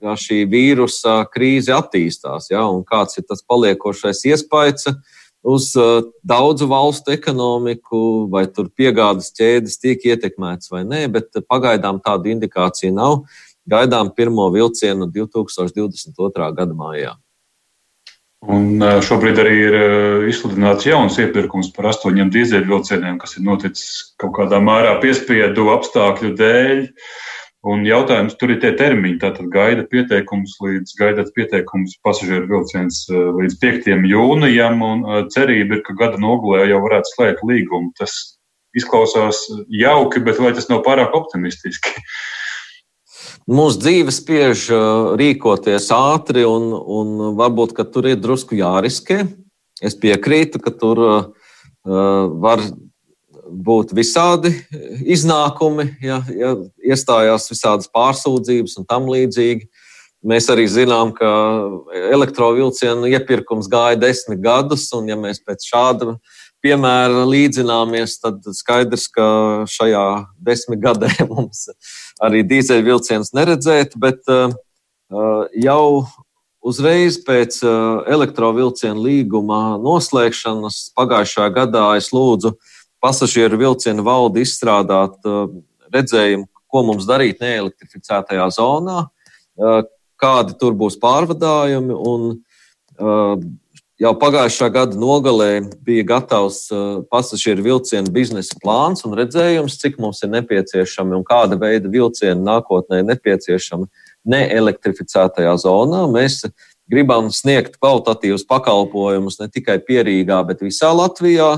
kā 0.01 0.17
šī 0.17 0.45
vīrusa 0.49 1.21
krīze 1.33 1.75
attīstās, 1.77 2.49
ja, 2.53 2.65
un 2.73 2.83
kāds 2.89 3.21
ir 3.21 3.27
tas 3.29 3.45
paliekošais 3.45 4.25
iespējas 4.33 4.89
uz 5.43 5.71
daudzu 6.27 6.69
valstu 6.71 7.15
ekonomiku, 7.15 8.29
vai 8.33 8.45
tur 8.53 8.69
piegādes 8.77 9.33
ķēdes 9.37 9.81
tiek 9.81 10.05
ietekmētas 10.13 10.73
vai 10.73 10.85
nē, 10.85 11.07
bet 11.13 11.41
pagaidām 11.49 12.03
tādu 12.05 12.35
indikāciju 12.35 12.93
nav. 12.97 13.23
Gaidām 13.71 14.11
pirmo 14.17 14.49
vilcienu 14.53 15.07
2022. 15.13 16.53
gada 16.57 16.77
mājā. 16.77 17.17
Un 18.49 18.81
šobrīd 19.05 19.37
arī 19.43 19.57
ir 19.67 19.75
izsludināts 20.31 20.87
jauns 20.89 21.19
iepirkums 21.21 21.69
par 21.77 21.91
astoņiem 21.91 22.31
dīzeļvilcieniem, 22.33 23.19
kas 23.21 23.37
ir 23.37 23.45
noticis 23.45 24.15
kaut 24.21 24.33
kādā 24.39 24.63
mērā 24.65 24.95
piespiedu 25.03 25.69
apstākļu 25.75 26.33
dēļ. 26.39 26.81
Un 27.61 27.83
jautājums 27.85 28.39
tur 28.41 28.55
ir 28.55 28.61
tie 28.63 28.71
termiņi. 28.73 29.19
Tātad 29.21 29.51
gaida 29.53 29.85
pieteikums 29.89 30.55
līdz, 30.65 30.95
gaidat 30.97 31.29
pieteikums 31.37 31.99
pasažieru 32.07 32.49
vilciens 32.49 33.03
līdz 33.13 33.57
5. 33.61 33.89
jūnijam, 34.09 34.81
un 34.81 35.03
cerība 35.35 35.77
ir, 35.77 35.83
ka 35.85 35.97
gada 35.99 36.21
nogalē 36.23 36.71
jau 36.71 36.81
varētu 36.87 37.13
slēgt 37.15 37.45
līgumu. 37.45 37.93
Tas 38.01 38.15
izklausās 38.77 39.43
jauki, 39.69 40.23
bet 40.25 40.41
vai 40.41 40.55
tas 40.57 40.71
nav 40.73 40.81
pārāk 40.87 41.13
optimistiski? 41.21 41.93
Mūsu 43.51 43.81
dzīve 43.83 44.13
spiež 44.15 44.69
rīkoties 45.21 45.91
ātri, 45.93 46.47
un, 46.49 46.71
un 46.73 47.35
varbūt 47.37 47.77
tur 47.93 48.09
ir 48.09 48.21
drusku 48.21 48.57
jāriskē. 48.57 49.25
Es 49.85 49.97
piekrītu, 50.01 50.61
ka 50.63 50.73
tur 50.77 51.01
uh, 51.03 51.21
var 51.85 52.63
būt 53.51 53.95
visādi 53.97 54.53
iznākumi, 55.05 55.87
ja, 56.05 56.21
ja 56.35 56.55
iestājās 56.93 57.51
visādas 57.51 57.91
pārsūdzības 57.93 58.79
un 58.81 58.89
tam 58.89 59.09
līdzīgi. 59.11 59.69
Mēs 60.21 60.51
arī 60.53 60.67
zinām, 60.69 61.15
ka 61.17 61.29
elektrovielcienu 62.13 63.09
iepirkums 63.09 63.71
gāja 63.73 63.97
desmit 64.01 64.43
gadus, 64.45 64.85
un 64.97 65.09
ja 65.09 65.17
mēs 65.17 65.41
pēc 65.41 65.65
šāda 65.65 66.19
piemēra 66.61 67.25
līdzināmies, 67.29 68.19
tad 68.21 68.45
skaidrs, 68.57 69.07
ka 69.13 69.29
šajā 69.71 70.07
desmit 70.45 70.83
gadē 70.85 71.13
mums 71.31 71.69
arī 72.21 72.45
dīzeļvilciens 72.49 73.33
neredzēt, 73.37 73.97
bet 74.01 74.21
uh, 74.29 74.53
jau 75.57 76.05
uzreiz 76.61 77.17
pēc 77.25 77.63
uh, 77.65 78.03
elektrovilcienu 78.13 79.01
līguma 79.01 79.79
noslēgšanas 79.81 80.91
pagājušā 80.99 81.49
gadā 81.57 81.87
es 81.97 82.13
lūdzu 82.13 82.53
pasažieru 83.03 83.59
vilcienu 83.61 84.05
valdi 84.07 84.45
izstrādāt 84.45 85.17
uh, 85.29 85.49
redzējumu, 85.93 86.47
ko 86.71 86.85
mums 86.87 87.09
darīt 87.09 87.43
neelektrificētajā 87.43 88.47
zonā, 88.55 89.09
kādi 90.21 90.55
tur 90.61 90.77
būs 90.79 90.97
pārvadājumi. 91.03 91.97
Un, 91.97 92.29
jau 94.01 94.13
pagājušā 94.23 94.71
gada 94.73 94.99
nogalē 95.01 95.51
bija 95.85 96.07
gatavs 96.13 96.63
pasažieru 97.13 97.67
vilcienu 97.67 98.13
biznesa 98.15 98.57
plāns 98.63 99.05
un 99.09 99.17
redzējums, 99.19 99.81
cik 99.83 99.99
mums 100.03 100.23
ir 100.25 100.33
nepieciešami 100.37 101.19
un 101.19 101.27
kāda 101.27 101.59
veida 101.61 101.91
vilcieni 101.91 102.41
nākotnē 102.47 103.03
nepieciešami 103.11 103.91
neelektrificētajā 104.31 105.57
zonā. 105.65 106.07
Mēs 106.13 106.45
gribam 106.91 107.31
sniegt 107.35 107.79
kvalitatīvus 107.81 108.47
pakalpojumus 108.49 109.39
ne 109.41 109.51
tikai 109.53 109.79
Pierīgā, 109.83 110.43
bet 110.49 110.63
visā 110.65 110.91
Latvijā, 110.95 111.57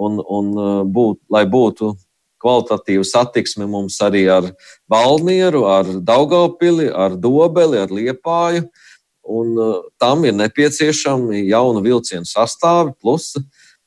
un, 0.00 0.20
un 0.24 0.52
uh, 0.56 0.70
būt, 0.84 1.20
lai 1.32 1.44
būtu 1.50 1.92
kvalitatīva 2.40 3.04
satiksme 3.04 3.66
mums 3.68 3.98
arī 4.00 4.24
ar 4.32 4.46
Valmieru, 4.88 5.66
ar 5.68 5.90
Daugavpili, 6.00 6.88
ar 6.88 7.18
Dobeli, 7.20 7.82
ar 7.82 7.92
Liepāju. 7.92 8.64
Uh, 8.64 8.86
un 9.30 9.58
uh, 9.58 9.74
tam 9.98 10.24
ir 10.24 10.34
nepieciešami 10.34 11.44
jaunu 11.50 11.82
vilcienu 11.84 12.26
sastāvi, 12.26 12.94
plus 13.00 13.34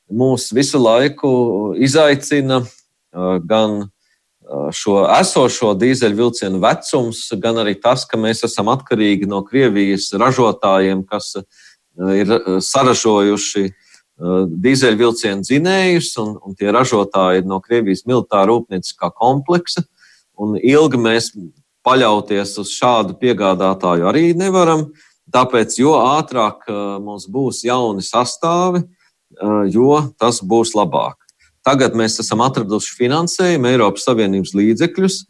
mūs 0.07 0.51
visu 0.55 0.79
laiku 0.81 1.73
izaicina 1.81 2.61
uh, 2.63 3.37
gan 3.43 3.83
uh, 3.83 4.69
šo 4.71 5.03
esošo 5.19 5.73
dīzeļvilcienu 5.79 6.61
vecums, 6.63 7.25
gan 7.43 7.59
arī 7.63 7.75
tas, 7.81 8.05
ka 8.07 8.19
mēs 8.19 8.45
esam 8.47 8.71
atkarīgi 8.73 9.29
no 9.29 9.43
Krievijas 9.47 10.11
ražotājiem, 10.15 11.05
kas 11.07 11.35
ir 11.93 12.31
saražojuši 12.63 13.67
dīzeļvilcienu 14.19 15.43
dzinējus, 15.43 16.11
un, 16.21 16.35
un 16.45 16.55
tie 16.57 16.69
ražotāji 16.73 17.41
ir 17.41 17.49
no 17.49 17.59
Krievijas 17.63 18.05
militāra 18.09 18.51
rūpnieciskā 18.51 19.09
kompleksa. 19.17 19.83
Ilgi 20.61 20.99
mēs 21.01 21.31
paļauties 21.83 22.55
uz 22.61 22.71
šādu 22.77 23.17
piegādātāju 23.19 24.07
arī 24.09 24.31
nevaram. 24.37 24.87
Tāpēc, 25.33 25.75
jo 25.79 25.95
ātrāk 25.97 26.67
uh, 26.69 26.99
mums 27.01 27.25
būs 27.31 27.63
jauni 27.65 28.03
sastāvi, 28.05 28.83
uh, 28.83 29.63
jo 29.71 30.01
tas 30.19 30.41
būs 30.43 30.75
labāk. 30.77 31.17
Tagad 31.63 31.95
mēs 31.95 32.19
esam 32.19 32.43
atraduši 32.43 32.97
finansējumu, 32.99 33.69
Eiropas 33.71 34.03
Savienības 34.05 34.51
līdzekļus, 34.59 35.21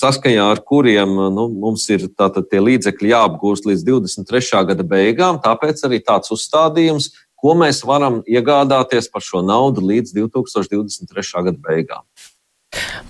saskaņā 0.00 0.46
ar 0.54 0.62
kuriem 0.64 1.10
nu, 1.36 1.46
mums 1.52 1.84
ir 1.92 2.06
tie 2.16 2.62
līdzekļi 2.64 3.12
jāapgūst 3.12 3.68
līdz 3.68 3.84
23. 3.90 4.62
gada 4.70 4.86
beigām. 4.88 5.40
Tāpēc 5.44 5.84
arī 5.84 6.00
tāds 6.00 6.32
uzstādījums, 6.32 7.10
ko 7.42 7.56
mēs 7.58 7.82
varam 7.86 8.20
iegādāties 8.30 9.10
par 9.10 9.24
šo 9.26 9.42
naudu 9.42 9.82
līdz 9.88 10.14
2023. 10.14 11.44
gada 11.48 11.58
beigām. 11.66 12.06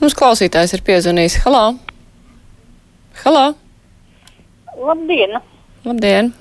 Mums 0.00 0.16
klausītājs 0.18 0.72
ir 0.76 0.82
piezvanījis. 0.86 1.42
Halā! 1.44 1.66
Halā! 3.22 3.46
Labdien! 4.80 5.36
Labdien! 5.84 6.32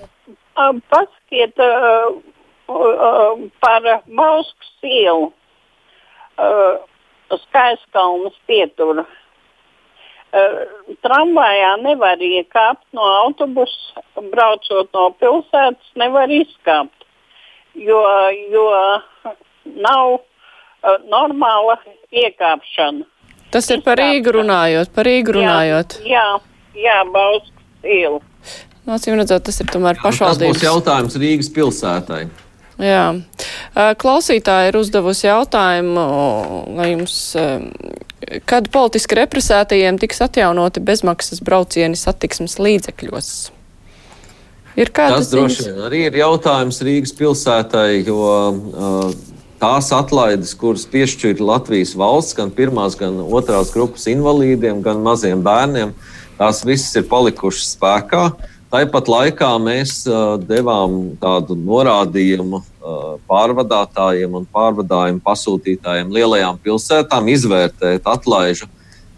Uh, 0.55 0.77
paskiet 0.91 1.59
uh, 1.61 2.13
uh, 2.71 3.43
par 3.63 3.87
Bauskas 4.07 4.71
ielu, 4.87 5.31
uh, 6.39 6.79
Skaiskalnas 7.45 8.37
pieturu. 8.47 9.05
Uh, 10.31 10.61
tramvajā 11.03 11.75
nevar 11.83 12.21
iekāpt 12.23 12.85
no 12.95 13.03
autobusa, 13.25 14.05
braucot 14.31 14.93
no 14.95 15.09
pilsētas, 15.19 15.91
nevar 15.99 16.31
izkāpt, 16.31 17.00
jo, 17.75 18.01
jo 18.51 18.65
nav 19.87 20.17
uh, 20.17 20.97
normāla 21.11 21.77
iekāpšana. 22.11 23.07
Tas 23.51 23.67
ir 23.73 23.81
par 23.83 23.99
Rīgu 23.99 24.31
runājot, 24.37 24.93
par 24.95 25.07
Rīgu 25.09 25.35
runājot. 25.35 25.97
Jā, 26.07 26.27
jā, 26.71 26.85
jā 26.85 26.99
Bauskas 27.11 27.87
ielu. 27.87 28.21
Nācīm 28.87 29.17
redzot, 29.19 29.43
tas 29.45 29.59
ir 29.61 29.67
tomēr 29.69 29.99
pašvaldības. 30.01 30.55
Tas 30.55 30.61
būs 30.61 30.65
jautājums 30.65 31.17
Rīgas 31.21 31.51
pilsētai. 31.53 32.21
Jā. 32.81 33.03
Klausītāji 34.01 34.71
ir 34.71 34.77
uzdevusi 34.79 35.27
jautājumu, 35.27 36.05
vai 36.79 36.87
jums, 36.95 37.15
kad 38.49 38.69
politiski 38.73 39.19
represētajiem 39.21 39.99
tiks 40.01 40.23
atjaunoti 40.25 40.81
bezmaksas 40.87 41.43
braucieni 41.45 41.99
satiksmes 41.99 42.57
līdzekļos? 42.57 43.35
Ir 44.79 44.91
kāds 44.95 45.17
tas 45.17 45.31
droši 45.33 45.67
vien 45.67 45.81
arī 45.87 46.05
ir 46.07 46.15
jautājums 46.21 46.79
Rīgas 46.85 47.11
pilsētai, 47.17 48.03
jo 48.07 48.21
uh, 48.21 49.11
tās 49.61 49.91
atlaides, 49.95 50.53
kuras 50.57 50.85
piešķir 50.89 51.43
Latvijas 51.43 51.91
valsts, 51.99 52.37
gan 52.37 52.53
pirmās, 52.55 52.95
gan 52.99 53.19
otrās 53.21 53.73
grupas 53.73 54.07
invalīdiem, 54.11 54.79
gan 54.85 55.03
maziem 55.03 55.43
bērniem, 55.43 55.93
tās 56.39 56.63
visas 56.65 56.95
ir 56.97 57.05
palikušas 57.11 57.75
spēkā. 57.75 58.31
Tāpat 58.71 59.09
laikā 59.11 59.51
mēs 59.59 60.05
uh, 60.07 60.37
devām 60.39 61.17
tādu 61.19 61.57
norādījumu 61.59 62.61
uh, 62.61 62.99
pārvadātājiem 63.27 64.39
un 64.39 64.47
pārvadājumu 64.47 65.19
pasūtītājiem 65.25 66.13
lielajām 66.15 66.61
pilsētām 66.63 67.27
izvērtēt 67.33 68.07
atlaižu 68.07 68.71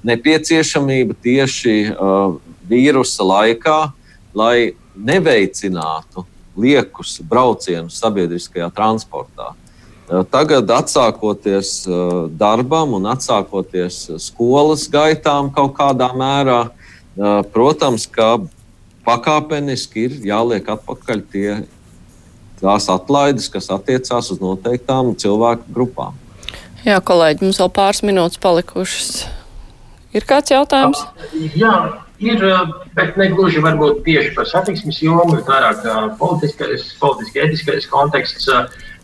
nepieciešamību 0.04 1.16
tieši 1.24 1.76
uh, 1.94 2.34
vīrusa 2.68 3.28
laikā, 3.30 3.78
lai 4.34 4.74
neveicinātu 4.96 6.26
liekus 6.60 7.18
braucienus 7.26 7.98
sabiedriskajā 8.02 8.70
transportā. 8.76 9.54
Tagad, 10.30 10.68
atsākoties 10.70 11.86
darbam 12.38 12.98
un 13.00 13.08
atsākoties 13.10 14.06
skolas 14.22 14.84
gaitām 14.92 15.50
kaut 15.56 15.74
kādā 15.78 16.10
mērā, 16.14 16.60
protams, 17.56 18.06
ka 18.12 18.36
pakāpeniski 19.08 20.06
ir 20.10 20.20
jāliek 20.28 20.68
atpakaļ 20.76 21.24
tie, 21.32 21.48
tās 22.62 22.90
atlaides, 22.92 23.50
kas 23.52 23.72
attiecās 23.74 24.30
uz 24.36 24.44
noteiktām 24.44 25.16
cilvēku 25.20 25.72
grupām. 25.74 26.20
Jā, 26.84 27.00
kolēģi, 27.00 27.48
mums 27.48 27.62
vēl 27.64 27.72
pāris 27.74 28.04
minūtes 28.04 28.44
palikušas. 28.44 29.24
Ir 30.14 30.28
kāds 30.30 30.52
jautājums? 30.52 31.00
Jā, 31.56 32.03
ir, 32.22 32.44
bet 32.98 33.18
ne 33.18 33.30
gluži 33.34 33.62
varbūt 33.64 34.04
tieši 34.06 34.34
par 34.36 34.50
satiksmes 34.50 35.02
jomu, 35.02 35.36
bet 35.36 35.50
vairāk 35.50 35.86
politiskais, 36.20 36.92
politiski 37.02 37.46
etiskais 37.46 37.88
konteksts. 37.90 38.50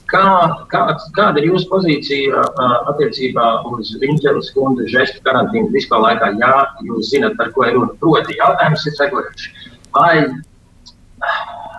Kā, 0.10 0.26
kāds, 0.72 1.03
kāda 1.14 1.38
ir 1.38 1.51
jūsu 1.51 1.68
pozīcija 1.70 2.41
attiecībā 2.89 3.43
uz 3.70 3.91
Viņķelas 4.01 4.49
kundu 4.55 4.88
žestu 4.89 5.22
karantīnu 5.22 5.70
vispār 5.70 6.01
laikā? 6.01 6.32
Jā, 6.41 6.55
jūs 6.88 7.12
zinat, 7.12 7.36
par 7.38 7.51
ko 7.53 7.68
ir 7.68 7.76
runa. 7.78 7.93
Proti, 8.01 8.39
jautājums 8.39 8.88
ir 8.89 8.95
sekojošs 8.97 9.68
vai 9.93 10.16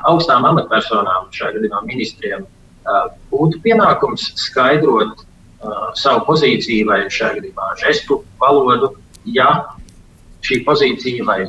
augstām 0.07 0.47
amatpersonām, 0.47 1.27
šajā 1.35 1.57
gadījumā 1.57 1.83
ministriem, 1.89 2.47
būtu 3.35 3.59
pienākums 3.67 4.31
skaidrot 4.39 5.27
savu 5.99 6.23
pozīciju 6.31 6.87
vai 6.87 7.03
šajā 7.11 7.41
gadījumā 7.41 7.73
žestu 7.83 8.23
valodu, 8.39 8.95
ja 9.27 9.51
šī 10.47 10.63
pozīcija 10.67 11.27
vai 11.29 11.41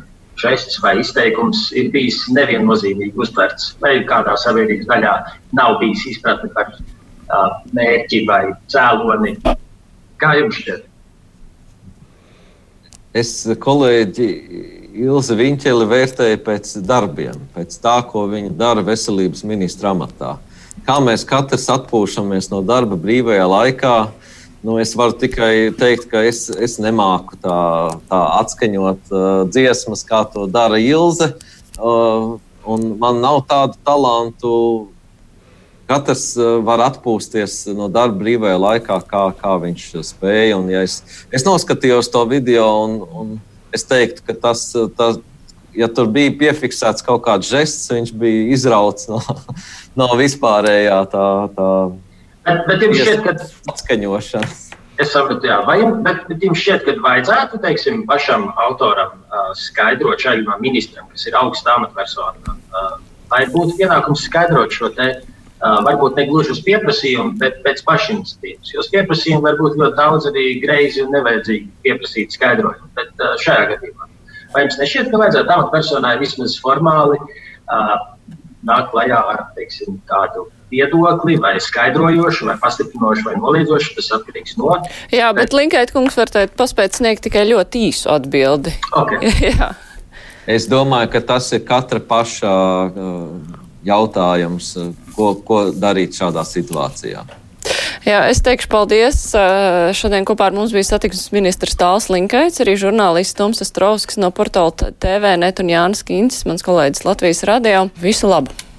žests 0.42 0.80
vai 0.84 0.98
izteikums 1.02 1.70
ir 1.78 1.92
bijis 1.94 2.24
neviennozīmīgi 2.34 3.18
uztverts, 3.20 3.76
vai 3.84 4.00
kādā 4.10 4.36
sabiedrības 4.40 4.90
daļā 4.90 5.16
nav 5.58 5.78
bijis 5.82 6.06
izpratne 6.16 6.50
par 6.56 6.72
uh, 6.76 7.60
mērķi 7.76 8.24
vai 8.30 8.44
cēloni. 8.72 9.36
Kā 10.22 10.36
jums 10.40 10.62
šķiet? 10.62 10.88
Es 13.18 13.34
kolēģi 13.60 14.30
Ilzi 15.02 15.36
Viņķeli 15.40 15.88
vērtēju 15.88 16.40
pēc 16.46 16.72
darbiem, 16.88 17.36
pēc 17.56 17.76
tā, 17.84 17.98
ko 18.08 18.26
viņa 18.32 18.54
dara 18.60 18.84
veselības 18.84 19.44
ministra 19.48 19.92
amatā. 19.96 20.38
Kā 20.88 20.98
mēs 21.04 21.24
katrs 21.28 21.68
atpūšamies 21.72 22.50
no 22.52 22.62
darba 22.66 22.98
brīvajā 23.00 23.46
laikā, 23.48 23.96
nu, 24.64 24.78
es 24.82 24.94
varu 24.98 25.18
tikai 25.18 25.72
teikt, 25.78 26.08
ka 26.12 26.24
es, 26.28 26.46
es 26.50 26.78
nemāku 26.82 27.40
tā, 27.42 27.60
tā 28.12 28.22
atskaņot 28.42 29.12
uh, 29.12 29.28
dziesmas, 29.50 30.06
kā 30.08 30.24
to 30.34 30.48
dara 30.52 30.80
Ilze. 30.82 31.34
Uh, 31.82 32.38
man 33.02 33.22
nav 33.24 33.42
tādu 33.50 33.80
talantu 33.86 34.56
katrs 35.92 36.26
eh, 36.40 36.60
var 36.66 36.84
atpūsties 36.86 37.66
no 37.76 37.90
darba 37.92 38.22
brīvajā 38.22 38.60
laikā, 38.62 39.00
kā, 39.10 39.24
kā 39.38 39.56
viņš 39.66 39.88
spēja. 40.08 40.60
Un, 40.60 40.70
ja 40.72 40.84
es, 40.88 41.02
es 41.34 41.46
noskatījos 41.48 42.12
to 42.14 42.24
video, 42.30 42.68
un, 42.86 42.96
un 43.12 43.34
es 43.76 43.86
teiktu, 43.88 44.24
ka 44.28 44.38
tas, 44.48 44.64
tas, 44.98 45.20
ja 45.76 45.90
tur 45.92 46.10
bija 46.12 46.34
piefiksēts 46.40 47.06
kaut 47.08 47.24
kāds 47.28 47.52
žests, 47.52 47.92
viņš 47.92 48.14
bija 48.22 48.48
izrauts 48.56 49.10
no, 49.12 49.20
no 50.00 50.12
vispārējā 50.20 51.02
tā, 51.12 51.28
tā 51.58 51.70
bet, 52.48 52.62
bet 52.68 52.86
jums 52.86 53.02
šķiet, 53.02 53.24
ka 53.26 53.36
atskaņošanas. 53.74 54.68
Es 55.02 55.14
saprotu, 55.16 55.48
jā, 55.50 55.58
vai 55.66 55.80
bet, 56.06 56.26
bet 56.30 56.46
jums 56.46 56.62
šķiet, 56.62 56.86
ka 56.86 56.96
vajadzētu 57.06 57.62
teiksim, 57.64 58.04
pašam 58.10 58.50
autoram 58.68 59.18
uh, 59.18 59.52
skaidrot 59.58 60.22
šajam 60.22 60.52
ministram, 60.62 61.10
kas 61.14 61.26
ir 61.30 61.38
augsta 61.40 61.78
amatpersona, 61.80 62.56
uh, 62.56 62.96
vai 63.34 63.46
būtu 63.54 63.80
pienākums 63.80 64.28
skaidrot 64.30 64.74
šo 64.76 64.94
te 64.98 65.14
varbūt 65.62 66.16
ne 66.18 66.24
gluži 66.26 66.56
uz 66.56 66.60
pieprasījumu, 66.66 67.36
bet 67.38 67.60
pēc 67.62 67.84
pašiniciatīvas. 67.86 68.72
Jo 68.74 68.82
pieprasījumu 68.96 69.46
var 69.46 69.60
būt 69.60 69.76
ļoti 69.78 69.94
daudz 70.00 70.26
arī 70.32 70.46
greizi 70.64 71.04
un 71.04 71.14
nevajadzīgi 71.14 71.70
pieprasīt 71.86 72.34
skaidrojumu. 72.34 72.90
Bet 72.98 73.22
šajā 73.44 73.68
gadījumā 73.76 74.10
vai 74.54 74.66
jums 74.66 74.80
nešķiet, 74.80 75.12
ka 75.12 75.20
vajadzētu 75.22 75.54
amatpersonai 75.56 76.16
vismaz 76.22 76.58
formāli 76.62 77.20
uh, 77.22 77.94
nākt 78.68 78.92
klajā 78.94 79.22
ar 79.34 79.46
teiksim, 79.58 80.00
tādu 80.10 80.48
viedokli, 80.72 81.38
vai 81.42 81.56
skaidrojošu, 81.62 82.48
vai 82.50 82.58
pastiprinošu, 82.62 83.28
vai 83.28 83.38
noliedzošu. 83.40 83.96
Tas 84.00 84.12
atkarīgs 84.18 84.58
no. 84.60 84.78
Jā, 85.14 85.32
bet, 85.36 85.52
bet... 85.52 85.58
Linkēt 85.60 85.94
kungs 85.96 86.18
var 86.20 86.32
teikt, 86.34 86.58
paspēt 86.60 86.98
sniegt 86.98 87.26
tikai 87.28 87.46
ļoti 87.52 87.88
īsu 87.92 88.12
atbildi. 88.16 88.74
Okay. 89.04 89.34
Jā. 89.52 89.74
Es 90.50 90.66
domāju, 90.72 91.12
ka 91.14 91.22
tas 91.36 91.52
ir 91.54 91.62
katra 91.68 92.02
paša 92.02 92.54
jautājums, 93.86 94.74
ko, 95.16 95.36
ko 95.46 95.68
darīt 95.76 96.18
šādā 96.18 96.44
situācijā. 96.48 97.22
Jā, 98.02 98.24
es 98.32 98.42
teikšu 98.42 98.70
paldies. 98.72 99.20
Šodien 99.98 100.26
kopā 100.26 100.50
ar 100.50 100.58
mums 100.58 100.74
bija 100.74 100.88
satiksmes 100.90 101.30
ministrs 101.36 101.78
Tāls 101.78 102.10
Linkaits, 102.10 102.58
arī 102.64 102.74
žurnālists 102.80 103.38
Toms 103.38 103.62
Astrovskis 103.62 104.18
no 104.22 104.32
portāla 104.34 104.90
TV 104.98 105.36
Net 105.38 105.62
un 105.62 105.70
Jānis 105.70 106.02
Kīncis, 106.08 106.48
mans 106.50 106.66
kolēģis 106.66 107.06
Latvijas 107.06 107.46
radio. 107.50 107.86
Visu 108.02 108.32
labu! 108.32 108.71